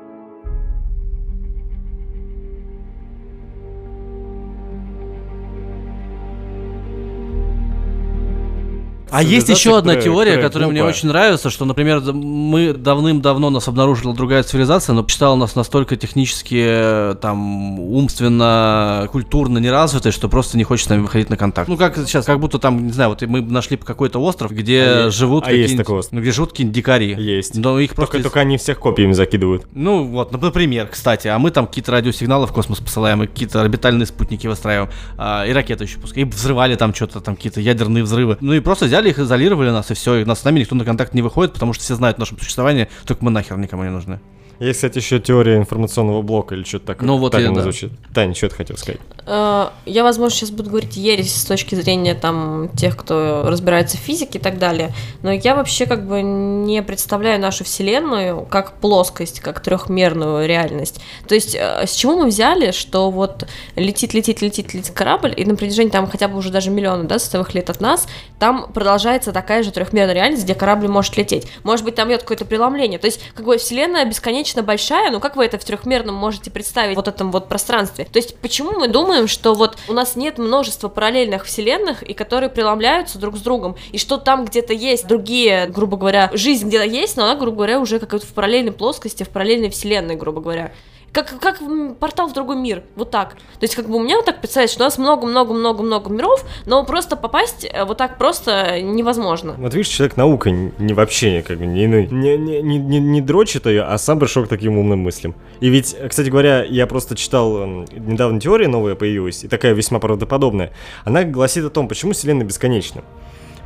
А 9.10 9.22
есть 9.22 9.48
еще 9.48 9.76
одна 9.78 9.94
которая- 9.94 10.02
теория, 10.04 10.30
которая 10.32 10.48
которая 10.48 10.68
мне 10.68 10.80
глупая. 10.80 10.94
очень 10.94 11.08
нравится, 11.08 11.50
что, 11.50 11.64
например, 11.64 12.00
мы 12.12 12.72
давным-давно 12.72 13.50
нас 13.50 13.68
обнаружила 13.68 14.14
другая 14.14 14.42
цивилизация, 14.42 14.94
но 14.94 15.06
считала 15.08 15.36
нас 15.36 15.54
настолько 15.54 15.96
технически, 15.96 16.62
э, 16.66 17.14
там, 17.20 17.78
умственно, 17.80 19.08
культурно 19.12 19.58
неразвитой, 19.58 20.12
что 20.12 20.28
просто 20.28 20.56
не 20.58 20.64
хочет 20.64 20.86
с 20.86 20.88
нами 20.90 21.02
выходить 21.02 21.30
на 21.30 21.36
контакт. 21.36 21.68
Ну, 21.68 21.76
как 21.76 21.96
сейчас, 21.96 22.24
как 22.26 22.40
будто 22.40 22.58
там, 22.58 22.86
не 22.86 22.92
знаю, 22.92 23.10
вот 23.10 23.22
мы 23.22 23.40
нашли 23.40 23.76
какой-то 23.76 24.18
остров, 24.20 24.52
где 24.52 24.82
А 25.06 25.10
живут 25.10 25.44
а 25.46 25.52
есть 25.52 25.76
такой 25.76 25.98
остров? 25.98 26.14
Ну, 26.14 26.20
где 26.20 26.32
живут 26.32 26.50
какие-нибудь 26.50 26.74
дикари. 26.76 27.14
Есть. 27.18 27.56
Но 27.56 27.78
их 27.78 27.94
просто... 27.94 28.12
Только, 28.12 28.18
из- 28.18 28.22
только 28.24 28.40
они 28.40 28.56
всех 28.58 28.78
копиями 28.78 29.12
закидывают. 29.12 29.66
Ну, 29.74 30.04
вот, 30.04 30.32
нап- 30.32 30.42
например, 30.44 30.88
кстати, 30.88 31.28
а 31.28 31.38
мы 31.38 31.50
там 31.50 31.66
какие-то 31.66 31.92
радиосигналы 31.92 32.46
в 32.46 32.52
космос 32.52 32.78
посылаем, 32.80 33.22
и 33.22 33.26
какие-то 33.26 33.60
орбитальные 33.60 34.06
спутники 34.06 34.46
выстраиваем, 34.46 34.90
а, 35.16 35.44
и 35.46 35.52
ракеты 35.52 35.84
еще 35.84 35.98
пускай, 35.98 36.22
и 36.22 36.26
взрывали 36.26 36.74
там 36.74 36.94
что-то, 36.94 37.20
там 37.20 37.36
какие-то 37.36 37.60
ядерные 37.60 38.02
взрывы. 38.02 38.36
Ну 38.40 38.52
и 38.54 38.60
просто 38.60 38.86
взяли 38.86 38.97
их, 39.06 39.18
изолировали 39.18 39.70
нас, 39.70 39.90
и 39.90 39.94
все, 39.94 40.16
и 40.16 40.24
нас 40.24 40.40
с 40.40 40.44
нами 40.44 40.60
никто 40.60 40.74
на 40.74 40.84
контакт 40.84 41.14
не 41.14 41.22
выходит, 41.22 41.52
потому 41.52 41.72
что 41.72 41.84
все 41.84 41.94
знают 41.94 42.18
о 42.18 42.20
нашем 42.20 42.38
существовании, 42.38 42.88
только 43.06 43.24
мы 43.24 43.30
нахер 43.30 43.56
никому 43.58 43.84
не 43.84 43.90
нужны. 43.90 44.20
Есть, 44.58 44.78
кстати, 44.78 44.98
еще 44.98 45.20
теория 45.20 45.56
информационного 45.56 46.22
блока 46.22 46.54
или 46.54 46.64
что-то 46.64 46.86
такое. 46.86 47.06
Ну, 47.06 47.16
вот 47.18 47.30
так 47.30 47.44
она 47.44 47.54
да. 47.54 47.62
звучит. 47.62 47.92
Таня, 48.12 48.34
что 48.34 48.48
ты 48.48 48.56
хотел 48.56 48.76
сказать? 48.76 49.00
Э, 49.28 49.68
Я, 49.84 50.04
возможно, 50.04 50.36
сейчас 50.36 50.50
буду 50.50 50.70
говорить 50.70 50.96
ересь 50.96 51.34
с 51.34 51.44
точки 51.44 51.74
зрения 51.74 52.14
там 52.14 52.70
тех, 52.76 52.96
кто 52.96 53.44
разбирается 53.46 53.96
в 53.96 54.00
физике 54.00 54.38
и 54.38 54.40
так 54.42 54.58
далее, 54.58 54.92
но 55.22 55.30
я 55.30 55.54
вообще 55.54 55.86
как 55.86 56.06
бы 56.06 56.22
не 56.22 56.82
представляю 56.82 57.40
нашу 57.40 57.64
Вселенную 57.64 58.46
как 58.46 58.80
плоскость, 58.80 59.40
как 59.40 59.60
трехмерную 59.60 60.46
реальность. 60.48 61.00
То 61.26 61.34
есть 61.34 61.54
э, 61.54 61.86
с 61.86 61.92
чего 61.92 62.16
мы 62.16 62.26
взяли, 62.26 62.70
что 62.70 63.10
вот 63.10 63.46
летит, 63.76 64.14
летит, 64.14 64.40
летит, 64.40 64.72
летит 64.74 64.94
корабль, 64.94 65.34
и 65.36 65.44
на 65.44 65.56
протяжении 65.56 65.90
там 65.90 66.06
хотя 66.06 66.28
бы 66.28 66.38
уже 66.38 66.50
даже 66.50 66.70
миллиона, 66.70 67.04
да, 67.04 67.18
световых 67.18 67.54
лет 67.54 67.68
от 67.68 67.80
нас, 67.80 68.08
там 68.38 68.72
продолжается 68.72 69.32
такая 69.32 69.62
же 69.62 69.72
трехмерная 69.72 70.14
реальность, 70.14 70.44
где 70.44 70.54
корабль 70.54 70.88
может 70.88 71.16
лететь. 71.16 71.46
Может 71.64 71.84
быть, 71.84 71.94
там 71.94 72.08
идет 72.08 72.22
какое-то 72.22 72.44
преломление. 72.44 72.98
То 72.98 73.06
есть, 73.06 73.20
как 73.34 73.44
бы 73.44 73.58
Вселенная 73.58 74.04
бесконечно 74.04 74.62
большая, 74.62 75.10
но 75.10 75.20
как 75.20 75.36
вы 75.36 75.44
это 75.44 75.58
в 75.58 75.64
трехмерном 75.64 76.14
можете 76.14 76.50
представить 76.50 76.96
вот 76.96 77.08
этом 77.08 77.30
вот 77.30 77.48
пространстве? 77.48 78.06
То 78.10 78.18
есть, 78.18 78.36
почему 78.38 78.72
мы 78.72 78.88
думаем, 78.88 79.17
что 79.26 79.54
вот 79.54 79.76
у 79.88 79.92
нас 79.92 80.16
нет 80.16 80.38
множества 80.38 80.88
параллельных 80.88 81.44
вселенных, 81.44 82.02
и 82.02 82.14
которые 82.14 82.50
преломляются 82.50 83.18
друг 83.18 83.36
с 83.36 83.40
другом, 83.40 83.76
и 83.90 83.98
что 83.98 84.18
там 84.18 84.44
где-то 84.44 84.72
есть 84.72 85.06
другие, 85.06 85.66
грубо 85.66 85.96
говоря, 85.96 86.30
жизнь 86.32 86.68
где-то 86.68 86.84
есть, 86.84 87.16
но 87.16 87.24
она, 87.24 87.34
грубо 87.34 87.56
говоря, 87.58 87.80
уже 87.80 87.98
как-то 87.98 88.24
в 88.24 88.32
параллельной 88.32 88.72
плоскости, 88.72 89.24
в 89.24 89.30
параллельной 89.30 89.70
вселенной, 89.70 90.16
грубо 90.16 90.40
говоря. 90.40 90.72
Как, 91.12 91.38
как 91.40 91.60
портал 91.98 92.28
в 92.28 92.34
другой 92.34 92.56
мир, 92.56 92.82
вот 92.94 93.10
так. 93.10 93.30
То 93.30 93.62
есть, 93.62 93.74
как 93.74 93.88
бы 93.88 93.96
у 93.96 94.00
меня 94.00 94.16
вот 94.16 94.26
так 94.26 94.40
представляется, 94.40 94.74
что 94.74 94.84
у 94.84 94.86
нас 94.86 94.98
много-много-много-много 94.98 96.10
миров, 96.10 96.44
но 96.66 96.84
просто 96.84 97.16
попасть 97.16 97.64
э, 97.64 97.84
вот 97.84 97.96
так 97.96 98.18
просто 98.18 98.80
невозможно. 98.82 99.54
Вот 99.58 99.72
видишь, 99.72 99.88
человек 99.88 100.16
наука 100.16 100.50
не 100.50 100.92
вообще 100.92 101.42
как 101.42 101.58
бы 101.58 101.66
не, 101.66 101.86
не, 101.86 102.36
не, 102.36 102.60
не, 102.60 103.00
не, 103.00 103.20
дрочит 103.22 103.66
ее, 103.66 103.82
а 103.82 103.96
сам 103.96 104.18
пришел 104.18 104.44
к 104.44 104.48
таким 104.48 104.78
умным 104.78 105.00
мыслям. 105.00 105.34
И 105.60 105.68
ведь, 105.70 105.96
кстати 106.08 106.28
говоря, 106.28 106.62
я 106.62 106.86
просто 106.86 107.16
читал, 107.16 107.66
недавно 107.66 108.38
теория 108.40 108.68
новая 108.68 108.94
появилась, 108.94 109.44
и 109.44 109.48
такая 109.48 109.72
весьма 109.72 110.00
правдоподобная. 110.00 110.72
Она 111.04 111.24
гласит 111.24 111.64
о 111.64 111.70
том, 111.70 111.88
почему 111.88 112.12
Вселенная 112.12 112.46
бесконечна. 112.46 113.02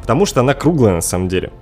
Потому 0.01 0.27
что 0.27 0.41
она 0.41 0.55
круглая 0.55 0.95
на 0.95 1.01
самом 1.01 1.29
деле. 1.29 1.53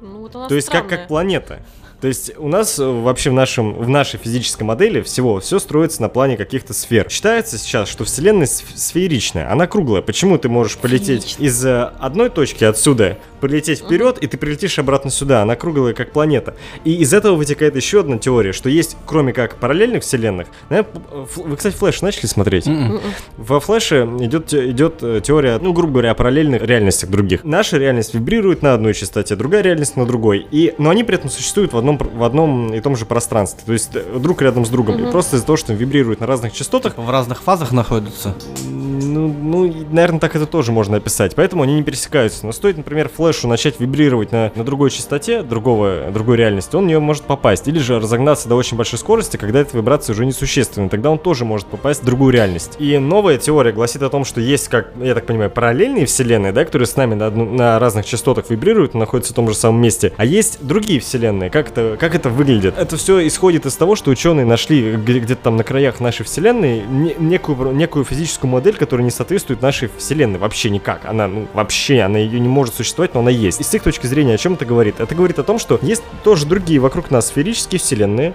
Ну, 0.00 0.20
вот 0.20 0.34
она 0.34 0.48
То 0.48 0.54
есть 0.54 0.68
как, 0.68 0.84
странная. 0.84 0.98
как 0.98 1.08
планета. 1.08 1.58
То 2.00 2.06
есть 2.06 2.30
у 2.38 2.46
нас 2.46 2.78
э, 2.78 2.84
вообще 2.86 3.30
в, 3.30 3.32
нашем, 3.32 3.74
в 3.74 3.88
нашей 3.88 4.20
физической 4.20 4.62
модели 4.62 5.00
всего 5.02 5.40
все 5.40 5.58
строится 5.58 6.00
на 6.00 6.08
плане 6.08 6.36
каких-то 6.36 6.72
сфер. 6.72 7.06
Считается 7.10 7.58
сейчас, 7.58 7.88
что 7.88 8.04
Вселенная 8.04 8.46
сф- 8.46 8.76
сферичная, 8.76 9.50
она 9.50 9.66
круглая. 9.66 10.00
Почему 10.00 10.38
ты 10.38 10.48
можешь 10.48 10.76
полететь 10.78 11.34
из 11.40 11.64
э, 11.64 11.90
одной 11.98 12.30
точки 12.30 12.62
отсюда, 12.62 13.18
полететь 13.40 13.80
вперед, 13.80 14.18
и 14.18 14.28
ты 14.28 14.36
прилетишь 14.36 14.78
обратно 14.78 15.10
сюда, 15.10 15.42
она 15.42 15.56
круглая 15.56 15.92
как 15.92 16.12
планета. 16.12 16.54
И 16.84 16.94
из 16.94 17.12
этого 17.12 17.34
вытекает 17.34 17.74
еще 17.74 18.00
одна 18.00 18.18
теория, 18.18 18.52
что 18.52 18.68
есть, 18.68 18.96
кроме 19.04 19.32
как 19.32 19.56
параллельных 19.56 20.04
вселенных, 20.04 20.46
ф- 20.70 21.36
вы, 21.36 21.56
кстати, 21.56 21.74
Флэш 21.74 22.02
начали 22.02 22.26
смотреть? 22.26 22.68
М-м. 22.68 23.00
Во 23.36 23.58
Флэше 23.58 24.08
идет, 24.20 24.54
идет 24.54 25.02
э, 25.02 25.20
теория, 25.20 25.58
ну, 25.60 25.72
грубо 25.72 25.94
говоря, 25.94 26.12
о 26.12 26.14
параллельных 26.14 26.62
реальностях 26.62 27.10
других. 27.10 27.42
Наша 27.42 27.76
реальность 27.76 28.14
вибрирует 28.14 28.62
на 28.62 28.72
одной 28.74 28.94
частоте, 28.94 29.34
другая 29.34 29.62
реальность 29.62 29.96
на 29.96 30.06
другой. 30.06 30.46
И, 30.52 30.74
но 30.78 30.90
они 30.90 31.02
при 31.02 31.16
этом 31.16 31.28
существуют 31.28 31.72
в 31.72 31.76
одном, 31.76 31.87
пр- 31.96 32.10
в 32.12 32.22
одном 32.24 32.74
и 32.74 32.80
том 32.80 32.96
же 32.96 33.06
пространстве. 33.06 33.62
То 33.64 33.72
есть 33.72 33.90
э, 33.94 34.18
друг 34.18 34.42
рядом 34.42 34.66
с 34.66 34.68
другом. 34.68 35.02
И 35.02 35.10
просто 35.10 35.36
из-за 35.36 35.46
того, 35.46 35.56
что 35.56 35.72
вибрируют 35.72 36.20
на 36.20 36.26
разных 36.26 36.52
частотах, 36.52 36.98
В 36.98 37.08
разных 37.10 37.40
фазах 37.42 37.72
находятся. 37.72 38.34
ну, 38.66 39.28
ну, 39.28 39.72
наверное, 39.90 40.20
так 40.20 40.36
это 40.36 40.46
тоже 40.46 40.72
можно 40.72 40.96
описать. 40.96 41.34
Поэтому 41.34 41.62
они 41.62 41.74
не 41.74 41.82
пересекаются. 41.82 42.44
Но 42.44 42.52
стоит, 42.52 42.76
например, 42.76 43.08
флешу 43.08 43.48
начать 43.48 43.78
вибрировать 43.80 44.32
на, 44.32 44.52
на 44.54 44.64
другой 44.64 44.90
частоте 44.90 45.42
другого, 45.42 46.10
другой 46.12 46.36
реальности, 46.36 46.74
он 46.76 46.84
в 46.84 46.86
нее 46.88 46.98
может 47.00 47.22
попасть. 47.24 47.68
Или 47.68 47.78
же 47.78 47.98
разогнаться 48.00 48.48
до 48.48 48.56
очень 48.56 48.76
большой 48.76 48.98
скорости, 48.98 49.36
когда 49.36 49.60
эта 49.60 49.76
вибрация 49.76 50.12
уже 50.14 50.26
несущественна. 50.26 50.88
Тогда 50.88 51.10
он 51.10 51.18
тоже 51.18 51.44
может 51.44 51.66
попасть 51.68 52.02
в 52.02 52.04
другую 52.04 52.32
реальность. 52.32 52.76
И 52.78 52.98
новая 52.98 53.38
теория 53.38 53.72
гласит 53.72 54.02
о 54.02 54.10
том, 54.10 54.24
что 54.24 54.40
есть, 54.40 54.68
как 54.68 54.92
я 55.00 55.14
так 55.14 55.26
понимаю, 55.26 55.50
параллельные 55.50 56.06
вселенные, 56.06 56.52
да, 56.52 56.64
которые 56.64 56.86
с 56.86 56.96
нами 56.96 57.14
на, 57.14 57.26
одну- 57.26 57.50
на 57.50 57.78
разных 57.78 58.04
частотах 58.06 58.50
вибрируют, 58.50 58.94
находятся 58.94 59.32
в 59.32 59.36
том 59.36 59.48
же 59.48 59.54
самом 59.54 59.80
месте. 59.80 60.12
А 60.16 60.24
есть 60.24 60.58
другие 60.64 61.00
вселенные. 61.00 61.50
Как 61.50 61.70
это, 61.70 61.77
как 61.98 62.14
это 62.14 62.28
выглядит? 62.30 62.74
Это 62.76 62.96
все 62.96 63.26
исходит 63.26 63.66
из 63.66 63.74
того, 63.76 63.96
что 63.96 64.10
ученые 64.10 64.46
нашли 64.46 64.96
где- 64.96 65.20
где-то 65.20 65.42
там 65.44 65.56
на 65.56 65.64
краях 65.64 66.00
нашей 66.00 66.24
вселенной 66.24 66.82
не- 66.86 67.14
некую, 67.18 67.72
некую 67.72 68.04
физическую 68.04 68.50
модель, 68.50 68.76
которая 68.76 69.04
не 69.04 69.10
соответствует 69.10 69.62
нашей 69.62 69.90
вселенной 69.96 70.38
вообще 70.38 70.70
никак. 70.70 71.02
Она, 71.04 71.28
ну, 71.28 71.46
вообще, 71.54 72.00
она 72.00 72.18
ее 72.18 72.40
не 72.40 72.48
может 72.48 72.74
существовать, 72.74 73.14
но 73.14 73.20
она 73.20 73.30
есть. 73.30 73.60
И 73.60 73.64
с 73.64 73.74
их 73.74 73.82
точки 73.82 74.06
зрения, 74.06 74.34
о 74.34 74.38
чем 74.38 74.54
это 74.54 74.64
говорит? 74.64 75.00
Это 75.00 75.14
говорит 75.14 75.38
о 75.38 75.42
том, 75.42 75.58
что 75.58 75.78
есть 75.82 76.02
тоже 76.24 76.46
другие 76.46 76.80
вокруг 76.80 77.10
нас 77.10 77.28
сферические 77.28 77.78
вселенные, 77.78 78.34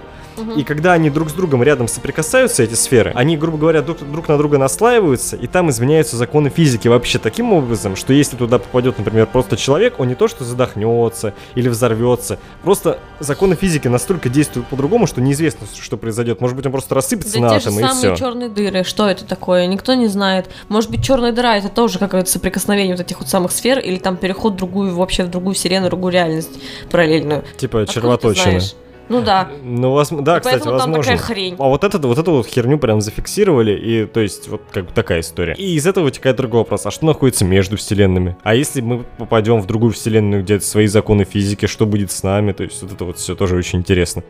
и 0.56 0.64
когда 0.64 0.92
они 0.92 1.10
друг 1.10 1.30
с 1.30 1.32
другом 1.32 1.62
рядом 1.62 1.88
соприкасаются, 1.88 2.62
эти 2.62 2.74
сферы, 2.74 3.12
они, 3.14 3.36
грубо 3.36 3.58
говоря, 3.58 3.82
друг, 3.82 3.98
друг 3.98 4.28
на 4.28 4.38
друга 4.38 4.58
наслаиваются, 4.58 5.36
и 5.36 5.46
там 5.46 5.70
изменяются 5.70 6.16
законы 6.16 6.50
физики 6.50 6.88
вообще 6.88 7.18
таким 7.18 7.52
образом, 7.52 7.96
что 7.96 8.12
если 8.12 8.36
туда 8.36 8.58
попадет, 8.58 8.98
например, 8.98 9.26
просто 9.26 9.56
человек, 9.56 9.98
он 9.98 10.08
не 10.08 10.14
то 10.14 10.28
что 10.28 10.44
задохнется 10.44 11.34
или 11.54 11.68
взорвется, 11.68 12.38
просто 12.62 12.98
законы 13.20 13.54
физики 13.54 13.88
настолько 13.88 14.28
действуют 14.28 14.68
по-другому, 14.68 15.06
что 15.06 15.20
неизвестно, 15.20 15.66
что 15.80 15.96
произойдет. 15.96 16.40
Может 16.40 16.56
быть, 16.56 16.66
он 16.66 16.72
просто 16.72 16.94
рассыпется 16.94 17.34
Да 17.34 17.40
на 17.40 17.48
те 17.50 17.60
же 17.60 17.68
атомы 17.68 17.80
и 17.80 17.84
все. 17.84 17.94
самые 17.94 18.16
черные 18.16 18.48
дыры, 18.48 18.84
что 18.84 19.08
это 19.08 19.24
такое, 19.24 19.66
никто 19.66 19.94
не 19.94 20.08
знает. 20.08 20.50
Может 20.68 20.90
быть, 20.90 21.04
черная 21.04 21.32
дыра 21.32 21.56
это 21.56 21.68
тоже 21.68 21.98
какое-то 21.98 22.30
соприкосновение 22.30 22.96
вот 22.96 23.04
этих 23.04 23.20
вот 23.20 23.28
самых 23.28 23.52
сфер, 23.52 23.78
или 23.78 23.96
там 23.96 24.16
переход 24.16 24.54
в 24.54 24.56
другую, 24.56 24.94
вообще 24.94 25.24
в 25.24 25.30
другую 25.30 25.54
вселенную, 25.54 25.90
другую 25.90 26.12
реальность 26.12 26.50
параллельную. 26.90 27.44
Типа 27.56 27.86
червоточины. 27.86 28.60
знаешь? 28.60 28.74
Ну 29.08 29.20
да. 29.20 29.48
Ну, 29.62 29.90
воз- 29.90 30.08
да, 30.10 30.38
И 30.38 30.40
кстати, 30.40 30.54
поэтому 30.54 30.78
там 30.78 30.88
возможно. 30.92 31.02
такая 31.12 31.18
хрень. 31.18 31.56
А 31.58 31.64
вот 31.68 31.84
это, 31.84 31.98
вот 31.98 32.18
эту 32.18 32.32
вот 32.32 32.46
херню 32.46 32.78
прям 32.78 33.00
зафиксировали, 33.02 33.72
и 33.72 34.06
то 34.06 34.20
есть 34.20 34.48
вот 34.48 34.62
как 34.72 34.86
бы 34.86 34.92
такая 34.92 35.20
история. 35.20 35.54
И 35.58 35.74
из 35.74 35.86
этого 35.86 36.04
вытекает 36.04 36.36
другой 36.36 36.60
вопрос, 36.60 36.86
а 36.86 36.90
что 36.90 37.04
находится 37.04 37.44
между 37.44 37.76
вселенными? 37.76 38.36
А 38.42 38.54
если 38.54 38.80
мы 38.80 39.04
попадем 39.18 39.60
в 39.60 39.66
другую 39.66 39.92
вселенную, 39.92 40.42
где 40.42 40.58
свои 40.60 40.86
законы 40.86 41.24
физики, 41.24 41.66
что 41.66 41.84
будет 41.84 42.12
с 42.12 42.22
нами? 42.22 42.52
То 42.52 42.62
есть 42.64 42.80
вот 42.82 42.92
это 42.92 43.04
вот 43.04 43.18
все 43.18 43.34
тоже 43.34 43.56
очень 43.56 43.80
интересно. 43.80 44.22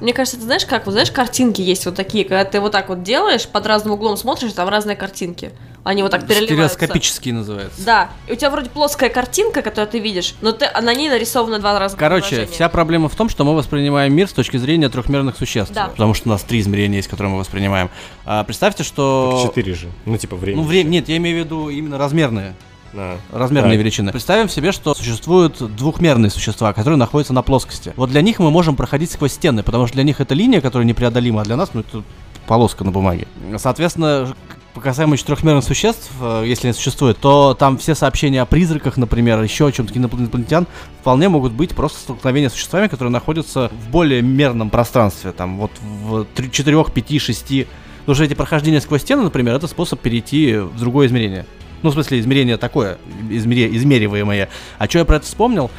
Мне 0.00 0.12
кажется, 0.12 0.36
ты 0.36 0.42
знаешь 0.42 0.66
как? 0.66 0.86
Вот 0.86 0.92
знаешь, 0.92 1.12
картинки 1.12 1.60
есть 1.60 1.86
вот 1.86 1.94
такие, 1.94 2.24
когда 2.24 2.44
ты 2.44 2.58
вот 2.60 2.72
так 2.72 2.88
вот 2.88 3.04
делаешь, 3.04 3.46
под 3.46 3.66
разным 3.66 3.94
углом 3.94 4.16
смотришь, 4.16 4.52
там 4.52 4.68
разные 4.68 4.96
картинки. 4.96 5.52
Они 5.84 6.02
вот 6.02 6.12
так 6.12 6.26
переливаются. 6.26 6.76
Стереоскопический 6.76 7.32
называется. 7.32 7.84
Да, 7.84 8.10
и 8.28 8.32
у 8.32 8.36
тебя 8.36 8.50
вроде 8.50 8.70
плоская 8.70 9.10
картинка, 9.10 9.62
которую 9.62 9.90
ты 9.90 9.98
видишь, 9.98 10.34
но 10.40 10.52
ты, 10.52 10.68
на 10.80 10.94
ней 10.94 11.08
нарисовано 11.08 11.58
два 11.58 11.78
раза. 11.78 11.96
Короче, 11.96 12.46
вся 12.46 12.68
проблема 12.68 13.08
в 13.08 13.16
том, 13.16 13.28
что 13.28 13.44
мы 13.44 13.56
воспринимаем 13.56 14.14
мир 14.14 14.28
с 14.28 14.32
точки 14.32 14.58
зрения 14.58 14.88
трехмерных 14.88 15.36
существ. 15.36 15.74
Да. 15.74 15.88
Потому 15.88 16.14
что 16.14 16.28
у 16.28 16.32
нас 16.32 16.42
три 16.42 16.60
измерения 16.60 16.98
есть, 16.98 17.08
которые 17.08 17.32
мы 17.32 17.38
воспринимаем. 17.38 17.90
А 18.24 18.44
представьте, 18.44 18.84
что... 18.84 19.42
Четыре 19.44 19.74
же. 19.74 19.88
Ну, 20.04 20.16
типа 20.16 20.36
время. 20.36 20.62
Ну, 20.62 20.66
время. 20.68 20.88
Нет, 20.88 21.08
я 21.08 21.16
имею 21.16 21.42
в 21.42 21.44
виду 21.44 21.68
именно 21.68 21.98
размерные. 21.98 22.54
А. 22.94 23.18
Размерные 23.32 23.72
Так. 23.72 23.80
величины. 23.80 24.12
Представим 24.12 24.48
себе, 24.48 24.70
что 24.70 24.94
существуют 24.94 25.74
двухмерные 25.74 26.30
существа, 26.30 26.72
которые 26.74 26.98
находятся 26.98 27.32
на 27.32 27.42
плоскости. 27.42 27.92
Вот 27.96 28.10
для 28.10 28.20
них 28.20 28.38
мы 28.38 28.50
можем 28.50 28.76
проходить 28.76 29.10
сквозь 29.10 29.32
стены, 29.32 29.62
потому 29.62 29.86
что 29.86 29.94
для 29.94 30.04
них 30.04 30.20
это 30.20 30.34
линия, 30.34 30.60
которая 30.60 30.86
непреодолима, 30.86 31.40
а 31.40 31.44
для 31.44 31.56
нас, 31.56 31.70
ну, 31.72 31.80
это 31.80 32.02
полоска 32.46 32.84
на 32.84 32.90
бумаге. 32.90 33.26
Соответственно, 33.56 34.34
касаемо 34.80 35.16
четырехмерных 35.16 35.64
существ, 35.64 36.10
э, 36.20 36.44
если 36.46 36.68
они 36.68 36.74
существуют, 36.74 37.18
то 37.18 37.54
там 37.54 37.78
все 37.78 37.94
сообщения 37.94 38.40
о 38.40 38.46
призраках, 38.46 38.96
например, 38.96 39.42
еще 39.42 39.66
о 39.66 39.72
чем-то 39.72 39.96
инопланетян, 39.98 40.66
вполне 41.00 41.28
могут 41.28 41.52
быть 41.52 41.74
просто 41.74 41.98
столкновения 42.00 42.48
с 42.48 42.52
существами, 42.52 42.88
которые 42.88 43.12
находятся 43.12 43.70
в 43.70 43.90
более 43.90 44.22
мерном 44.22 44.70
пространстве, 44.70 45.32
там 45.32 45.58
вот 45.58 45.72
в 45.80 46.26
4, 46.36 46.84
5, 46.84 47.20
6. 47.20 47.66
Потому 48.00 48.14
что 48.14 48.24
эти 48.24 48.34
прохождения 48.34 48.80
сквозь 48.80 49.02
стены, 49.02 49.22
например, 49.22 49.54
это 49.54 49.66
способ 49.68 50.00
перейти 50.00 50.56
в 50.56 50.78
другое 50.78 51.06
измерение. 51.06 51.46
Ну, 51.82 51.90
в 51.90 51.94
смысле, 51.94 52.20
измерение 52.20 52.56
такое, 52.56 52.98
измере- 53.28 53.74
измериваемое. 53.76 54.48
А 54.78 54.86
что 54.88 54.98
я 55.00 55.04
про 55.04 55.16
это 55.16 55.26
вспомнил? 55.26 55.70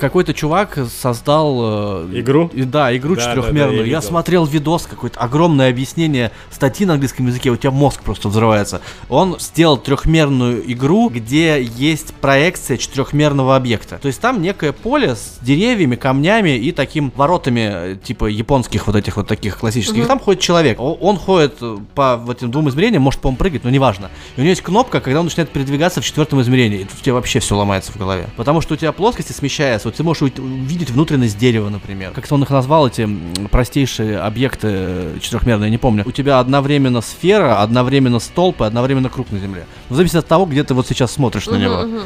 Какой-то 0.00 0.34
чувак 0.34 0.78
создал... 0.94 2.04
э, 2.10 2.20
Игру? 2.20 2.50
и- 2.52 2.62
Да, 2.62 2.94
игру 2.96 3.14
Да, 3.14 3.20
да, 3.22 3.26
да, 3.26 3.34
четырехмерную. 3.36 3.86
я 3.86 3.98
я 3.98 4.02
смотрел 4.02 4.44
видос, 4.44 4.86
какое-то 4.86 5.18
огромное 5.20 5.70
объяснение 5.70 6.30
статьи 6.50 6.86
на 6.86 6.94
английском 6.94 7.26
языке, 7.26 7.50
у 7.50 7.56
тебя 7.56 7.70
мозг 7.70 8.02
просто 8.02 8.28
взрывается. 8.28 8.80
Он 9.08 9.36
сделал 9.40 9.76
трехмерную 9.76 10.62
игру, 10.72 11.08
где 11.08 11.62
есть 11.62 12.14
проекция 12.14 12.76
четырехмерного 12.76 13.56
объекта. 13.56 13.98
То 13.98 14.08
есть 14.08 14.20
там 14.20 14.40
некое 14.42 14.72
поле 14.72 15.14
с 15.16 15.38
деревьями, 15.40 15.96
камнями 15.96 16.56
и 16.56 16.72
таким 16.72 17.12
воротами, 17.16 17.70
э, 17.92 17.96
типа 18.02 18.26
японских 18.26 18.86
вот 18.86 18.96
этих 18.96 19.16
вот 19.16 19.26
таких 19.26 19.58
классических. 19.58 20.04
И 20.04 20.06
там 20.06 20.18
ходит 20.20 20.40
человек. 20.42 20.78
Он 20.80 21.16
ходит 21.16 21.56
э, 21.60 21.76
по 21.94 22.16
вот 22.16 22.38
этим 22.38 22.50
двум 22.50 22.68
измерениям, 22.68 23.02
может, 23.02 23.20
по-моему, 23.20 23.38
прыгать, 23.38 23.64
но 23.64 23.70
неважно. 23.70 24.10
И 24.36 24.40
у 24.40 24.42
него 24.42 24.50
есть 24.50 24.62
кнопка, 24.62 25.00
когда 25.00 25.20
он 25.20 25.26
начинает 25.26 25.50
передвигаться 25.50 26.00
в 26.00 26.04
четвертом 26.04 26.40
измерении. 26.42 26.80
И 26.80 26.84
тут 26.84 26.98
у 27.00 27.02
тебя 27.02 27.14
вообще 27.14 27.40
все 27.40 27.56
ломается 27.56 27.92
в 27.92 27.96
голове. 27.96 28.28
Потому 28.36 28.60
что 28.60 28.74
у 28.74 28.76
тебя 28.76 28.92
плоскости 28.92 29.32
смещаются. 29.78 29.88
Вот 29.88 29.96
ты 29.96 30.02
можешь 30.02 30.22
увидеть 30.22 30.90
внутренность 30.90 31.38
дерева, 31.38 31.68
например. 31.68 32.12
Как-то 32.12 32.34
он 32.34 32.42
их 32.42 32.50
назвал, 32.50 32.86
эти 32.86 33.08
простейшие 33.50 34.18
объекты 34.18 34.68
э, 34.70 35.18
четырехмерные, 35.20 35.70
не 35.70 35.78
помню. 35.78 36.04
У 36.06 36.12
тебя 36.12 36.40
одновременно 36.40 37.00
сфера, 37.00 37.62
одновременно 37.62 38.18
столб 38.18 38.60
и 38.60 38.64
одновременно 38.64 39.08
круг 39.08 39.30
на 39.30 39.38
земле. 39.38 39.66
В 39.88 39.94
зависимости 39.94 40.24
от 40.24 40.28
того, 40.28 40.46
где 40.46 40.64
ты 40.64 40.74
вот 40.74 40.86
сейчас 40.86 41.12
смотришь 41.12 41.46
на 41.46 41.56
него. 41.56 42.02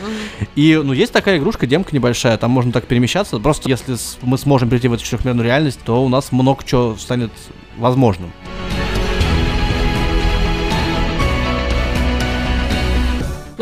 И, 0.55 0.81
ну, 0.83 0.93
есть 0.93 1.12
такая 1.12 1.39
игрушка, 1.39 1.66
демка 1.66 1.95
небольшая, 1.95 2.37
там 2.37 2.51
можно 2.51 2.73
так 2.73 2.87
перемещаться. 2.87 3.39
Просто 3.39 3.68
если 3.68 3.97
мы 4.23 4.39
сможем 4.39 4.68
перейти 4.68 4.89
в 4.89 4.93
эту 4.93 5.05
четырехмерную 5.05 5.45
реальность, 5.45 5.81
то 5.85 6.03
у 6.05 6.09
нас 6.09 6.33
много 6.33 6.62
чего 6.64 6.97
станет 6.97 7.31
возможным. 7.79 8.33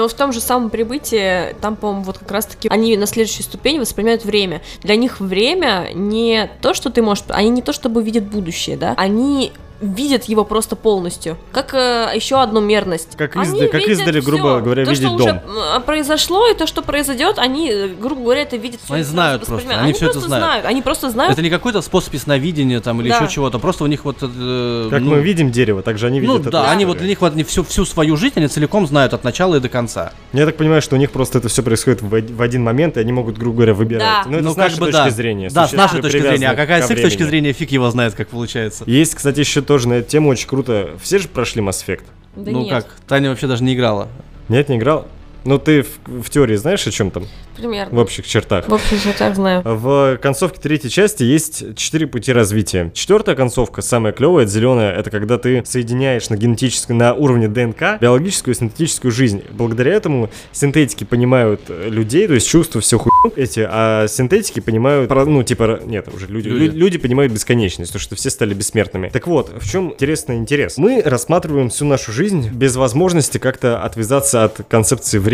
Но 0.01 0.09
в 0.09 0.15
том 0.15 0.33
же 0.33 0.41
самом 0.41 0.71
прибытии, 0.71 1.55
там, 1.61 1.77
по-моему, 1.77 2.05
вот 2.05 2.17
как 2.17 2.31
раз-таки 2.31 2.71
они 2.71 2.97
на 2.97 3.05
следующей 3.05 3.43
ступени 3.43 3.79
воспринимают 3.79 4.25
время. 4.25 4.63
Для 4.81 4.97
них 4.97 5.21
время 5.21 5.91
не 5.93 6.49
то, 6.63 6.73
что 6.73 6.89
ты 6.89 7.03
можешь... 7.03 7.25
Они 7.29 7.51
не 7.51 7.61
то, 7.61 7.75
чтобы 7.75 8.03
видят 8.03 8.25
будущее, 8.25 8.79
да? 8.79 8.95
Они 8.97 9.53
видят 9.81 10.25
его 10.25 10.45
просто 10.45 10.77
полностью. 10.77 11.39
Как 11.53 11.75
э, 11.75 12.11
еще 12.15 12.41
одну 12.43 12.61
мерность. 12.61 13.17
Как 13.17 13.37
Они 13.37 13.45
изда- 13.47 13.69
как 13.69 13.83
издали, 13.83 14.21
грубо 14.21 14.57
всё. 14.57 14.61
говоря, 14.65 14.85
то, 14.85 14.91
видеть 14.91 15.07
что 15.07 15.15
уже 15.15 15.25
дом. 15.25 15.41
м, 15.77 15.83
произошло, 15.83 16.49
и 16.49 16.55
то, 16.55 16.67
что 16.67 16.83
произойдет, 16.83 17.39
они, 17.39 17.71
э, 17.71 17.89
грубо 17.89 18.23
говоря, 18.23 18.43
это 18.43 18.57
видят 18.57 18.81
всё 18.85 18.95
Они 18.95 19.03
знают 19.03 19.41
просто, 19.41 19.55
воспринимают. 19.55 19.85
они 19.85 19.93
всё 19.95 20.05
это 20.07 20.13
просто 20.21 20.29
знают. 20.29 20.67
Они 20.67 20.83
просто 20.83 21.11
знают. 21.11 21.33
Это 21.33 21.43
не 21.43 21.51
какой-то 21.51 21.81
способ 21.81 22.13
ясновидения 22.15 22.81
там 22.81 23.01
или 23.01 23.09
Да. 23.09 23.17
еще 23.17 23.29
чего-то, 23.29 23.59
просто 23.59 23.85
у 23.85 23.87
них 23.87 24.05
вот... 24.05 24.17
э, 24.21 24.89
Как 24.91 25.01
ну, 25.01 25.11
мы 25.13 25.21
видим 25.21 25.51
дерево, 25.51 25.83
так 25.83 25.99
же 25.99 26.07
они 26.07 26.21
Ну 26.21 26.33
видят 26.35 26.43
эту 26.43 26.51
да, 26.51 26.71
они 26.71 26.85
вот 26.85 26.99
для 26.99 27.09
них 27.09 27.21
вот 27.21 27.33
они 27.33 27.45
всю, 27.45 27.65
всю 27.65 27.85
свою 27.85 28.17
жизнь 28.17 28.35
они 28.37 28.49
целиком 28.49 28.87
знают 28.87 29.15
от 29.15 29.25
начала 29.25 29.57
и 29.57 29.61
до 29.61 29.69
конца. 29.69 30.13
Я 30.33 30.47
так 30.47 30.57
понимаю, 30.57 30.83
что 30.83 30.97
у 30.97 30.99
них 30.99 31.11
просто 31.11 31.39
это 31.39 31.49
все 31.49 31.63
происходит 31.63 32.03
в, 32.03 32.09
в 32.09 32.43
один 32.43 32.63
момент, 32.63 32.97
и 32.97 33.01
они 33.01 33.13
могут, 33.13 33.39
грубо 33.39 33.57
говоря, 33.57 33.75
выбирать. 33.75 34.03
Да. 34.03 34.25
Ну, 34.27 34.35
это 34.37 34.45
ну, 34.45 34.53
с 34.53 34.57
нашей 34.57 34.79
точки 34.79 34.93
да. 34.93 35.11
зрения. 35.11 35.51
Да, 35.51 35.67
с 35.69 35.73
нашей 35.73 36.03
точки 36.03 36.19
зрения. 36.19 36.51
А 36.51 36.55
какая 36.55 36.83
с 36.83 36.91
их 36.91 37.01
точки 37.01 37.23
зрения, 37.23 37.53
фиг 37.53 37.71
его 37.73 37.91
знает, 37.91 38.15
как 38.15 38.29
получается. 38.29 38.85
Есть, 38.87 39.15
кстати, 39.15 39.41
еще 39.41 39.63
тоже 39.71 39.89
на 39.89 39.93
эту 39.93 40.11
тему 40.11 40.31
очень 40.31 40.49
круто. 40.49 40.97
Все 41.01 41.19
же 41.19 41.29
прошли 41.29 41.63
Mass 41.63 41.87
Effect? 41.87 42.03
Да 42.35 42.51
ну 42.51 42.65
нет, 42.65 42.71
как, 42.83 42.97
Таня 43.07 43.31
вообще 43.31 43.47
даже 43.47 43.63
не 43.63 43.75
играла. 43.75 44.09
Нет, 44.49 44.69
не 44.69 44.79
играл? 44.79 45.07
Ну, 45.45 45.59
ты 45.59 45.83
в, 45.83 46.23
в 46.23 46.31
теории 46.31 46.57
знаешь, 46.57 46.87
о 46.87 46.91
чем 46.91 47.11
там? 47.11 47.27
примерно. 47.61 47.97
В 47.97 48.01
общих 48.01 48.27
чертах. 48.27 48.69
В 48.69 49.05
я 49.05 49.13
так 49.13 49.35
знаю. 49.35 49.63
В 49.65 50.19
концовке 50.21 50.61
третьей 50.61 50.91
части 50.91 51.23
есть 51.23 51.77
четыре 51.77 52.07
пути 52.07 52.33
развития. 52.33 52.91
Четвертая 52.95 53.37
концовка, 53.37 53.83
самая 53.83 54.13
клевая, 54.13 54.45
это 54.45 54.53
зеленая, 54.53 54.93
это 54.93 55.11
когда 55.11 55.39
ты 55.39 55.63
соединяешь 55.65 56.31
на 56.31 56.37
генетическом, 56.37 56.99
на 56.99 57.15
уровне 57.15 57.49
ДНК 57.49 58.01
биологическую 58.01 58.55
и 58.55 58.59
синтетическую 58.59 59.13
жизнь. 59.13 59.43
Благодаря 59.51 59.93
этому 59.93 60.31
синтетики 60.53 61.05
понимают 61.05 61.63
э, 61.69 61.89
людей, 61.89 62.27
то 62.27 62.35
есть 62.35 62.49
чувства, 62.49 62.81
все 62.81 62.99
хуйню 62.99 63.35
эти, 63.37 63.67
а 63.69 64.07
синтетики 64.09 64.61
понимают, 64.61 65.11
ну, 65.11 65.43
типа, 65.43 65.81
нет, 65.85 66.09
уже 66.13 66.27
люди, 66.27 66.49
Люди. 66.49 66.65
люди. 66.65 66.77
люди 66.77 66.99
понимают 66.99 67.33
бесконечность, 67.33 67.93
то, 67.93 67.99
что 67.99 68.17
все 68.17 68.31
стали 68.31 68.55
бессмертными. 68.55 69.09
Так 69.09 69.27
вот, 69.27 69.53
в 69.61 69.71
чем 69.71 69.93
интересный 69.93 70.37
интерес? 70.37 70.79
Мы 70.79 71.03
рассматриваем 71.05 71.69
всю 71.69 71.85
нашу 71.85 72.13
жизнь 72.13 72.49
без 72.51 72.77
возможности 72.77 73.39
как-то 73.39 73.83
отвязаться 73.83 74.45
от 74.45 74.61
концепции 74.69 75.19
времени, 75.19 75.30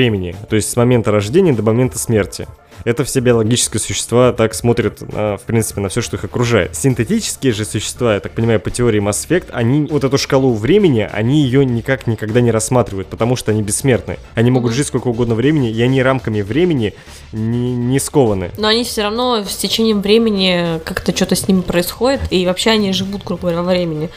то 0.48 0.56
есть 0.56 0.70
с 0.70 0.76
момента 0.76 1.10
рождения 1.10 1.52
до 1.52 1.62
момента 1.62 1.98
смерти. 1.98 2.46
Это 2.84 3.04
все 3.04 3.20
биологические 3.20 3.80
существа 3.80 4.32
так 4.32 4.54
смотрят, 4.54 5.00
на, 5.12 5.36
в 5.38 5.42
принципе, 5.42 5.80
на 5.80 5.88
все, 5.88 6.02
что 6.02 6.16
их 6.16 6.24
окружает. 6.24 6.76
Синтетические 6.76 7.52
же 7.52 7.64
существа, 7.64 8.14
я 8.14 8.20
так 8.20 8.32
понимаю, 8.32 8.60
по 8.60 8.70
теории 8.70 9.02
Mass 9.02 9.26
Effect, 9.26 9.46
они 9.50 9.86
вот 9.86 10.04
эту 10.04 10.18
шкалу 10.18 10.54
времени, 10.54 11.08
они 11.10 11.42
ее 11.42 11.64
никак 11.64 12.06
никогда 12.06 12.40
не 12.40 12.50
рассматривают, 12.50 13.08
потому 13.08 13.34
что 13.34 13.50
они 13.50 13.62
бессмертны. 13.62 14.18
Они 14.34 14.50
могут 14.50 14.72
жить 14.72 14.86
сколько 14.86 15.08
угодно 15.08 15.34
времени, 15.34 15.70
и 15.70 15.82
они 15.82 16.02
рамками 16.02 16.42
времени 16.42 16.94
не, 17.32 17.74
не 17.74 17.98
скованы. 17.98 18.52
Но 18.56 18.68
они 18.68 18.84
все 18.84 19.02
равно 19.02 19.42
с 19.44 19.56
течением 19.56 20.00
времени 20.00 20.78
как-то 20.84 21.16
что-то 21.16 21.34
с 21.34 21.48
ними 21.48 21.62
происходит, 21.62 22.20
и 22.30 22.46
вообще 22.46 22.70
они 22.70 22.92
живут, 22.92 23.24
грубо 23.24 23.42
говоря, 23.42 23.62
во 23.62 23.70
времени. 23.70 24.10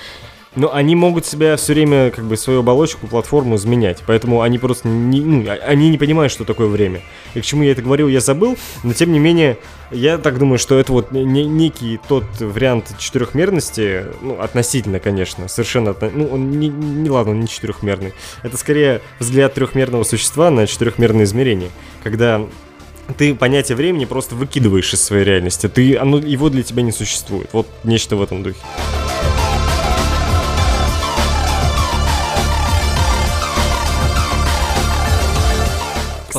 Но 0.59 0.73
они 0.75 0.93
могут 0.93 1.25
себя 1.25 1.55
все 1.55 1.71
время, 1.73 2.11
как 2.11 2.25
бы, 2.25 2.35
свою 2.35 2.59
оболочку, 2.59 3.07
платформу 3.07 3.55
изменять. 3.55 4.03
Поэтому 4.05 4.41
они 4.41 4.59
просто 4.59 4.89
не, 4.89 5.21
ну, 5.21 5.45
а- 5.49 5.53
они 5.65 5.89
не 5.89 5.97
понимают, 5.97 6.33
что 6.33 6.43
такое 6.43 6.67
время. 6.67 6.99
И 7.33 7.39
к 7.39 7.45
чему 7.45 7.63
я 7.63 7.71
это 7.71 7.81
говорил, 7.81 8.09
я 8.09 8.19
забыл. 8.19 8.57
Но 8.83 8.91
тем 8.91 9.13
не 9.13 9.19
менее, 9.19 9.57
я 9.89 10.17
так 10.17 10.37
думаю, 10.37 10.59
что 10.59 10.77
это 10.77 10.91
вот 10.91 11.13
не- 11.13 11.45
некий 11.45 11.97
тот 12.09 12.25
вариант 12.41 12.93
четырехмерности, 12.99 14.07
ну, 14.21 14.37
относительно, 14.41 14.99
конечно, 14.99 15.47
совершенно, 15.47 15.95
ну, 16.13 16.27
он 16.27 16.51
не, 16.59 16.67
не 16.67 17.09
ладно, 17.09 17.31
он 17.31 17.39
не 17.39 17.47
четырехмерный. 17.47 18.11
Это 18.43 18.57
скорее 18.57 18.99
взгляд 19.19 19.53
трехмерного 19.53 20.03
существа 20.03 20.51
на 20.51 20.67
четырехмерное 20.67 21.23
измерение. 21.23 21.69
Когда 22.03 22.41
ты 23.17 23.33
понятие 23.33 23.77
времени 23.77 24.03
просто 24.03 24.35
выкидываешь 24.35 24.93
из 24.93 25.01
своей 25.01 25.23
реальности. 25.23 25.69
Ты, 25.69 25.95
оно, 25.95 26.17
его 26.17 26.49
для 26.49 26.63
тебя 26.63 26.83
не 26.83 26.91
существует. 26.91 27.47
Вот 27.53 27.65
нечто 27.85 28.17
в 28.17 28.21
этом 28.21 28.43
духе. 28.43 28.59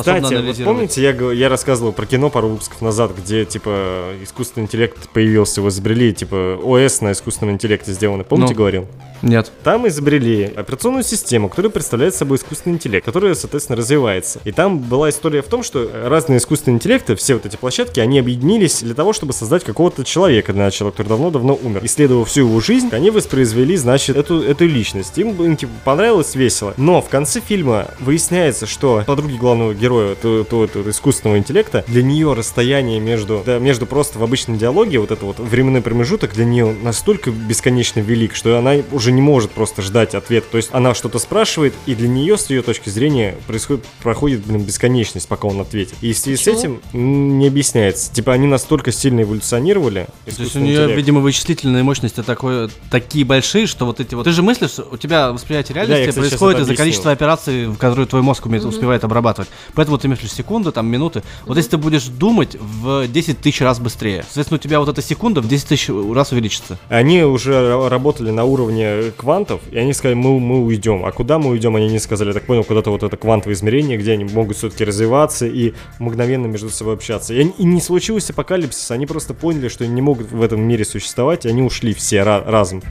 Способна 0.01 0.21
Кстати, 0.21 0.33
вот 0.33 0.39
анализировать. 0.41 0.75
помните, 0.77 1.01
я, 1.01 1.31
я 1.31 1.49
рассказывал 1.49 1.91
про 1.93 2.05
кино 2.05 2.29
пару 2.29 2.49
выпусков 2.49 2.81
назад, 2.81 3.11
где, 3.17 3.45
типа, 3.45 4.13
искусственный 4.23 4.65
интеллект 4.65 5.09
появился, 5.09 5.61
его 5.61 5.69
изобрели, 5.69 6.13
типа, 6.13 6.59
ОС 6.63 7.01
на 7.01 7.11
искусственном 7.11 7.55
интеллекте 7.55 7.91
сделаны. 7.93 8.23
Помните, 8.23 8.53
Ну. 8.53 8.57
говорил? 8.57 8.87
Нет. 9.21 9.51
Там 9.63 9.87
изобрели 9.87 10.51
операционную 10.55 11.03
систему, 11.03 11.49
которая 11.49 11.71
представляет 11.71 12.15
собой 12.15 12.37
искусственный 12.37 12.75
интеллект, 12.75 13.05
которая, 13.05 13.35
соответственно, 13.35 13.77
развивается. 13.77 14.39
И 14.45 14.51
там 14.51 14.79
была 14.79 15.09
история 15.09 15.41
в 15.41 15.47
том, 15.47 15.63
что 15.63 15.89
разные 16.05 16.37
искусственные 16.37 16.77
интеллекты, 16.77 17.15
все 17.15 17.35
вот 17.35 17.45
эти 17.45 17.55
площадки, 17.55 17.99
они 17.99 18.19
объединились 18.19 18.81
для 18.81 18.95
того, 18.95 19.13
чтобы 19.13 19.33
создать 19.33 19.63
какого-то 19.63 20.03
человека 20.03 20.53
для 20.53 20.63
начала, 20.63 20.91
который 20.91 21.09
давно-давно 21.09 21.57
умер. 21.61 21.81
Исследовав 21.83 22.29
всю 22.29 22.41
его 22.41 22.59
жизнь, 22.59 22.89
они 22.91 23.11
воспроизвели, 23.11 23.75
значит, 23.77 24.15
эту, 24.17 24.41
эту 24.41 24.65
личность. 24.65 25.17
Им, 25.17 25.41
им, 25.43 25.55
типа, 25.55 25.71
понравилось 25.83 26.35
весело. 26.35 26.73
Но 26.77 27.01
в 27.01 27.09
конце 27.09 27.41
фильма 27.41 27.87
выясняется, 27.99 28.65
что 28.65 29.03
подруги 29.05 29.35
главного 29.37 29.73
героя, 29.73 30.15
то, 30.15 30.43
то- 30.43 30.67
то- 30.67 30.89
искусственного 30.89 31.37
интеллекта, 31.37 31.83
для 31.87 32.03
нее 32.03 32.33
расстояние 32.33 32.99
между, 32.99 33.43
да, 33.45 33.59
между 33.59 33.85
просто 33.85 34.19
в 34.19 34.23
обычном 34.23 34.57
диалоге, 34.57 34.99
вот 34.99 35.11
это 35.11 35.25
вот 35.25 35.39
временной 35.39 35.81
промежуток 35.81 36.33
для 36.33 36.45
нее 36.45 36.75
настолько 36.81 37.31
бесконечно 37.31 37.99
велик, 37.99 38.35
что 38.35 38.57
она 38.57 38.75
уже 38.91 39.10
уже 39.11 39.15
не 39.15 39.21
может 39.21 39.51
просто 39.51 39.81
ждать 39.81 40.15
ответ. 40.15 40.49
То 40.49 40.57
есть 40.57 40.69
она 40.71 40.93
что-то 40.93 41.19
спрашивает, 41.19 41.73
и 41.85 41.95
для 41.95 42.07
нее, 42.07 42.37
с 42.37 42.49
ее 42.49 42.61
точки 42.61 42.89
зрения, 42.89 43.35
происходит, 43.47 43.85
проходит 44.01 44.45
блин, 44.45 44.63
бесконечность, 44.63 45.27
пока 45.27 45.47
он 45.47 45.59
ответит. 45.59 45.95
И 46.01 46.13
в 46.13 46.17
связи 46.17 46.41
с 46.41 46.47
этим 46.47 46.81
не 46.93 47.47
объясняется. 47.47 48.11
Типа 48.11 48.33
они 48.33 48.47
настолько 48.47 48.91
сильно 48.91 49.21
эволюционировали. 49.21 50.07
То 50.25 50.41
есть 50.41 50.55
у 50.55 50.59
нее, 50.59 50.73
интеллект. 50.73 50.97
видимо, 50.97 51.19
вычислительные 51.19 51.83
мощности 51.83 52.23
такое, 52.23 52.69
такие 52.89 53.25
большие, 53.25 53.67
что 53.67 53.85
вот 53.85 53.99
эти 53.99 54.15
вот... 54.15 54.23
Ты 54.23 54.31
же 54.31 54.41
мыслишь, 54.41 54.79
у 54.79 54.97
тебя 54.97 55.31
восприятие 55.31 55.75
я, 55.75 55.83
реальности 55.85 56.09
кстати, 56.09 56.25
сейчас 56.25 56.39
происходит 56.39 56.61
из-за 56.61 56.75
количества 56.75 57.11
операций, 57.11 57.75
которые 57.77 58.07
твой 58.07 58.21
мозг 58.21 58.45
умеет, 58.45 58.63
успевает 58.63 59.03
обрабатывать. 59.03 59.49
Поэтому 59.75 59.97
ты 59.97 60.07
мыслишь 60.07 60.31
секунды, 60.31 60.71
там, 60.71 60.87
минуты. 60.87 61.23
Вот 61.45 61.57
если 61.57 61.71
ты 61.71 61.77
будешь 61.77 62.05
думать 62.05 62.55
в 62.59 63.07
10 63.07 63.39
тысяч 63.39 63.61
раз 63.61 63.79
быстрее, 63.79 64.23
соответственно, 64.23 64.57
у 64.57 64.61
тебя 64.61 64.79
вот 64.79 64.89
эта 64.89 65.01
секунда 65.01 65.41
в 65.41 65.47
10 65.47 65.67
тысяч 65.67 65.89
раз 65.89 66.31
увеличится. 66.31 66.77
Они 66.89 67.23
уже 67.23 67.51
ра- 67.51 67.89
работали 67.89 68.31
на 68.31 68.43
уровне 68.45 69.00
квантов, 69.09 69.61
и 69.71 69.77
они 69.77 69.93
сказали, 69.93 70.15
мы, 70.15 70.39
мы 70.39 70.63
уйдем. 70.63 71.03
А 71.05 71.11
куда 71.11 71.39
мы 71.39 71.49
уйдем, 71.49 71.75
они 71.75 71.87
не 71.89 71.99
сказали. 71.99 72.29
Я 72.29 72.33
так 72.33 72.43
понял, 72.43 72.63
куда-то 72.63 72.91
вот 72.91 73.03
это 73.03 73.17
квантовое 73.17 73.55
измерение, 73.55 73.97
где 73.97 74.11
они 74.11 74.25
могут 74.25 74.57
все-таки 74.57 74.85
развиваться 74.85 75.47
и 75.47 75.73
мгновенно 75.99 76.45
между 76.45 76.69
собой 76.69 76.93
общаться. 76.93 77.33
И, 77.33 77.41
и 77.41 77.63
не 77.63 77.81
случилось 77.81 78.29
апокалипсис, 78.29 78.91
они 78.91 79.05
просто 79.05 79.33
поняли, 79.33 79.67
что 79.67 79.87
не 79.87 80.01
могут 80.01 80.31
в 80.31 80.41
этом 80.41 80.61
мире 80.61 80.85
существовать, 80.85 81.45
и 81.45 81.49
они 81.49 81.63
ушли 81.63 81.93
все 81.93 82.17
ра- 82.17 82.47
разом. 82.49 82.83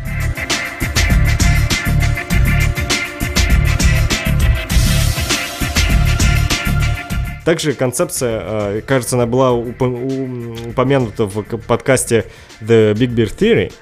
Также 7.45 7.73
концепция, 7.73 8.43
э, 8.45 8.81
кажется, 8.87 9.17
она 9.17 9.27
была 9.27 9.53
упомянута 9.53 11.25
в 11.25 11.43
подкасте 11.43 12.27
The 12.61 12.93
Big 12.93 13.15
Bear 13.15 13.35
Theory. 13.37 13.73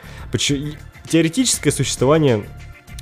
Теоретическое 1.08 1.70
существование 1.70 2.44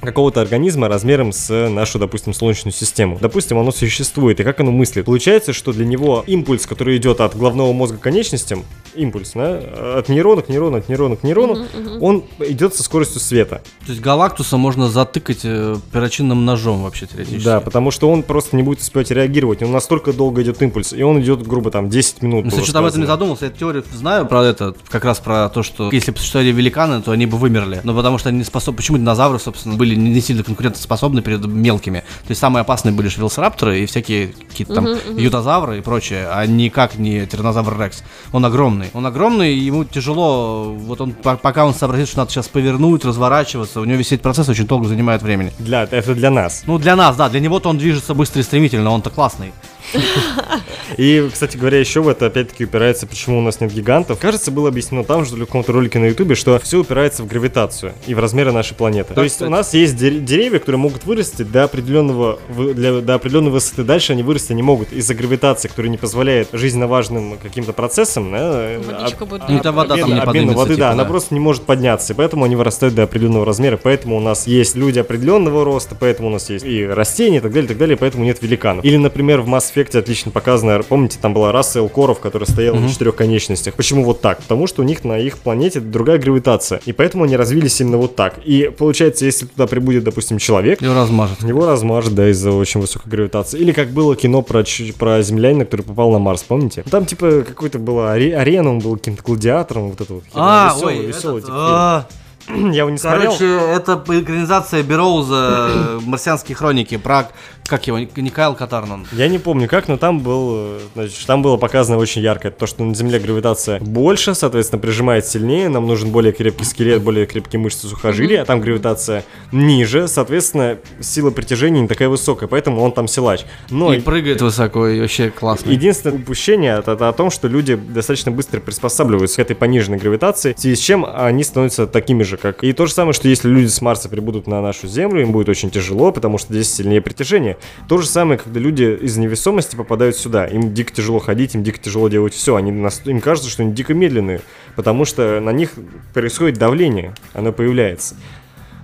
какого-то 0.01 0.41
организма 0.41 0.89
размером 0.89 1.33
с 1.33 1.69
нашу, 1.69 1.99
допустим, 1.99 2.35
Солнечную 2.35 2.73
систему. 2.73 3.19
Допустим, 3.21 3.59
оно 3.59 3.73
существует, 3.73 4.41
и 4.41 4.45
как 4.45 4.61
оно 4.61 4.71
мыслит? 4.71 5.07
Получается, 5.07 5.53
что 5.53 5.73
для 5.73 5.85
него 5.85 6.25
импульс, 6.27 6.67
который 6.67 6.97
идет 6.97 7.21
от 7.21 7.37
головного 7.37 7.73
мозга 7.73 7.99
к 7.99 8.01
конечностям, 8.01 8.65
импульс, 8.95 9.33
да, 9.35 9.61
от 9.99 10.09
нейрона 10.09 10.43
к 10.43 10.49
нейрону, 10.49 10.79
от 10.79 10.89
нейрона 10.89 11.17
к 11.17 11.23
нейрону, 11.23 11.67
он 12.01 12.25
идет 12.41 12.75
со 12.75 12.83
скоростью 12.83 13.21
света. 13.21 13.63
То 13.85 13.93
есть 13.93 14.01
Галактуса 14.01 14.57
можно 14.57 14.89
затыкать 14.89 15.41
э, 15.45 15.77
перочинным 15.93 16.45
ножом 16.45 16.83
вообще 16.83 17.07
теоретически. 17.07 17.45
Да, 17.45 17.61
потому 17.61 17.91
что 17.91 18.11
он 18.11 18.23
просто 18.23 18.57
не 18.57 18.63
будет 18.63 18.81
успевать 18.81 19.11
реагировать. 19.11 19.63
Он 19.63 19.73
настолько 19.73 20.13
долго 20.13 20.43
идет 20.43 20.61
импульс, 20.63 20.93
и 20.93 21.03
он 21.03 21.21
идет, 21.21 21.47
грубо, 21.47 21.71
там, 21.71 21.89
10 21.89 22.23
минут. 22.23 22.47
Ну, 22.47 22.51
что-то 22.63 22.79
об 22.81 22.87
этом 22.87 23.01
не 23.01 23.07
задумался, 23.07 23.47
я 23.47 23.51
теорию 23.51 23.85
знаю 23.93 24.27
про 24.27 24.45
это, 24.45 24.75
как 24.89 25.05
раз 25.05 25.19
про 25.19 25.49
то, 25.49 25.63
что 25.63 25.91
если 25.91 26.11
бы 26.11 26.19
существовали 26.19 26.53
великаны, 26.53 27.03
то 27.03 27.13
они 27.13 27.27
бы 27.27 27.37
вымерли. 27.37 27.81
Но 27.85 27.95
потому 27.95 28.19
что 28.19 28.31
они 28.31 28.39
не 28.39 28.45
способны... 28.45 28.77
Почему 28.77 28.99
динозавры, 28.99 29.39
собственно, 29.39 29.77
были 29.77 29.86
не 29.95 30.11
не 30.11 30.21
сильно 30.21 30.43
конкурентоспособны 30.43 31.23
перед 31.23 31.45
мелкими? 31.47 32.01
То 32.23 32.31
есть 32.31 32.41
самые 32.41 32.63
опасные 32.63 32.93
были 32.93 33.09
же 33.09 33.19
велоцирапторы 33.19 33.81
и 33.81 33.87
всякие 33.87 34.29
какие-то 34.29 34.75
там 34.75 34.87
ютозавры 35.17 35.79
и 35.79 35.81
прочее, 35.81 36.29
а 36.31 36.45
никак 36.47 36.97
не 36.99 37.27
тиранозавр 37.27 37.81
Рекс. 37.81 38.03
Он 38.33 38.45
огромный. 38.45 38.89
Он 38.95 39.07
огромный, 39.07 39.55
и 39.55 39.59
ему 39.59 39.85
тяжело, 39.85 40.73
вот 40.73 41.01
он, 41.01 41.13
по- 41.13 41.37
пока 41.37 41.65
он 41.67 41.75
сообразит, 41.75 42.09
что 42.09 42.19
надо 42.19 42.31
сейчас 42.31 42.49
повернуть, 42.49 43.05
разворачиваться, 43.05 43.81
у 43.81 43.85
него 43.85 43.99
весь 43.99 44.13
этот 44.13 44.23
процесс 44.23 44.49
очень 44.49 44.67
долго 44.67 44.89
занимает 44.89 45.23
времени. 45.23 45.53
Для, 45.59 45.85
это 45.85 46.15
для 46.15 46.31
нас. 46.31 46.63
Ну, 46.67 46.79
для 46.79 46.97
нас, 46.97 47.17
да, 47.17 47.29
для 47.29 47.41
него-то 47.41 47.69
он 47.69 47.79
движется 47.79 48.15
быстро 48.15 48.41
и 48.41 48.43
стремительно, 48.43 48.91
он-то 48.91 49.11
классный. 49.11 49.53
И, 50.97 51.29
кстати 51.33 51.57
говоря, 51.57 51.79
еще 51.79 52.01
в 52.01 52.09
это 52.09 52.27
опять-таки 52.27 52.65
упирается, 52.65 53.07
почему 53.07 53.39
у 53.39 53.43
нас 53.43 53.61
нет 53.61 53.73
гигантов. 53.73 54.19
Кажется, 54.19 54.51
было 54.51 54.69
объяснено 54.69 55.05
там 55.05 55.25
же, 55.25 55.35
в 55.37 55.39
каком-то 55.41 55.73
ролике 55.73 55.99
на 55.99 56.07
ютубе, 56.07 56.35
что 56.35 56.59
все 56.61 56.79
упирается 56.81 57.23
в 57.23 57.27
гравитацию 57.27 57.93
и 58.07 58.15
в 58.15 58.19
размеры 58.19 58.53
нашей 58.53 58.75
планеты. 58.75 59.15
То 59.15 59.23
есть 59.23 59.43
у 59.43 59.49
нас 59.51 59.75
есть 59.75 59.95
дер- 59.97 60.21
деревья, 60.21 60.59
которые 60.59 60.79
могут 60.81 61.05
вырасти 61.05 61.43
до 61.43 61.65
определенного, 61.65 62.39
для- 62.75 63.01
до 63.01 63.15
определенной 63.15 63.51
высоты. 63.51 63.83
Дальше 63.85 64.13
они 64.13 64.23
вырасти 64.23 64.53
не 64.53 64.63
могут 64.63 64.93
из-за 64.93 65.15
гравитации, 65.15 65.69
которая 65.69 65.91
не 65.91 65.99
позволяет 65.99 66.49
жизненно 66.53 66.87
важным 66.87 67.37
каким-то 67.43 67.73
процессам. 67.73 68.31
да, 68.33 68.79
Водичка 68.85 69.25
об- 69.25 69.31
будет 69.31 69.49
Ну, 69.49 69.59
это 69.59 69.73
вода 69.73 69.97
там 69.97 70.05
обмен- 70.11 70.15
не 70.15 70.21
обмен 70.21 70.27
поднимется, 70.27 70.57
воды, 70.59 70.75
типа, 70.75 70.81
да, 70.87 70.91
она 70.93 71.03
да. 71.05 71.09
просто 71.11 71.35
не 71.35 71.41
может 71.41 71.63
подняться, 71.65 72.13
и 72.13 72.17
поэтому 72.17 72.45
они 72.45 72.57
вырастают 72.57 72.95
до 72.95 73.03
определенного 73.03 73.45
размера, 73.45 73.77
поэтому 73.77 74.17
у 74.17 74.21
нас 74.21 74.47
есть 74.47 74.77
люди 74.77 74.99
определенного 74.99 75.65
роста, 75.65 75.97
поэтому 75.99 76.29
у 76.29 76.33
нас 76.33 76.49
есть 76.51 76.65
и 76.65 76.87
растения, 76.87 77.39
и 77.39 77.41
так 77.41 77.53
далее, 77.53 77.67
и 77.67 77.69
так 77.69 77.79
далее, 77.79 77.97
поэтому 77.97 78.25
нет 78.25 78.41
великанов. 78.43 78.85
Или, 78.85 78.97
например, 78.97 79.41
в 79.43 79.49
Mass 79.49 79.73
Effect 79.77 79.99
отлично 79.99 80.31
показано, 80.31 80.81
помните, 80.83 81.19
там 81.21 81.35
была 81.35 81.53
раса 81.53 81.79
элкоров, 81.81 82.19
которая 82.21 82.49
стояла 82.49 82.77
на 82.77 82.89
четырех 82.89 83.17
конечностях. 83.17 83.75
Почему 83.75 84.05
вот 84.05 84.21
так? 84.21 84.39
Потому 84.39 84.67
что 84.67 84.83
у 84.83 84.85
них 84.85 85.05
на 85.05 85.19
их 85.19 85.39
планете 85.39 85.81
другая 85.81 86.19
гравитация, 86.19 86.81
и 86.87 86.93
поэтому 86.93 87.25
они 87.25 87.37
развились 87.37 87.81
именно 87.81 87.99
вот 87.99 88.17
так. 88.17 88.39
И 88.45 88.71
получается, 88.77 89.25
если 89.25 89.47
туда 89.47 89.67
прибудет, 89.67 90.05
допустим, 90.05 90.39
человек, 90.39 90.81
Его 90.81 90.95
размажет. 90.95 91.43
его 91.43 91.67
размажет, 91.67 92.15
да, 92.15 92.31
из-за 92.31 92.53
очень 92.53 92.81
высокой 92.81 93.11
гравитации. 93.11 93.59
Или 93.59 93.73
как 93.73 93.89
было 93.91 94.17
кино 94.17 94.43
про, 94.43 94.65
про 94.99 95.23
землянина, 95.23 95.65
который 95.65 95.83
попал 95.83 96.11
на 96.13 96.19
Марс, 96.19 96.43
помните? 96.43 96.85
Там, 96.91 97.05
типа, 97.07 97.45
какой-то 97.47 97.79
была 97.79 98.15
аре- 98.17 98.35
арена, 98.37 98.71
он 98.71 98.79
был 98.79 98.97
каким-то 98.97 99.23
гладиатором, 99.23 99.91
вот 99.91 100.01
это 100.01 100.15
вот. 100.15 100.25
А, 100.35 100.73
веселый, 100.75 100.99
ой, 100.99 101.07
веселый, 101.07 101.37
этот, 101.39 101.47
типа, 101.47 101.57
а. 101.59 102.07
Я 102.49 102.81
его 102.81 102.91
не 102.91 102.99
смотрел. 102.99 103.33
Короче, 103.33 103.45
это 103.45 104.03
экранизация 104.09 104.83
Бероуза 104.83 105.69
э, 105.71 106.01
«Марсианские 106.05 106.55
хроники» 106.57 106.97
про, 106.97 107.31
как 107.67 107.87
его, 107.87 107.99
не 107.99 108.31
Кайл 108.31 108.55
Катарнан. 108.55 109.07
Я 109.13 109.29
не 109.29 109.39
помню 109.39 109.69
как, 109.69 109.89
но 109.89 109.97
там 109.97 110.21
был, 110.21 110.79
значит, 110.95 111.27
там 111.27 111.43
было 111.43 111.57
показано 111.57 111.99
очень 111.99 112.23
ярко, 112.23 112.51
то, 112.51 112.67
что 112.67 112.85
на 112.85 112.95
Земле 112.95 113.19
гравитация 113.19 113.81
больше, 113.81 114.35
соответственно, 114.35 114.81
прижимает 114.81 115.27
сильнее, 115.27 115.69
нам 115.69 115.87
нужен 115.87 116.11
более 116.11 116.33
крепкий 116.33 116.65
скелет, 116.65 117.03
более 117.03 117.27
крепкие 117.27 117.61
мышцы 117.61 117.87
сухожилия, 117.89 118.43
а 118.43 118.45
там 118.45 118.61
гравитация 118.61 119.25
ниже, 119.53 120.09
соответственно, 120.09 120.79
сила 121.01 121.31
притяжения 121.31 121.81
не 121.81 121.89
такая 121.89 122.09
высокая, 122.09 122.49
поэтому 122.49 122.81
он 122.81 122.93
там 122.93 123.09
силач. 123.09 123.45
Но 123.71 123.93
И 123.93 124.01
прыгает 124.01 124.41
высоко, 124.41 124.87
и 124.87 125.01
вообще 125.01 125.31
классно. 125.31 125.71
Единственное 125.71 126.17
упущение 126.17 126.79
это, 126.79 126.93
это 126.93 127.09
о 127.09 127.13
том, 127.13 127.31
что 127.31 127.49
люди 127.49 127.75
достаточно 127.75 128.31
быстро 128.31 128.61
приспосабливаются 128.61 129.37
к 129.37 129.41
этой 129.41 129.57
пониженной 129.57 129.99
гравитации, 129.99 130.53
в 130.53 130.61
связи 130.61 130.77
с 130.77 130.81
чем 130.81 131.07
они 131.07 131.43
становятся 131.43 131.87
такими 131.87 132.23
же, 132.23 132.36
как... 132.37 132.65
И 132.65 132.73
то 132.73 132.87
же 132.87 132.93
самое, 132.93 133.13
что 133.13 133.29
если 133.29 133.49
люди 133.49 133.67
с 133.67 133.81
Марса 133.81 134.09
прибудут 134.09 134.47
на 134.47 134.61
нашу 134.63 134.87
Землю, 134.89 135.23
им 135.23 135.33
будет 135.33 135.49
очень 135.49 135.71
тяжело, 135.71 136.13
потому 136.13 136.39
что 136.39 136.53
здесь 136.53 136.73
сильнее 136.73 137.01
притяжение. 137.01 137.57
То 137.89 137.99
же 137.99 138.07
самое, 138.07 138.39
когда 138.39 138.61
люди 138.61 138.99
из 139.01 139.17
невесомости 139.17 139.77
попадают 139.77 140.17
сюда, 140.17 140.47
им 140.47 140.75
дико 140.75 140.93
тяжело 140.93 141.19
ходить, 141.19 141.55
им 141.55 141.63
дико 141.63 141.79
тяжело 141.79 142.09
делать 142.09 142.35
все, 142.35 142.57
они 142.57 142.73
нас- 142.73 143.03
им 143.05 143.21
кажется, 143.21 143.51
что 143.51 143.63
они 143.63 143.73
дико 143.73 143.95
медленные, 143.95 144.41
потому 144.75 145.05
что 145.05 145.41
на 145.41 145.51
них 145.51 145.73
происходит 146.15 146.59
давление, 146.59 147.15
оно 147.33 147.53
появляется. 147.53 148.17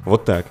Вот 0.05 0.25
так. 0.25 0.47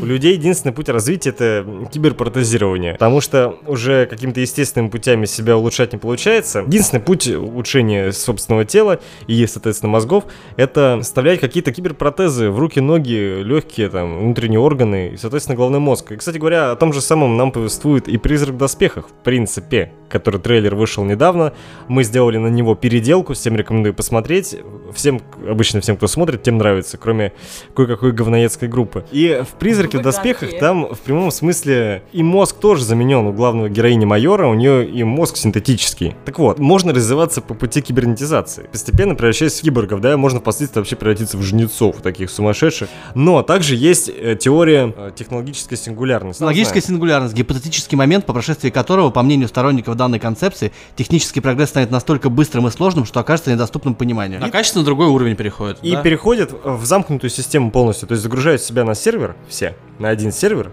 У 0.00 0.06
людей 0.06 0.32
единственный 0.32 0.72
путь 0.72 0.88
развития 0.88 1.30
это 1.30 1.66
киберпротезирование, 1.92 2.94
потому 2.94 3.20
что 3.20 3.58
уже 3.66 4.06
какими-то 4.06 4.40
естественными 4.40 4.88
путями 4.88 5.26
себя 5.26 5.56
улучшать 5.58 5.92
не 5.92 5.98
получается. 5.98 6.60
Единственный 6.60 7.00
путь 7.00 7.28
улучшения 7.28 8.10
собственного 8.12 8.64
тела 8.64 9.00
и, 9.26 9.46
соответственно, 9.46 9.92
мозгов 9.92 10.24
это 10.56 11.00
вставлять 11.02 11.40
какие-то 11.40 11.72
киберпротезы 11.72 12.50
в 12.50 12.58
руки, 12.58 12.80
ноги, 12.80 13.42
легкие, 13.42 13.90
там, 13.90 14.20
внутренние 14.20 14.60
органы 14.60 15.10
и, 15.14 15.16
соответственно, 15.18 15.56
головной 15.56 15.80
мозг. 15.80 16.12
И, 16.12 16.16
кстати 16.16 16.38
говоря, 16.38 16.72
о 16.72 16.76
том 16.76 16.92
же 16.94 17.02
самом 17.02 17.36
нам 17.36 17.52
повествует 17.52 18.08
и 18.08 18.16
«Призрак 18.16 18.54
в 18.54 18.58
доспехах», 18.58 19.08
в 19.08 19.12
принципе, 19.22 19.92
который 20.08 20.40
трейлер 20.40 20.74
вышел 20.74 21.04
недавно. 21.04 21.52
Мы 21.88 22.04
сделали 22.04 22.38
на 22.38 22.48
него 22.48 22.74
переделку, 22.74 23.34
всем 23.34 23.56
рекомендую 23.56 23.94
посмотреть. 23.94 24.56
Всем, 24.94 25.20
обычно 25.46 25.80
всем, 25.80 25.96
кто 25.96 26.06
смотрит, 26.06 26.42
тем 26.42 26.58
нравится, 26.58 26.96
кроме 26.96 27.32
кое-какой 27.76 28.12
говноедской 28.12 28.68
группы. 28.68 29.04
И 29.12 29.42
в 29.48 29.58
«Призраке 29.58 29.89
в 29.98 30.00
Вы 30.00 30.04
доспехах» 30.04 30.58
там 30.58 30.94
в 30.94 30.98
прямом 31.00 31.30
смысле 31.30 32.02
и 32.12 32.22
мозг 32.22 32.56
тоже 32.56 32.84
заменен 32.84 33.26
у 33.26 33.32
главного 33.32 33.68
героини 33.68 34.04
майора, 34.04 34.46
у 34.46 34.54
нее 34.54 34.88
и 34.88 35.02
мозг 35.04 35.36
синтетический. 35.36 36.14
Так 36.24 36.38
вот, 36.38 36.58
можно 36.58 36.92
развиваться 36.92 37.40
по 37.40 37.54
пути 37.54 37.80
кибернетизации, 37.80 38.68
постепенно 38.70 39.14
превращаясь 39.14 39.58
в 39.58 39.62
киборгов, 39.62 40.00
да, 40.00 40.16
можно 40.16 40.40
впоследствии 40.40 40.80
вообще 40.80 40.96
превратиться 40.96 41.36
в 41.36 41.42
жнецов, 41.42 41.96
таких 42.02 42.30
сумасшедших. 42.30 42.88
Но 43.14 43.42
также 43.42 43.76
есть 43.76 44.08
э, 44.08 44.36
теория 44.38 44.92
э, 44.96 45.10
технологической 45.14 45.76
сингулярности. 45.76 46.42
Логическая 46.42 46.82
сингулярность– 46.82 47.34
гипотетический 47.36 47.96
момент, 47.96 48.26
по 48.26 48.32
прошествии 48.32 48.70
которого, 48.70 49.10
по 49.10 49.22
мнению 49.22 49.48
сторонников 49.48 49.96
данной 49.96 50.18
концепции, 50.18 50.72
технический 50.96 51.40
прогресс 51.40 51.70
станет 51.70 51.90
настолько 51.90 52.30
быстрым 52.30 52.66
и 52.66 52.70
сложным, 52.70 53.04
что 53.04 53.20
окажется 53.20 53.52
недоступным 53.52 53.94
пониманию. 53.94 54.40
На 54.40 54.50
качественно 54.50 54.84
другой 54.84 55.08
уровень 55.08 55.36
переходит. 55.36 55.78
И 55.82 55.96
переходят 56.02 56.52
в 56.64 56.84
замкнутую 56.84 57.30
систему 57.30 57.70
полностью, 57.70 58.08
то 58.08 58.12
есть 58.12 58.22
загружают 58.22 58.62
себя 58.62 58.84
на 58.84 58.94
сервер, 58.94 59.36
все, 59.48 59.74
на 59.98 60.08
один 60.08 60.32
сервер, 60.32 60.70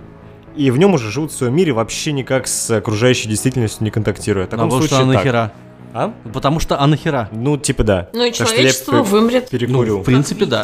и 0.55 0.71
в 0.71 0.77
нем 0.77 0.93
уже 0.93 1.11
живут 1.11 1.31
в 1.31 1.35
своем 1.35 1.55
мире, 1.55 1.71
вообще 1.73 2.11
никак 2.11 2.47
с 2.47 2.71
окружающей 2.71 3.29
действительностью 3.29 3.83
не 3.83 3.91
контактируя. 3.91 4.45
В 4.45 4.49
таком 4.49 4.69
Потому 4.69 4.81
что 4.83 4.95
случае 4.95 5.03
а 5.03 5.13
так. 5.13 5.25
нахера? 5.25 5.51
А? 5.93 6.13
Потому 6.33 6.59
что 6.59 6.79
а 6.79 6.87
нахера? 6.87 7.29
Ну, 7.31 7.57
типа 7.57 7.83
да. 7.83 8.09
Ну 8.13 8.23
и 8.23 8.27
Так 8.27 8.35
что 8.35 8.43
я 8.43 8.49
человечество 8.49 9.03
вымрет. 9.03 9.49
Перекурил. 9.49 9.97
Ну, 9.97 10.01
в 10.01 10.05
принципе, 10.05 10.45
да. 10.45 10.61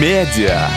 Медиа. 0.00 0.68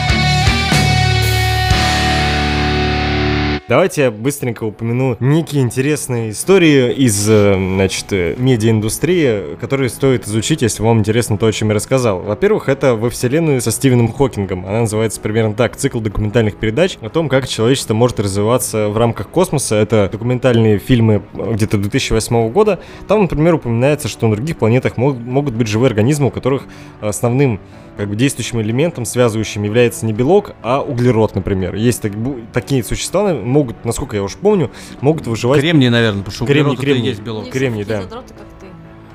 Давайте 3.68 4.02
я 4.02 4.10
быстренько 4.12 4.62
упомяну 4.62 5.16
некие 5.18 5.60
интересные 5.60 6.30
истории 6.30 6.92
из, 6.92 7.28
э, 7.28 7.54
значит, 7.54 8.12
э, 8.12 8.36
медиаиндустрии, 8.38 9.56
которые 9.60 9.88
стоит 9.88 10.24
изучить, 10.28 10.62
если 10.62 10.84
вам 10.84 11.00
интересно 11.00 11.36
то, 11.36 11.46
о 11.46 11.52
чем 11.52 11.70
я 11.70 11.74
рассказал. 11.74 12.20
Во-первых, 12.20 12.68
это 12.68 12.94
во 12.94 13.10
вселенную 13.10 13.60
со 13.60 13.72
Стивеном 13.72 14.12
Хокингом. 14.12 14.64
Она 14.66 14.82
называется 14.82 15.20
примерно 15.20 15.54
так. 15.54 15.74
Цикл 15.74 15.98
документальных 15.98 16.54
передач 16.58 16.96
о 17.00 17.08
том, 17.08 17.28
как 17.28 17.48
человечество 17.48 17.92
может 17.92 18.20
развиваться 18.20 18.88
в 18.88 18.96
рамках 18.96 19.30
космоса. 19.30 19.74
Это 19.74 20.08
документальные 20.12 20.78
фильмы 20.78 21.24
э, 21.34 21.52
где-то 21.54 21.76
2008 21.76 22.48
года. 22.50 22.78
Там, 23.08 23.22
например, 23.22 23.54
упоминается, 23.54 24.06
что 24.06 24.28
на 24.28 24.36
других 24.36 24.58
планетах 24.58 24.96
мог- 24.96 25.18
могут 25.18 25.54
быть 25.54 25.66
живые 25.66 25.88
организмы, 25.88 26.28
у 26.28 26.30
которых 26.30 26.68
основным 27.00 27.58
как 27.96 28.08
бы 28.08 28.16
действующим 28.16 28.60
элементом, 28.60 29.04
связывающим, 29.04 29.62
является 29.62 30.04
не 30.06 30.12
белок, 30.12 30.54
а 30.62 30.82
углерод, 30.82 31.34
например. 31.34 31.74
Есть 31.74 32.02
так- 32.02 32.12
такие 32.52 32.84
существа, 32.84 33.34
могут, 33.34 33.84
насколько 33.84 34.16
я 34.16 34.22
уж 34.22 34.34
помню, 34.36 34.70
могут 35.00 35.26
выживать... 35.26 35.60
Кремний, 35.60 35.88
наверное, 35.88 36.20
потому 36.22 36.34
что 36.34 36.44
Кремний, 36.44 36.72
углерод 36.72 36.78
это 36.78 36.82
и 36.82 36.92
кремний. 36.92 37.08
есть 37.10 37.22
белок. 37.22 37.50
Кремний, 37.50 37.84
да. 37.84 38.02
Задроты, 38.02 38.34
как. 38.34 38.46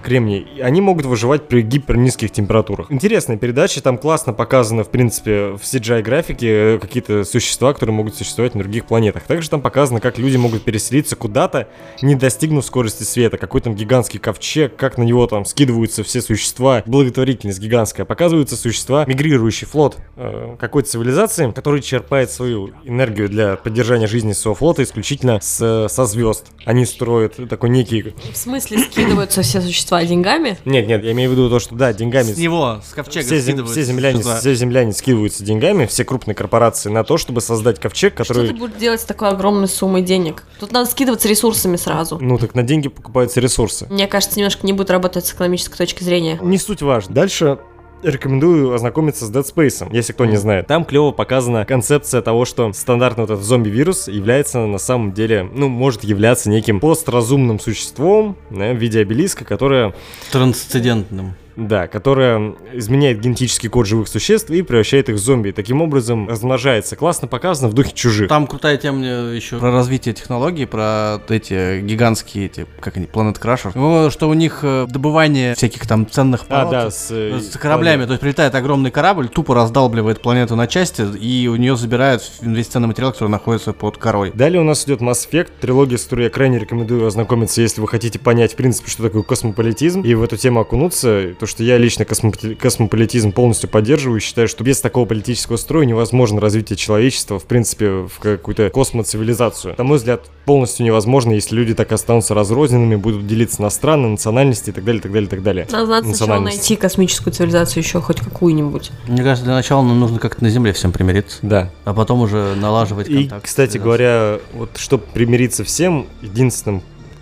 Кремний, 0.02 0.48
они 0.62 0.82
могут 0.82 1.06
выживать 1.06 1.48
при 1.48 1.62
гипернизких 1.62 2.32
температурах. 2.32 2.92
Интересная 2.92 3.38
передача, 3.38 3.82
там 3.82 3.98
классно 3.98 4.34
показано, 4.34 4.84
в 4.84 4.90
принципе, 4.90 5.52
в 5.52 5.62
CGI-графике 5.62 6.48
э, 6.76 6.80
какие-то 6.80 7.24
существа, 7.24 7.74
которые 7.74 7.96
могут 7.96 8.16
существовать 8.16 8.56
на 8.56 8.62
других 8.62 8.86
планетах. 8.86 9.24
Также 9.24 9.50
там 9.50 9.62
показано, 9.62 10.00
как 10.00 10.18
люди 10.18 10.38
могут 10.38 10.64
переселиться 10.64 11.16
куда-то, 11.16 11.68
не 12.02 12.16
достигнув 12.16 12.66
скорости 12.66 13.04
света. 13.04 13.38
Какой 13.38 13.62
там 13.62 13.76
гигантский 13.76 14.20
ковчег, 14.20 14.76
как 14.76 14.98
на 14.98 15.04
него 15.04 15.28
там 15.28 15.46
скидываются 15.46 16.04
все 16.04 16.22
существа, 16.22 16.84
благотворительность 16.86 17.60
гигантская. 17.60 18.06
Показываются 18.06 18.56
существа, 18.56 19.06
мигрирующий 19.06 19.68
флот 19.68 19.98
э, 20.16 20.56
какой-то 20.60 20.90
цивилизации, 20.90 21.52
который 21.52 21.82
черпает 21.82 22.32
свою 22.32 22.72
энергию 22.84 23.30
для 23.30 23.56
поддержания 23.56 24.08
жизни 24.08 24.34
своего 24.34 24.56
флота 24.56 24.84
исключительно 24.84 25.40
с, 25.42 25.88
со 25.90 26.06
звезд. 26.06 26.48
Они 26.66 26.86
строят 26.86 27.38
такой 27.50 27.70
некий 27.70 28.14
В 28.32 28.38
смысле 28.38 28.80
скидываются 28.80 29.42
все 29.42 29.62
существа 29.62 29.91
деньгами? 30.00 30.58
нет, 30.66 30.88
нет, 30.88 31.04
я 31.04 31.12
имею 31.12 31.30
в 31.30 31.34
виду 31.34 31.50
то, 31.50 31.60
что 31.60 31.76
да, 31.76 31.94
деньгами. 31.94 32.32
С 32.32 32.38
него, 32.38 32.82
с 32.88 32.94
ковчега 32.94 33.26
все, 33.26 33.40
зем- 33.40 33.66
все 33.66 33.84
земляне, 33.84 34.22
все 34.24 34.54
земляне 34.56 34.94
скидываются 34.94 35.44
деньгами, 35.44 35.86
все 35.86 36.04
крупные 36.06 36.36
корпорации 36.36 36.90
на 36.90 37.04
то, 37.04 37.18
чтобы 37.18 37.42
создать 37.42 37.80
ковчег, 37.80 38.14
Что 38.16 38.24
который. 38.24 38.48
ты 38.50 38.54
будешь 38.56 38.76
делать 38.80 39.02
с 39.02 39.06
такой 39.06 39.30
огромной 39.30 39.68
суммой 39.68 40.02
денег? 40.02 40.44
Тут 40.60 40.72
надо 40.72 40.90
скидываться 40.90 41.28
ресурсами 41.28 41.76
сразу. 41.76 42.18
Ну 42.22 42.38
так 42.38 42.56
на 42.56 42.64
деньги 42.64 42.88
покупаются 42.90 43.40
ресурсы. 43.40 43.88
Мне 43.90 44.08
кажется, 44.08 44.38
немножко 44.40 44.66
не 44.66 44.74
будет 44.74 44.90
работать 44.92 45.26
с 45.26 45.34
экономической 45.34 45.78
точки 45.78 46.04
зрения. 46.04 46.40
Не 46.42 46.58
суть 46.58 46.82
важно. 46.82 47.14
Дальше 47.14 47.60
рекомендую 48.04 48.74
ознакомиться 48.74 49.26
с 49.26 49.32
Dead 49.32 49.44
Space, 49.44 49.88
если 49.92 50.14
кто 50.14 50.26
не 50.26 50.38
знает. 50.38 50.68
Там 50.68 50.86
клево 50.86 51.12
показана 51.12 51.66
концепция 51.66 52.22
того, 52.22 52.46
что 52.46 52.72
стандартный 52.74 53.24
вот 53.24 53.32
этот 53.32 53.44
зомби-вирус 53.44 54.08
является 54.08 54.60
на 54.60 54.78
самом 54.78 55.14
деле, 55.14 55.50
ну, 55.54 55.70
может 55.70 56.04
являться 56.04 56.50
неким 56.50 56.80
постразумным 56.80 57.60
существом 57.60 58.38
да, 58.50 58.72
в 58.72 58.78
виде 58.78 59.00
обелиска, 59.00 59.46
которое 59.46 59.94
Трансцендентным. 60.32 61.36
Да, 61.68 61.88
которая 61.88 62.56
изменяет 62.74 63.20
генетический 63.20 63.70
код 63.70 63.88
живых 63.88 64.08
существ 64.08 64.50
и 64.50 64.62
превращает 64.62 65.10
их 65.10 65.16
в 65.16 65.20
зомби. 65.20 65.50
И 65.50 65.52
таким 65.52 65.82
образом 65.82 66.28
размножается. 66.28 66.96
Классно 66.96 67.28
показано 67.28 67.70
в 67.70 67.74
духе 67.74 67.92
чужих. 67.94 68.30
Там 68.30 68.48
крутая 68.48 68.78
тема 68.78 69.06
еще 69.06 69.58
про 69.58 69.72
развитие 69.72 70.14
технологий, 70.14 70.66
про 70.66 71.22
эти 71.30 71.82
гигантские, 71.82 72.46
эти, 72.46 72.66
как 72.80 72.98
они, 72.98 73.06
Crusher. 73.06 73.72
Ну, 73.76 74.10
что 74.10 74.30
у 74.30 74.34
них 74.34 74.60
э, 74.64 74.88
добывание 74.90 75.56
всяких 75.56 75.88
там 75.88 76.10
ценных 76.10 76.46
А, 76.50 76.66
пород 76.66 76.72
да, 76.72 76.92
с, 76.92 77.08
э, 77.12 77.40
с 77.40 77.58
кораблями. 77.58 78.06
То 78.06 78.12
есть 78.12 78.22
прилетает 78.22 78.56
огромный 78.56 78.92
корабль, 78.92 79.28
тупо 79.28 79.56
раздалбливает 79.56 80.22
планету 80.22 80.56
на 80.56 80.68
части, 80.68 81.02
и 81.02 81.48
у 81.48 81.56
нее 81.56 81.76
забирают 81.76 82.24
весь 82.42 82.68
ценный 82.68 82.88
материал, 82.88 83.12
который 83.12 83.30
находится 83.30 83.74
под 83.74 83.98
корой. 83.98 84.32
Далее 84.34 84.62
у 84.62 84.64
нас 84.64 84.86
идет 84.86 85.02
Mass 85.02 85.28
Effect, 85.30 85.50
трилогия, 85.60 85.98
с 85.98 86.04
которой 86.04 86.24
я 86.24 86.30
крайне 86.30 86.60
рекомендую 86.60 87.06
ознакомиться, 87.06 87.62
если 87.62 87.82
вы 87.82 87.88
хотите 87.88 88.20
понять, 88.20 88.54
в 88.54 88.56
принципе, 88.56 88.90
что 88.90 89.04
такое 89.04 89.24
космополитизм, 89.24 90.02
и 90.02 90.14
в 90.14 90.24
эту 90.24 90.38
тему 90.38 90.62
окунуться, 90.62 91.34
то, 91.40 91.46
что 91.52 91.64
я 91.64 91.78
лично 91.78 92.04
космополи- 92.04 92.56
космополитизм 92.56 93.32
полностью 93.32 93.70
поддерживаю, 93.70 94.18
и 94.18 94.22
считаю, 94.24 94.48
что 94.48 94.64
без 94.64 94.82
такого 94.82 95.06
политического 95.06 95.58
строя 95.58 95.86
невозможно 95.86 96.42
развитие 96.42 96.78
человечества, 96.78 97.38
в 97.38 97.46
принципе, 97.46 98.08
в 98.08 98.20
какую-то 98.20 98.70
космоцивилизацию. 98.70 99.76
На 99.78 99.84
мой 99.84 99.98
взгляд, 99.98 100.30
полностью 100.46 100.86
невозможно, 100.86 101.34
если 101.34 101.56
люди 101.56 101.74
так 101.74 101.92
останутся 101.92 102.34
разрозненными, 102.34 102.96
будут 102.96 103.28
делиться 103.28 103.62
на 103.62 103.70
страны, 103.70 104.08
национальности 104.10 104.70
и 104.70 104.74
так 104.74 104.84
далее, 104.84 105.02
так 105.02 105.12
далее, 105.12 105.30
так 105.30 105.44
далее. 105.44 105.68
Надо, 105.72 105.88
надо 105.88 106.14
сначала 106.16 106.40
найти 106.40 106.76
космическую 106.76 107.34
цивилизацию 107.34 107.84
еще 107.84 108.02
хоть 108.02 108.20
какую-нибудь. 108.22 108.92
Мне 109.08 109.22
кажется, 109.24 109.46
для 109.46 109.54
начала 109.54 109.82
нам 109.82 110.00
нужно 110.00 110.20
как-то 110.20 110.44
на 110.44 110.50
Земле 110.50 110.74
всем 110.74 110.92
примириться, 110.92 111.38
Да, 111.42 111.70
а 111.86 111.94
потом 111.94 112.22
уже 112.22 112.56
налаживать 112.56 113.10
И, 113.10 113.24
контакт. 113.24 113.46
кстати 113.46 113.72
связаться. 113.72 113.84
говоря, 113.86 114.40
вот 114.54 114.78
чтобы 114.78 115.04
примириться 115.14 115.64
всем, 115.64 116.08
единственным 116.22 116.82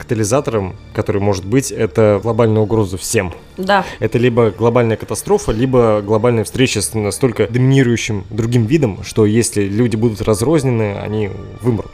катализатором, 0.10 0.76
который 0.95 1.22
может 1.22 1.45
быть, 1.45 1.72
это 1.72 2.20
глобальная 2.24 2.64
угроза 2.64 2.97
всем. 2.97 3.32
Да. 3.57 3.86
Это 3.99 4.18
либо 4.18 4.49
глобальная 4.49 4.97
катастрофа, 4.97 5.51
либо 5.51 6.01
глобальная 6.01 6.43
встреча 6.43 6.82
с 6.82 6.95
настолько 6.95 7.47
доминирующим 7.47 8.26
другим 8.32 8.66
видом, 8.66 9.03
что 9.03 9.28
если 9.28 9.62
люди 9.62 9.95
будут 9.95 10.22
разрознены, 10.22 10.97
они 10.97 11.30
вымрут. 11.62 11.91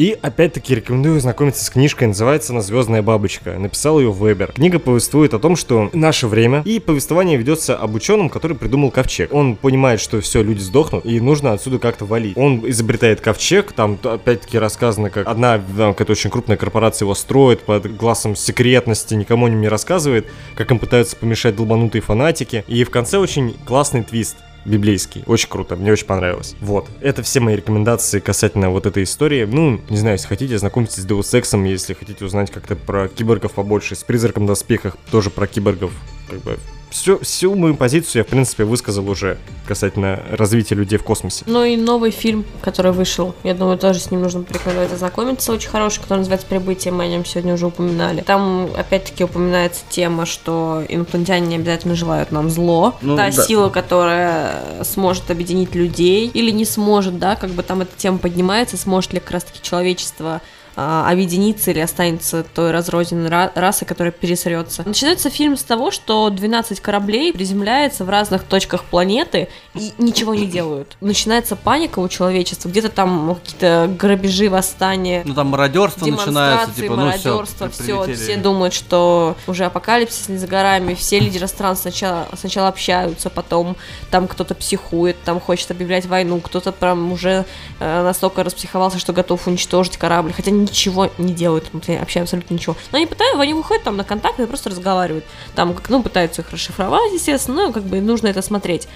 И 0.00 0.16
опять-таки 0.22 0.74
рекомендую 0.74 1.20
знакомиться 1.20 1.62
с 1.62 1.68
книжкой, 1.68 2.08
называется 2.08 2.54
она 2.54 2.62
«Звездная 2.62 3.02
бабочка». 3.02 3.58
Написал 3.58 4.00
ее 4.00 4.10
Вебер. 4.10 4.50
Книга 4.52 4.78
повествует 4.78 5.34
о 5.34 5.38
том, 5.38 5.56
что 5.56 5.90
наше 5.92 6.26
время, 6.26 6.62
и 6.64 6.80
повествование 6.80 7.36
ведется 7.36 7.76
об 7.76 7.94
ученом, 7.94 8.30
который 8.30 8.56
придумал 8.56 8.90
ковчег. 8.90 9.30
Он 9.30 9.56
понимает, 9.56 10.00
что 10.00 10.22
все, 10.22 10.42
люди 10.42 10.60
сдохнут, 10.60 11.04
и 11.04 11.20
нужно 11.20 11.52
отсюда 11.52 11.78
как-то 11.78 12.06
валить. 12.06 12.34
Он 12.38 12.66
изобретает 12.70 13.20
ковчег, 13.20 13.72
там 13.72 13.98
опять-таки 14.02 14.58
рассказано, 14.58 15.10
как 15.10 15.28
одна 15.28 15.58
там, 15.76 15.92
какая-то 15.92 16.12
очень 16.12 16.30
крупная 16.30 16.56
корпорация 16.56 17.04
его 17.04 17.14
строит 17.14 17.60
под 17.60 17.94
глазом 17.94 18.36
секретности, 18.36 19.12
никому 19.12 19.44
о 19.44 19.50
нем 19.50 19.60
не 19.60 19.68
рассказывает, 19.68 20.26
как 20.54 20.70
им 20.70 20.78
пытаются 20.78 21.14
помешать 21.14 21.56
долбанутые 21.56 22.00
фанатики. 22.00 22.64
И 22.68 22.84
в 22.84 22.90
конце 22.90 23.18
очень 23.18 23.54
классный 23.66 24.02
твист 24.02 24.38
библейский. 24.64 25.22
Очень 25.26 25.48
круто, 25.48 25.76
мне 25.76 25.92
очень 25.92 26.06
понравилось. 26.06 26.54
Вот, 26.60 26.88
это 27.00 27.22
все 27.22 27.40
мои 27.40 27.56
рекомендации 27.56 28.20
касательно 28.20 28.70
вот 28.70 28.86
этой 28.86 29.04
истории. 29.04 29.44
Ну, 29.44 29.80
не 29.88 29.96
знаю, 29.96 30.16
если 30.16 30.28
хотите, 30.28 30.58
знакомьтесь 30.58 30.96
с 30.96 31.06
Deus 31.06 31.40
Ex'ом, 31.40 31.66
если 31.66 31.94
хотите 31.94 32.24
узнать 32.24 32.50
как-то 32.50 32.76
про 32.76 33.08
киборгов 33.08 33.52
побольше, 33.52 33.94
с 33.94 34.04
призраком 34.04 34.44
в 34.44 34.46
доспехах, 34.46 34.96
тоже 35.10 35.30
про 35.30 35.46
киборгов. 35.46 35.92
Как 36.28 36.40
бы 36.40 36.58
всю, 36.90 37.18
всю 37.20 37.54
мою 37.54 37.74
позицию 37.74 38.20
я, 38.20 38.24
в 38.24 38.28
принципе, 38.28 38.64
высказал 38.64 39.08
уже 39.08 39.38
касательно 39.66 40.22
развития 40.30 40.74
людей 40.74 40.98
в 40.98 41.04
космосе. 41.04 41.44
Ну 41.46 41.64
и 41.64 41.76
новый 41.76 42.10
фильм, 42.10 42.44
который 42.60 42.92
вышел. 42.92 43.34
Я 43.44 43.54
думаю, 43.54 43.78
тоже 43.78 44.00
с 44.00 44.10
ним 44.10 44.22
нужно 44.22 44.42
порекомендовать 44.42 44.92
ознакомиться. 44.92 45.52
Очень 45.52 45.70
хороший, 45.70 46.00
который 46.00 46.18
называется 46.18 46.46
«Прибытие». 46.46 46.92
Мы 46.92 47.04
о 47.04 47.06
нем 47.08 47.24
сегодня 47.24 47.54
уже 47.54 47.66
упоминали. 47.66 48.20
Там, 48.22 48.68
опять-таки, 48.76 49.24
упоминается 49.24 49.82
тема, 49.88 50.26
что 50.26 50.82
инопланетяне 50.88 51.46
не 51.46 51.56
обязательно 51.56 51.94
желают 51.94 52.32
нам 52.32 52.50
зло. 52.50 52.96
Ну, 53.00 53.16
Та 53.16 53.30
да. 53.30 53.42
сила, 53.42 53.68
которая 53.68 54.84
сможет 54.84 55.30
объединить 55.30 55.74
людей 55.74 56.28
или 56.28 56.50
не 56.50 56.64
сможет, 56.64 57.18
да, 57.18 57.36
как 57.36 57.50
бы 57.50 57.62
там 57.62 57.82
эта 57.82 57.96
тема 57.96 58.18
поднимается, 58.18 58.76
сможет 58.76 59.12
ли 59.12 59.20
как 59.20 59.30
раз-таки 59.30 59.60
человечество 59.62 60.40
а, 60.82 61.06
объединиться 61.10 61.72
или 61.72 61.80
останется 61.80 62.42
той 62.42 62.70
разрозненной 62.70 63.28
ра- 63.28 63.52
расой, 63.54 63.86
которая 63.86 64.12
пересрется. 64.12 64.82
Начинается 64.86 65.28
фильм 65.28 65.58
с 65.58 65.62
того, 65.62 65.90
что 65.90 66.30
12 66.30 66.80
кораблей 66.80 67.34
приземляется 67.34 68.02
в 68.06 68.08
разных 68.08 68.44
точках 68.44 68.84
планеты 68.84 69.48
и 69.74 69.92
ничего 69.98 70.34
не 70.34 70.46
делают. 70.46 70.96
Начинается 71.02 71.54
паника 71.54 71.98
у 71.98 72.08
человечества, 72.08 72.70
где-то 72.70 72.88
там 72.88 73.34
какие-то 73.34 73.94
грабежи, 73.98 74.48
восстания, 74.48 75.22
Ну 75.26 75.34
там 75.34 75.48
мародерство 75.48 76.06
начинается, 76.06 76.74
типа, 76.74 76.96
ну 76.96 77.10
все, 77.10 77.28
мародерство, 77.28 77.68
все, 77.68 78.14
все 78.14 78.36
думают, 78.36 78.72
что 78.72 79.36
уже 79.46 79.66
апокалипсис 79.66 80.30
не 80.30 80.38
за 80.38 80.46
горами, 80.46 80.94
все 80.94 81.18
лидеры 81.18 81.46
стран 81.46 81.76
сначала, 81.76 82.26
сначала 82.38 82.68
общаются, 82.68 83.28
потом 83.28 83.76
там 84.10 84.26
кто-то 84.28 84.54
психует, 84.54 85.22
там 85.24 85.40
хочет 85.40 85.70
объявлять 85.72 86.06
войну, 86.06 86.40
кто-то 86.40 86.72
прям 86.72 87.12
уже 87.12 87.44
э, 87.80 88.02
настолько 88.02 88.42
распсиховался, 88.44 88.98
что 88.98 89.12
готов 89.12 89.46
уничтожить 89.46 89.98
корабль, 89.98 90.32
хотя 90.32 90.50
ничего 90.70 91.10
не 91.18 91.32
делают, 91.34 91.70
вообще 91.72 92.20
абсолютно 92.20 92.54
ничего. 92.54 92.76
Но 92.92 92.98
они 92.98 93.06
пытаются, 93.06 93.40
они 93.40 93.54
выходят 93.54 93.84
там 93.84 93.96
на 93.96 94.04
контакт 94.04 94.40
и 94.40 94.46
просто 94.46 94.70
разговаривают, 94.70 95.24
там, 95.54 95.74
как, 95.74 95.88
ну, 95.88 96.02
пытаются 96.02 96.42
их 96.42 96.50
расшифровать, 96.50 97.12
естественно, 97.12 97.66
ну, 97.66 97.72
как 97.72 97.84
бы 97.84 98.00
нужно 98.00 98.28
это 98.28 98.42
смотреть. 98.42 98.88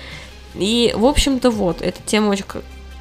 И, 0.54 0.94
в 0.96 1.04
общем-то, 1.04 1.50
вот, 1.50 1.82
эта 1.82 2.00
тема 2.02 2.30
очень 2.30 2.44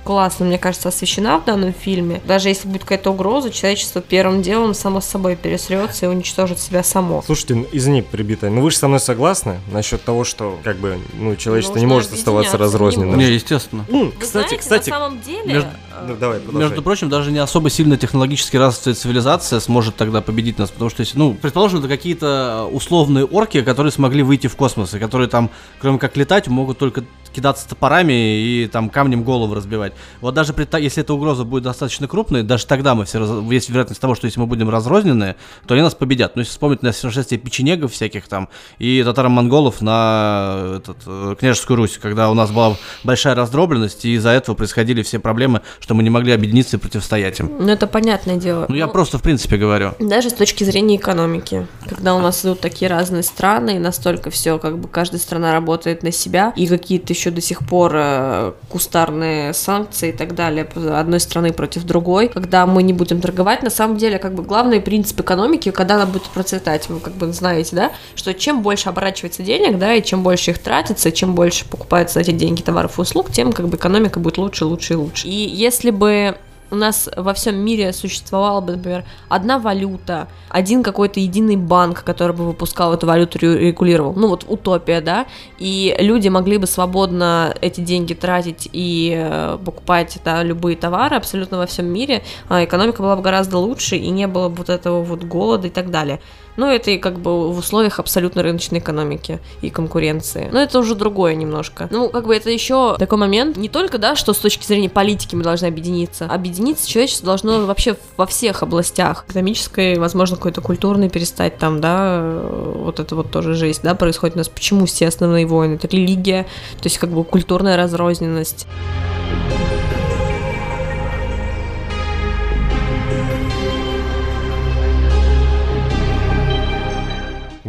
классно, 0.04 0.46
мне 0.46 0.58
кажется, 0.58 0.90
освещена 0.90 1.40
в 1.40 1.46
данном 1.46 1.74
фильме. 1.74 2.22
Даже 2.26 2.50
если 2.50 2.68
будет 2.68 2.82
какая-то 2.82 3.12
угроза, 3.12 3.50
человечество 3.50 4.02
первым 4.02 4.42
делом 4.42 4.74
само 4.74 5.02
с 5.02 5.06
собой 5.06 5.36
пересрется 5.36 6.06
и 6.06 6.10
уничтожит 6.10 6.60
себя 6.60 6.84
само. 6.84 7.24
Слушайте, 7.26 7.56
ну, 7.56 7.68
извини, 7.72 8.02
прибитая, 8.02 8.52
но 8.52 8.62
вы 8.62 8.72
же 8.72 8.78
со 8.78 8.88
мной 8.88 9.00
согласны 9.00 9.60
насчет 9.72 10.04
того, 10.04 10.24
что, 10.24 10.60
как 10.64 10.78
бы, 10.78 11.00
ну, 11.14 11.36
человечество 11.36 11.78
не 11.78 11.86
Нужно 11.86 11.96
может 11.96 12.14
оставаться 12.14 12.54
не 12.54 12.60
разрозненным? 12.60 13.18
Не, 13.18 13.32
естественно. 13.32 13.86
Вы 13.90 14.12
кстати, 14.12 14.32
знаете, 14.32 14.58
кстати, 14.58 14.90
на 14.90 14.96
самом 14.96 15.22
деле, 15.22 15.54
между- 15.54 15.70
Ну, 16.08 16.16
давай, 16.16 16.40
продолжай. 16.40 16.70
Между 16.70 16.84
прочим, 16.84 17.10
даже 17.10 17.32
не 17.32 17.40
особо 17.40 17.70
сильно 17.70 17.98
технологически 17.98 18.58
развитая 18.58 18.96
цивилизация 18.96 19.60
сможет 19.60 19.96
тогда 19.96 20.22
победить 20.22 20.58
нас, 20.58 20.70
потому 20.72 20.90
что, 20.90 21.02
если, 21.02 21.18
ну, 21.18 21.34
предположим, 21.34 21.80
это 21.80 21.88
какие-то 21.88 22.68
условные 22.72 23.26
орки, 23.26 23.62
которые 23.62 23.92
смогли 23.92 24.24
выйти 24.24 24.48
в 24.48 24.56
космос, 24.56 24.94
и 24.94 25.00
которые 25.00 25.30
там, 25.30 25.50
кроме 25.80 26.00
как 26.00 26.18
летать, 26.18 26.48
могут 26.48 26.78
только 26.78 27.04
кидаться 27.34 27.68
топорами 27.68 28.14
и 28.40 28.68
там 28.72 28.90
камнем 28.90 29.24
голову 29.24 29.54
разбивать. 29.54 29.94
Вот 30.22 30.34
даже 30.34 30.54
при, 30.54 30.68
если 30.82 31.02
эта 31.04 31.14
угроза 31.14 31.44
будет 31.44 31.64
достаточно 31.64 32.08
крупной, 32.08 32.44
даже 32.44 32.66
тогда 32.66 32.96
мы 32.96 33.06
все 33.06 33.20
раз- 33.20 33.52
есть 33.52 33.70
вероятность 33.70 34.00
того, 34.02 34.16
что 34.16 34.26
если 34.28 34.40
мы 34.40 34.46
будем 34.46 34.70
разрознены, 34.70 35.36
то 35.68 35.74
они 35.74 35.84
нас 35.84 35.96
победят. 35.96 36.36
Ну, 36.36 36.42
если 36.42 36.52
вспомнить 36.52 36.84
на 36.84 36.94
сошествие 36.94 37.40
печенегов 37.40 37.92
всяких 37.92 38.28
там 38.28 38.50
и 38.80 39.02
татаро-монголов 39.04 39.82
на 39.82 40.76
этот, 40.78 40.98
э, 41.06 41.36
княжескую 41.40 41.78
Русь, 41.78 41.98
когда 42.02 42.30
у 42.30 42.34
нас 42.34 42.52
была 42.52 42.76
большая 43.04 43.36
раздробленность, 43.36 44.06
и 44.06 44.14
из-за 44.16 44.30
этого 44.30 44.56
происходили 44.56 45.02
все 45.04 45.20
проблемы, 45.20 45.62
что 45.80 45.94
мы 45.94 46.04
не 46.04 46.10
могли 46.10 46.32
объединиться 46.34 46.78
и 46.78 46.80
противостоять 46.80 47.40
им. 47.40 47.52
Ну, 47.60 47.68
это 47.70 47.88
понятное 47.88 48.38
дело. 48.38 48.66
Ну, 48.70 48.76
я 48.76 48.88
Ну, 48.88 48.92
просто, 48.92 49.18
в 49.18 49.22
принципе, 49.24 49.58
говорю. 49.58 49.94
Даже 50.00 50.30
с 50.30 50.34
точки 50.34 50.64
зрения 50.64 50.96
экономики, 50.98 51.68
когда 51.88 52.16
у 52.16 52.20
нас 52.20 52.44
идут 52.46 52.60
такие 52.60 52.90
разные 52.90 53.24
страны, 53.24 53.76
и 53.78 53.80
настолько 53.80 54.30
все, 54.30 54.60
как 54.60 54.78
бы 54.78 54.88
каждая 54.88 55.20
страна 55.20 55.54
работает 55.54 56.04
на 56.04 56.12
себя, 56.12 56.54
и 56.56 56.68
какие-то 56.68 57.14
еще 57.14 57.23
до 57.32 57.42
сих 57.42 57.60
пор 57.68 57.92
э, 57.96 58.52
кустарные 58.70 59.54
санкции 59.54 60.10
и 60.10 60.12
так 60.12 60.36
далее 60.36 60.68
одной 60.92 61.20
страны 61.20 61.54
против 61.54 61.84
другой, 61.84 62.28
когда 62.28 62.66
мы 62.66 62.84
не 62.84 62.94
будем 62.94 63.22
торговать, 63.22 63.64
на 63.64 63.70
самом 63.70 63.98
деле, 63.98 64.20
как 64.20 64.34
бы 64.34 64.44
главный 64.44 64.82
принцип 64.82 65.20
экономики, 65.20 65.72
когда 65.72 65.96
она 65.96 66.06
будет 66.06 66.24
процветать, 66.24 66.90
вы 66.90 67.00
как 67.00 67.14
бы 67.14 67.32
знаете, 67.34 67.76
да, 67.76 67.92
что 68.16 68.34
чем 68.34 68.62
больше 68.62 68.90
оборачивается 68.90 69.44
денег, 69.44 69.78
да, 69.78 69.94
и 69.96 70.04
чем 70.04 70.24
больше 70.24 70.52
их 70.52 70.60
тратится, 70.60 71.12
чем 71.12 71.36
больше 71.36 71.66
покупается 71.68 72.20
эти 72.20 72.32
деньги 72.32 72.62
товаров 72.62 72.98
и 72.98 73.02
услуг, 73.02 73.32
тем 73.32 73.52
как 73.52 73.68
бы 73.68 73.78
экономика 73.78 74.20
будет 74.20 74.38
лучше, 74.38 74.66
лучше 74.66 74.94
и 74.94 74.96
лучше. 74.96 75.28
И 75.28 75.32
если 75.32 75.92
бы 75.92 76.38
у 76.74 76.76
нас 76.76 77.08
во 77.16 77.34
всем 77.36 77.56
мире 77.56 77.94
существовала 77.94 78.60
бы, 78.60 78.74
например, 78.74 79.06
одна 79.30 79.60
валюта, 79.60 80.28
один 80.50 80.82
какой-то 80.82 81.20
единый 81.20 81.56
банк, 81.56 82.04
который 82.04 82.36
бы 82.36 82.46
выпускал 82.46 82.94
эту 82.94 83.06
валюту, 83.06 83.38
регулировал. 83.38 84.14
Ну 84.16 84.28
вот 84.28 84.44
утопия, 84.48 85.00
да, 85.00 85.28
и 85.60 85.96
люди 86.00 86.30
могли 86.30 86.58
бы 86.58 86.66
свободно 86.66 87.54
эти 87.62 87.82
деньги 87.82 88.16
тратить 88.16 88.68
и 88.74 89.14
э, 89.16 89.60
покупать 89.64 90.18
да, 90.26 90.42
любые 90.42 90.76
товары 90.76 91.16
абсолютно 91.16 91.60
во 91.60 91.68
всем 91.68 91.86
мире, 91.86 92.24
а 92.50 92.64
экономика 92.64 93.04
была 93.04 93.16
бы 93.16 93.22
гораздо 93.22 93.60
лучше 93.60 93.96
и 93.96 94.10
не 94.10 94.26
было 94.26 94.50
бы 94.50 94.56
вот 94.56 94.70
этого 94.70 95.04
вот 95.04 95.24
голода 95.24 95.68
и 95.68 95.72
так 95.72 95.92
далее. 95.92 96.20
Ну, 96.58 96.70
это 96.70 96.92
и 96.92 96.98
как 96.98 97.20
бы 97.20 97.52
в 97.52 97.58
условиях 97.58 98.00
абсолютно 98.00 98.44
рыночной 98.44 98.80
экономики 98.80 99.40
и 99.62 99.70
конкуренции. 99.70 100.50
Но 100.52 100.60
это 100.60 100.80
уже 100.80 100.96
другое 100.96 101.36
немножко. 101.36 101.88
Ну, 101.92 102.10
как 102.10 102.26
бы 102.26 102.36
это 102.36 102.50
еще 102.50 102.96
такой 102.98 103.18
момент, 103.18 103.58
не 103.58 103.70
только, 103.70 103.98
да, 103.98 104.16
что 104.16 104.34
с 104.34 104.38
точки 104.38 104.66
зрения 104.66 104.90
политики 104.90 105.36
мы 105.36 105.44
должны 105.44 105.66
объединиться. 105.66 106.26
Объединиться 106.26 106.88
человечество 106.88 107.26
должно 107.26 107.66
вообще 107.66 107.96
во 108.18 108.26
всех 108.26 108.64
областях. 108.64 109.26
Экономической, 109.28 109.98
возможно, 109.98 110.38
какой-то 110.38 110.62
культурной 110.62 111.10
перестать 111.10 111.58
там, 111.58 111.82
да, 111.82 112.22
вот 112.44 113.00
это 113.00 113.16
вот 113.16 113.32
тоже 113.32 113.56
жесть, 113.56 113.82
да, 113.84 113.96
происходит 113.96 114.36
у 114.36 114.40
нас. 114.40 114.50
Почему 114.50 114.86
все 114.86 115.08
основные 115.08 115.46
войны? 115.46 115.76
Это 115.76 115.88
религия, 115.88 116.44
то 116.78 116.86
есть 116.86 116.98
как 116.98 117.10
бы 117.10 117.24
культурная 117.24 117.78
разрозненность. 117.78 118.68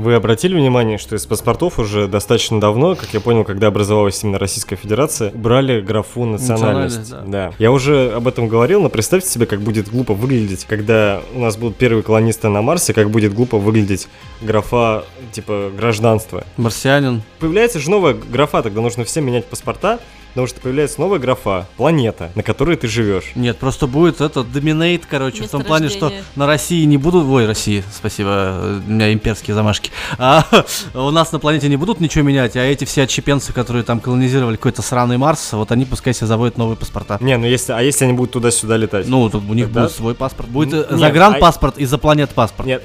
Вы 0.04 0.16
обратили 0.16 0.54
внимание, 0.54 0.98
что 0.98 1.16
из 1.16 1.24
паспортов 1.24 1.78
уже 1.78 2.08
достаточно 2.08 2.60
давно, 2.60 2.94
как 2.94 3.14
я 3.14 3.20
понял, 3.20 3.42
когда 3.42 3.68
образовалась 3.68 4.22
именно 4.22 4.38
Российская 4.38 4.76
Федерация, 4.76 5.30
брали 5.30 5.80
графу 5.80 6.26
национальность. 6.26 6.98
Национальность, 6.98 7.30
да. 7.30 7.52
Я 7.58 7.72
уже 7.72 8.12
об 8.12 8.28
этом 8.28 8.46
говорил, 8.46 8.82
но 8.82 8.90
представьте 8.90 9.30
себе, 9.30 9.46
как 9.46 9.62
будет 9.62 9.88
глупо 9.88 10.12
выглядеть, 10.12 10.66
когда 10.68 11.22
у 11.34 11.38
нас 11.38 11.56
будут 11.56 11.78
первые 11.78 12.02
колонисты 12.02 12.50
на 12.50 12.60
Марсе, 12.60 12.92
как 12.92 13.08
будет 13.08 13.32
глупо 13.32 13.56
выглядеть 13.56 14.08
графа 14.42 15.06
типа 15.32 15.70
гражданства. 15.74 16.44
Марсианин. 16.58 17.22
Появляется 17.38 17.78
же 17.78 17.88
новая 17.88 18.12
графа, 18.12 18.62
тогда 18.62 18.82
нужно 18.82 19.04
всем 19.04 19.24
менять 19.24 19.46
паспорта, 19.46 20.00
потому 20.34 20.48
что 20.48 20.60
появляется 20.60 21.00
новая 21.00 21.20
графа, 21.20 21.68
планета, 21.76 22.32
на 22.34 22.42
которой 22.42 22.74
ты 22.76 22.88
живешь. 22.88 23.30
Нет, 23.36 23.56
просто 23.56 23.86
будет 23.86 24.20
это 24.20 24.42
доминейт, 24.42 25.06
короче, 25.06 25.44
в 25.44 25.48
том 25.48 25.62
плане, 25.62 25.88
что 25.88 26.12
на 26.34 26.48
России 26.48 26.84
не 26.84 26.96
будут... 26.96 27.24
Ой, 27.26 27.46
России, 27.46 27.84
спасибо, 27.94 28.82
у 28.84 28.90
меня 28.90 29.12
имперские 29.12 29.54
замашки. 29.54 29.92
А, 30.18 30.44
у 30.94 31.10
нас 31.10 31.30
на 31.30 31.38
планете 31.38 31.68
не 31.68 31.76
будут 31.76 32.00
ничего 32.00 32.24
менять, 32.24 32.56
а 32.56 32.64
эти 32.64 32.84
все 32.84 33.02
отщепенцы, 33.02 33.52
которые 33.52 33.84
там 33.84 34.00
колонизировали 34.00 34.56
какой-то 34.56 34.82
сраный 34.82 35.18
Марс, 35.18 35.52
вот 35.52 35.70
они 35.70 35.84
пускай 35.84 36.12
себе 36.12 36.26
заводят 36.26 36.58
новые 36.58 36.76
паспорта. 36.76 37.16
Не, 37.20 37.36
ну 37.36 37.46
если, 37.46 37.72
а 37.72 37.80
если 37.80 38.04
они 38.04 38.14
будут 38.14 38.32
туда-сюда 38.32 38.76
летать? 38.76 39.06
Ну, 39.06 39.30
тут 39.30 39.48
у 39.48 39.54
них 39.54 39.66
Тогда- 39.66 39.82
будет 39.82 39.92
свой 39.92 40.16
паспорт. 40.16 40.48
Будет 40.48 40.90
э, 40.90 40.96
загранпаспорт 40.96 41.78
и 41.78 41.84
запланет 41.84 42.30
паспорт. 42.30 42.66
Нет. 42.66 42.82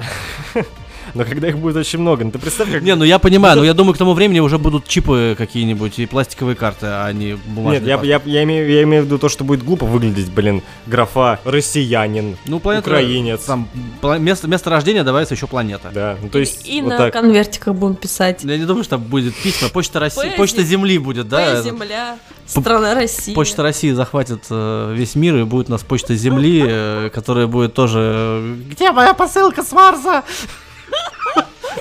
Но 1.13 1.25
когда 1.25 1.47
их 1.47 1.57
будет 1.57 1.75
очень 1.75 1.99
много, 1.99 2.23
ну 2.23 2.31
ты 2.31 2.39
представь, 2.39 2.71
как... 2.71 2.81
Не, 2.81 2.95
ну 2.95 3.03
я 3.03 3.19
понимаю, 3.19 3.57
но 3.57 3.63
я 3.63 3.73
думаю, 3.73 3.93
к 3.93 3.97
тому 3.97 4.13
времени 4.13 4.39
уже 4.39 4.57
будут 4.57 4.87
чипы 4.87 5.35
какие-нибудь 5.37 5.99
и 5.99 6.05
пластиковые 6.05 6.55
карты, 6.55 6.87
а 6.87 7.11
не 7.11 7.33
бумажные. 7.33 7.81
Нет, 7.81 8.03
я, 8.03 8.15
я, 8.17 8.21
я, 8.25 8.43
имею, 8.43 8.69
я 8.69 8.83
имею 8.83 9.03
в 9.03 9.05
виду 9.05 9.17
то, 9.17 9.29
что 9.29 9.43
будет 9.43 9.63
глупо 9.63 9.85
выглядеть, 9.85 10.31
блин, 10.31 10.61
графа 10.85 11.39
россиянин, 11.43 12.37
Ну, 12.45 12.59
планета... 12.59 12.89
украинец. 12.89 13.41
Там 13.41 13.67
место, 14.19 14.47
место 14.47 14.69
рождения 14.69 15.03
добавится 15.03 15.33
еще 15.33 15.47
планета. 15.47 15.91
Да, 15.93 16.17
ну 16.21 16.29
то 16.29 16.39
есть 16.39 16.67
И 16.67 16.81
вот 16.81 16.89
на 16.89 16.97
так. 16.97 17.13
конвертиках 17.13 17.75
будем 17.75 17.95
писать. 17.95 18.43
Я 18.43 18.57
не 18.57 18.65
думаю, 18.65 18.83
что 18.83 18.97
там 18.97 19.03
будет 19.03 19.35
письма. 19.35 19.69
Почта 19.69 19.99
России, 19.99 20.31
почта 20.37 20.63
Земли 20.63 20.97
будет, 20.97 21.27
да? 21.27 21.61
Земля, 21.61 22.17
страна 22.45 22.93
России. 22.95 23.33
Почта 23.33 23.63
России 23.63 23.91
захватит 23.91 24.43
э, 24.49 24.93
весь 24.95 25.15
мир 25.15 25.35
и 25.37 25.43
будет 25.43 25.69
у 25.69 25.71
нас 25.71 25.81
почта 25.81 26.15
Земли, 26.15 26.63
э, 26.65 27.09
которая 27.13 27.47
будет 27.47 27.73
тоже. 27.73 28.55
Где 28.69 28.91
моя 28.91 29.13
посылка 29.13 29.63
с 29.63 29.71
Марса? 29.71 30.23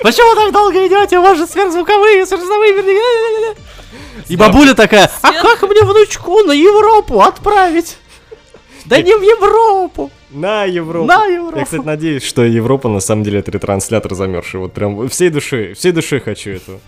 Почему 0.01 0.35
так 0.35 0.53
долго 0.53 0.87
идете? 0.87 1.19
У 1.19 1.21
вас 1.21 1.37
же 1.37 1.47
сверхзвуковые, 1.47 2.25
сверхзвуковые 2.25 3.55
И 4.27 4.35
бабуля 4.35 4.73
такая, 4.73 5.11
а 5.21 5.31
как 5.31 5.63
мне 5.63 5.81
внучку 5.81 6.43
на 6.43 6.51
Европу 6.51 7.21
отправить? 7.21 7.97
Да 8.85 9.01
не 9.01 9.15
в 9.15 9.21
Европу! 9.21 10.11
На 10.31 10.63
Европу. 10.65 11.07
На 11.07 11.25
Европу. 11.25 11.57
Я, 11.57 11.65
кстати, 11.65 11.81
надеюсь, 11.83 12.23
что 12.23 12.43
Европа 12.43 12.87
на 12.87 12.99
самом 12.99 13.23
деле 13.23 13.39
это 13.39 13.51
ретранслятор 13.51 14.13
замерзший. 14.13 14.59
Вот 14.59 14.73
прям 14.73 15.09
всей 15.09 15.29
души, 15.29 15.73
всей 15.73 15.91
души 15.91 16.19
хочу 16.19 16.51
этого. 16.51 16.79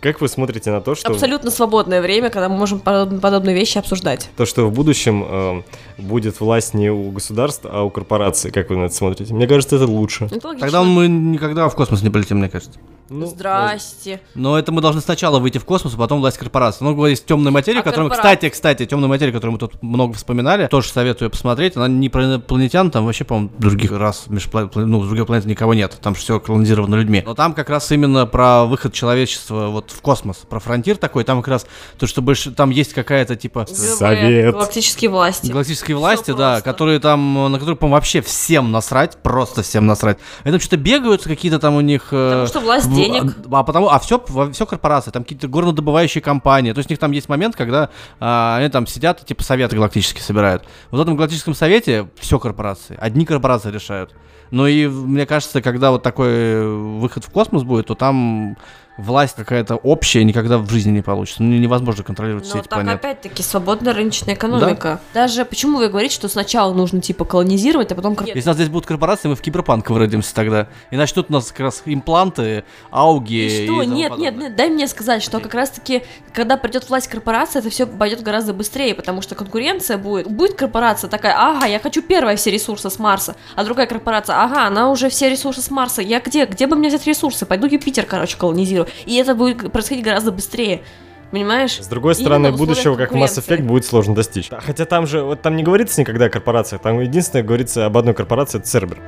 Как 0.00 0.20
вы 0.20 0.28
смотрите 0.28 0.70
на 0.70 0.80
то, 0.80 0.94
что 0.94 1.08
Абсолютно 1.10 1.50
свободное 1.50 2.00
время, 2.00 2.30
когда 2.30 2.48
мы 2.48 2.56
можем 2.56 2.78
подоб- 2.78 3.18
подобные 3.20 3.54
вещи 3.56 3.78
обсуждать. 3.78 4.30
то, 4.36 4.46
что 4.46 4.66
в 4.66 4.72
будущем 4.72 5.24
э, 5.28 5.62
будет 5.98 6.40
власть 6.40 6.74
не 6.74 6.90
у 6.90 7.10
государств, 7.10 7.66
а 7.68 7.82
у 7.82 7.90
корпораций? 7.90 8.50
Как 8.50 8.70
вы 8.70 8.76
на 8.76 8.84
это 8.84 8.94
смотрите? 8.94 9.34
Мне 9.34 9.46
кажется, 9.46 9.76
это 9.76 9.86
лучше. 9.86 10.26
Это 10.30 10.48
логично. 10.48 10.66
Тогда 10.66 10.82
мы 10.84 11.08
никогда 11.08 11.68
в 11.68 11.74
космос 11.74 12.02
не 12.02 12.10
полетим, 12.10 12.38
мне 12.38 12.48
кажется. 12.48 12.78
Ну, 13.10 13.26
Здрасте. 13.26 14.20
Но 14.34 14.58
это 14.58 14.70
мы 14.70 14.82
должны 14.82 15.00
сначала 15.00 15.38
выйти 15.38 15.56
в 15.56 15.64
космос, 15.64 15.94
а 15.94 15.96
потом 15.96 16.20
власть 16.20 16.36
корпорации. 16.36 16.84
Ну, 16.84 17.06
есть 17.06 17.24
темная 17.24 17.50
материя, 17.50 17.80
А 17.80 17.82
которую, 17.82 18.10
корпорации? 18.10 18.36
кстати, 18.36 18.52
кстати, 18.52 18.86
темная 18.86 19.08
материя, 19.08 19.32
которую 19.32 19.52
мы 19.52 19.58
тут 19.58 19.82
много 19.82 20.12
вспоминали, 20.12 20.66
тоже 20.66 20.88
советую 20.88 21.30
посмотреть. 21.30 21.76
Она 21.76 21.88
не 21.88 22.10
про 22.10 22.24
инопланетян, 22.24 22.90
там 22.90 23.06
вообще, 23.06 23.24
по-моему, 23.24 23.50
других 23.58 23.92
раз, 23.92 24.24
межпланет, 24.28 24.74
ну, 24.76 25.02
других 25.02 25.26
планет 25.26 25.46
никого 25.46 25.72
нет. 25.72 25.96
Там 26.02 26.14
все 26.14 26.38
колонизировано 26.38 26.96
людьми. 26.96 27.22
Но 27.24 27.34
там 27.34 27.54
как 27.54 27.70
раз 27.70 27.90
именно 27.92 28.26
про 28.26 28.66
выход 28.66 28.92
человечества 28.92 29.68
вот 29.68 29.90
в 29.90 30.02
космос, 30.02 30.38
про 30.48 30.60
фронтир 30.60 30.98
такой. 30.98 31.24
Там 31.24 31.40
как 31.40 31.48
раз 31.48 31.66
то, 31.98 32.06
что 32.06 32.20
больше, 32.20 32.50
там 32.50 32.68
есть 32.68 32.92
какая-то 32.92 33.36
типа 33.36 33.66
Совет. 33.68 34.52
Галактические 34.52 35.10
власти. 35.10 35.50
Галактические 35.50 35.87
власти, 35.94 36.32
да, 36.32 36.60
которые 36.60 37.00
там, 37.00 37.50
на 37.50 37.58
которые, 37.58 37.76
по-моему, 37.76 37.94
вообще 37.94 38.20
всем 38.20 38.70
насрать, 38.70 39.18
просто 39.22 39.62
всем 39.62 39.86
насрать. 39.86 40.18
Они 40.44 40.52
там 40.52 40.60
что-то 40.60 40.76
бегают, 40.76 41.22
какие-то 41.22 41.58
там 41.58 41.74
у 41.76 41.80
них... 41.80 42.08
э, 42.12 42.30
Потому 42.30 42.46
что 42.46 42.60
власть 42.60 42.92
денег. 42.92 43.34
А 43.50 43.62
потому, 43.62 43.88
а 43.88 43.98
все, 43.98 44.22
все 44.52 44.66
корпорации, 44.66 45.10
там 45.10 45.22
какие-то 45.22 45.48
горнодобывающие 45.48 46.22
компании. 46.22 46.72
То 46.72 46.78
есть 46.78 46.90
у 46.90 46.92
них 46.92 46.98
там 46.98 47.12
есть 47.12 47.28
момент, 47.28 47.56
когда 47.56 47.90
а, 48.20 48.56
они 48.58 48.68
там 48.68 48.86
сидят 48.86 49.22
и 49.22 49.24
типа 49.24 49.42
советы 49.42 49.76
галактические 49.76 50.22
собирают. 50.22 50.64
Вот 50.90 50.98
в 50.98 51.00
этом 51.00 51.16
галактическом 51.16 51.54
совете 51.54 52.08
все 52.18 52.38
корпорации, 52.38 52.96
одни 53.00 53.24
корпорации 53.24 53.70
решают. 53.70 54.14
Ну 54.50 54.66
и 54.66 54.86
мне 54.86 55.26
кажется, 55.26 55.60
когда 55.60 55.90
вот 55.90 56.02
такой 56.02 56.28
э, 56.28 56.66
выход 56.66 57.24
в 57.24 57.30
космос 57.30 57.64
будет, 57.64 57.86
то 57.88 57.94
там 57.94 58.56
власть 58.98 59.36
какая-то 59.36 59.76
общая 59.76 60.24
никогда 60.24 60.58
в 60.58 60.68
жизни 60.70 60.90
не 60.90 61.02
получится. 61.02 61.42
Ну, 61.42 61.56
невозможно 61.56 62.04
контролировать 62.04 62.44
все 62.44 62.54
Но 62.56 62.60
эти 62.60 62.68
так 62.68 62.78
планеты. 62.80 62.96
опять-таки 62.96 63.42
свободная 63.42 63.94
рыночная 63.94 64.34
экономика. 64.34 65.00
Даже 65.14 65.44
почему 65.44 65.78
вы 65.78 65.88
говорите, 65.88 66.14
что 66.14 66.28
сначала 66.28 66.74
нужно 66.74 67.00
типа 67.00 67.24
колонизировать, 67.24 67.90
а 67.92 67.94
потом 67.94 68.16
кор- 68.16 68.26
Если 68.26 68.42
у 68.42 68.46
нас 68.46 68.56
здесь 68.56 68.68
будут 68.68 68.86
корпорации, 68.86 69.28
мы 69.28 69.36
в 69.36 69.40
киберпанк 69.40 69.88
выродимся 69.88 70.34
тогда. 70.34 70.66
И 70.90 70.96
начнут 70.96 71.26
у 71.30 71.32
нас 71.32 71.46
как 71.52 71.60
раз 71.60 71.82
импланты, 71.86 72.64
ауги. 72.90 73.34
И 73.46 73.64
что? 73.64 73.76
тому 73.78 73.82
Нет, 73.82 73.88
нет, 73.96 74.10
подобное. 74.10 74.48
нет, 74.48 74.56
дай 74.56 74.68
мне 74.68 74.88
сказать, 74.88 75.22
что 75.22 75.40
как 75.40 75.54
раз-таки, 75.54 76.02
когда 76.32 76.56
придет 76.56 76.88
власть 76.88 77.08
корпорации, 77.08 77.60
это 77.60 77.70
все 77.70 77.86
пойдет 77.86 78.22
гораздо 78.22 78.52
быстрее, 78.52 78.94
потому 78.94 79.22
что 79.22 79.34
конкуренция 79.34 79.96
будет. 79.98 80.28
Будет 80.28 80.54
корпорация 80.56 81.08
такая, 81.08 81.34
ага, 81.38 81.66
я 81.66 81.78
хочу 81.78 82.02
первая 82.02 82.36
все 82.36 82.50
ресурсы 82.50 82.90
с 82.90 82.98
Марса, 82.98 83.36
а 83.54 83.64
другая 83.64 83.86
корпорация, 83.86 84.42
ага, 84.42 84.66
она 84.66 84.90
уже 84.90 85.08
все 85.08 85.30
ресурсы 85.30 85.62
с 85.62 85.70
Марса. 85.70 86.02
Я 86.02 86.20
где? 86.20 86.46
Где 86.46 86.66
бы 86.66 86.74
мне 86.76 86.88
взять 86.88 87.06
ресурсы? 87.06 87.46
Пойду 87.46 87.66
Юпитер, 87.66 88.04
короче, 88.04 88.36
колонизирую. 88.36 88.87
И 89.06 89.16
это 89.16 89.34
будет 89.34 89.72
происходить 89.72 90.04
гораздо 90.04 90.32
быстрее. 90.32 90.82
Понимаешь? 91.30 91.78
С 91.78 91.86
другой 91.86 92.14
стороны, 92.14 92.52
будущего, 92.52 92.96
как 92.96 93.12
Mass. 93.12 93.38
Effect, 93.38 93.62
будет 93.62 93.84
сложно 93.84 94.14
достичь. 94.14 94.50
Хотя 94.50 94.86
там 94.86 95.06
же, 95.06 95.22
вот 95.22 95.42
там 95.42 95.56
не 95.56 95.62
говорится 95.62 96.00
никогда 96.00 96.26
о 96.26 96.30
корпорациях, 96.30 96.80
там 96.80 97.00
единственное 97.00 97.42
говорится 97.42 97.84
об 97.84 97.98
одной 97.98 98.14
корпорации, 98.14 98.58
это 98.58 98.66
Цербер. 98.66 98.98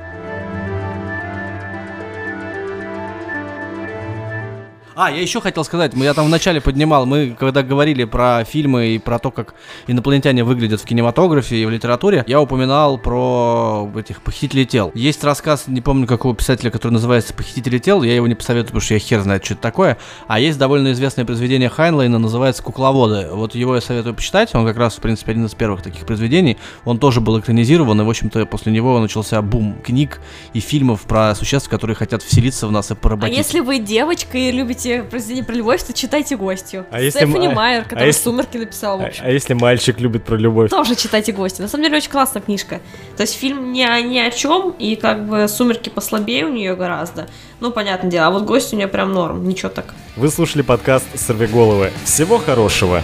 А, 5.03 5.09
я 5.09 5.19
еще 5.19 5.41
хотел 5.41 5.63
сказать, 5.63 5.95
мы- 5.95 6.05
я 6.05 6.13
там 6.13 6.27
вначале 6.27 6.61
поднимал, 6.61 7.07
мы 7.07 7.35
когда 7.39 7.63
говорили 7.63 8.03
про 8.03 8.43
фильмы 8.43 8.89
и 8.89 8.99
про 8.99 9.17
то, 9.17 9.31
как 9.31 9.55
инопланетяне 9.87 10.43
выглядят 10.43 10.79
в 10.79 10.85
кинематографе 10.85 11.55
и 11.55 11.65
в 11.65 11.71
литературе, 11.71 12.23
я 12.27 12.39
упоминал 12.39 12.99
про 12.99 13.89
этих 13.97 14.21
похитителей 14.21 14.63
тел. 14.65 14.91
Есть 14.93 15.23
рассказ, 15.23 15.63
не 15.65 15.81
помню 15.81 16.05
какого 16.05 16.35
писателя, 16.35 16.69
который 16.69 16.93
называется 16.93 17.33
«Похитители 17.33 17.79
тел», 17.79 18.03
я 18.03 18.13
его 18.13 18.27
не 18.27 18.35
посоветую, 18.35 18.67
потому 18.67 18.81
что 18.81 18.93
я 18.93 18.99
хер 18.99 19.21
знает, 19.21 19.43
что 19.43 19.55
это 19.55 19.63
такое, 19.63 19.97
а 20.27 20.39
есть 20.39 20.59
довольно 20.59 20.91
известное 20.91 21.25
произведение 21.25 21.69
Хайнлайна, 21.69 22.19
называется 22.19 22.61
«Кукловоды». 22.61 23.29
Вот 23.31 23.55
его 23.55 23.73
я 23.73 23.81
советую 23.81 24.13
почитать, 24.13 24.53
он 24.53 24.67
как 24.67 24.77
раз, 24.77 24.97
в 24.97 25.01
принципе, 25.01 25.31
один 25.31 25.47
из 25.47 25.55
первых 25.55 25.81
таких 25.81 26.05
произведений, 26.05 26.57
он 26.85 26.99
тоже 26.99 27.21
был 27.21 27.39
экранизирован, 27.39 27.99
и, 27.99 28.03
в 28.03 28.09
общем-то, 28.09 28.45
после 28.45 28.71
него 28.71 28.99
начался 28.99 29.41
бум 29.41 29.77
книг 29.83 30.21
и 30.53 30.59
фильмов 30.59 31.01
про 31.07 31.33
существ, 31.33 31.69
которые 31.69 31.95
хотят 31.95 32.21
вселиться 32.21 32.67
в 32.67 32.71
нас 32.71 32.91
и 32.91 32.93
А 32.93 32.95
поработить. 32.95 33.35
если 33.35 33.61
вы 33.61 33.79
девочка 33.79 34.37
и 34.37 34.51
любите 34.51 34.90
произведение 34.99 35.43
про 35.43 35.53
любовь, 35.55 35.81
то 35.83 35.93
читайте 35.93 36.35
гостью. 36.37 36.85
А 36.91 36.99
если 37.01 37.19
Стефани 37.19 37.47
м- 37.47 37.51
а- 37.51 37.55
Майер, 37.55 37.81
а 37.81 37.83
которая 37.83 38.07
если- 38.07 38.23
«Сумерки» 38.23 38.57
написала, 38.57 38.97
в 38.97 39.01
А, 39.03 39.07
общем. 39.07 39.23
а 39.25 39.29
если 39.31 39.53
мальчик 39.53 39.99
любит 39.99 40.23
про 40.23 40.35
любовь? 40.35 40.69
Тоже 40.69 40.95
читайте 40.95 41.31
гости. 41.31 41.61
На 41.61 41.67
самом 41.67 41.83
деле 41.85 41.97
очень 41.97 42.11
классная 42.11 42.41
книжка. 42.41 42.79
То 43.17 43.21
есть 43.23 43.35
фильм 43.37 43.71
не 43.71 43.85
о, 43.85 43.99
ни 44.01 44.17
о 44.19 44.29
чем, 44.31 44.71
и 44.77 44.95
как 44.95 45.27
бы 45.27 45.47
сумерки 45.47 45.89
послабее 45.89 46.45
у 46.45 46.49
нее 46.49 46.75
гораздо. 46.75 47.27
Ну, 47.59 47.71
понятное 47.71 48.09
дело. 48.11 48.27
А 48.27 48.31
вот 48.31 48.43
гость 48.43 48.73
у 48.73 48.75
нее 48.75 48.87
прям 48.87 49.11
норм, 49.13 49.47
ничего 49.47 49.69
так. 49.69 49.93
Вы 50.15 50.29
слушали 50.29 50.61
подкаст 50.61 51.05
«Сорвиголовы». 51.15 51.91
Всего 52.05 52.37
хорошего! 52.37 53.01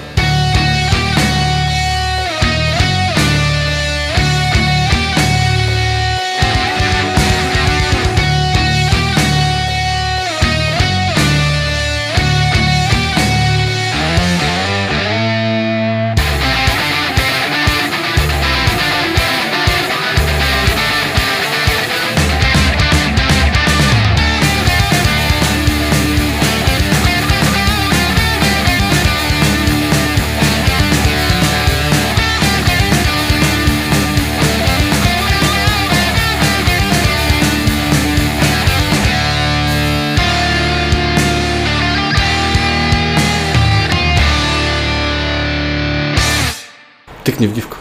Тыкни 47.37 47.47
в 47.47 47.53
гифку. 47.53 47.77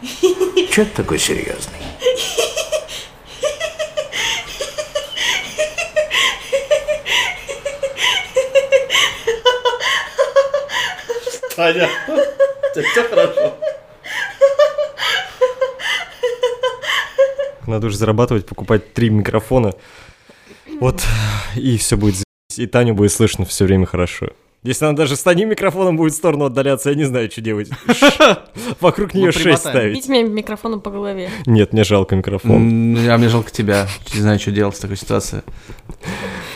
Че 0.72 0.84
ты 0.86 0.90
такой 0.96 1.18
серьезный? 1.18 1.76
Понятно. 11.54 12.24
Все 12.72 13.02
хорошо. 13.04 13.58
Надо 17.66 17.88
уже 17.88 17.98
зарабатывать, 17.98 18.46
покупать 18.46 18.94
три 18.94 19.10
микрофона. 19.10 19.74
Вот, 20.80 21.02
и 21.54 21.76
все 21.76 21.98
будет. 21.98 22.24
И 22.56 22.66
Таню 22.66 22.94
будет 22.94 23.12
слышно 23.12 23.44
все 23.44 23.66
время 23.66 23.84
хорошо. 23.84 24.28
Если 24.62 24.84
она 24.84 24.94
даже 24.94 25.14
с 25.14 25.26
одним 25.26 25.50
микрофоном 25.50 25.96
будет 25.96 26.12
в 26.12 26.16
сторону 26.16 26.46
отдаляться, 26.46 26.90
я 26.90 26.96
не 26.96 27.04
знаю, 27.04 27.30
что 27.30 27.40
делать. 27.40 27.70
Вокруг 28.80 29.14
нее 29.14 29.30
шесть 29.30 29.60
ставить. 29.60 29.94
Бить 29.94 30.08
меня 30.08 30.24
микрофоном 30.24 30.80
по 30.80 30.90
голове. 30.90 31.30
Нет, 31.46 31.72
мне 31.72 31.84
жалко 31.84 32.16
микрофон. 32.16 32.96
А 33.08 33.18
мне 33.18 33.28
жалко 33.28 33.50
тебя. 33.50 33.86
Не 34.12 34.20
знаю, 34.20 34.40
что 34.40 34.50
делать 34.50 34.76
в 34.76 34.80
такой 34.80 34.96
ситуации. 34.96 35.42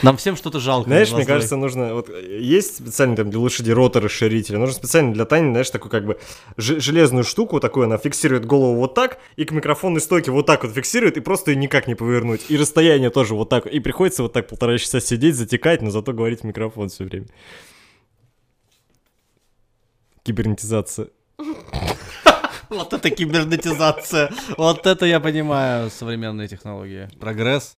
Нам 0.03 0.17
всем 0.17 0.37
что-то 0.37 0.61
жалко. 0.61 0.89
Знаешь, 0.89 1.13
мне 1.13 1.25
кажется, 1.25 1.57
нужно... 1.57 1.95
Вот 1.95 2.09
есть 2.09 2.79
специально 2.79 3.15
там 3.15 3.31
для 3.31 3.39
лошади 3.39 3.71
ротор 3.71 4.05
расширителя. 4.05 4.59
Нужно 4.59 4.75
специально 4.75 5.13
для 5.13 5.25
Тани, 5.25 5.51
знаешь, 5.51 5.71
такую 5.71 5.91
как 5.91 6.05
бы 6.07 6.19
железную 6.57 7.23
штуку 7.23 7.61
такую, 7.61 7.85
она 7.85 7.99
фиксирует 7.99 8.47
голову 8.47 8.77
вот 8.77 8.95
так, 8.95 9.19
и 9.37 9.45
к 9.45 9.53
микрофонной 9.53 10.01
стойке 10.01 10.31
вот 10.31 10.47
так 10.47 10.65
вот 10.65 10.73
фиксирует, 10.73 11.17
и 11.17 11.21
просто 11.21 11.51
ее 11.51 11.59
никак 11.59 11.87
не 11.87 11.95
повернуть. 11.95 12.47
И 12.49 12.57
расстояние 12.57 13.11
тоже 13.11 13.35
вот 13.35 13.51
так. 13.51 13.67
И 13.67 13.79
приходится 13.79 14.23
вот 14.23 14.33
так 14.33 14.49
полтора 14.49 14.79
часа 14.79 15.01
сидеть, 15.01 15.37
затекать, 15.37 15.83
но 15.83 15.91
зато 15.91 16.13
говорить 16.13 16.41
в 16.41 16.45
микрофон 16.45 16.89
все 16.89 17.05
время. 17.05 17.27
Кибернетизация. 20.23 21.09
Вот 22.69 22.93
это 22.93 23.11
кибернетизация. 23.11 24.31
Вот 24.57 24.87
это 24.87 25.05
я 25.05 25.19
понимаю 25.19 25.91
современные 25.91 26.47
технологии. 26.47 27.09
Прогресс. 27.19 27.69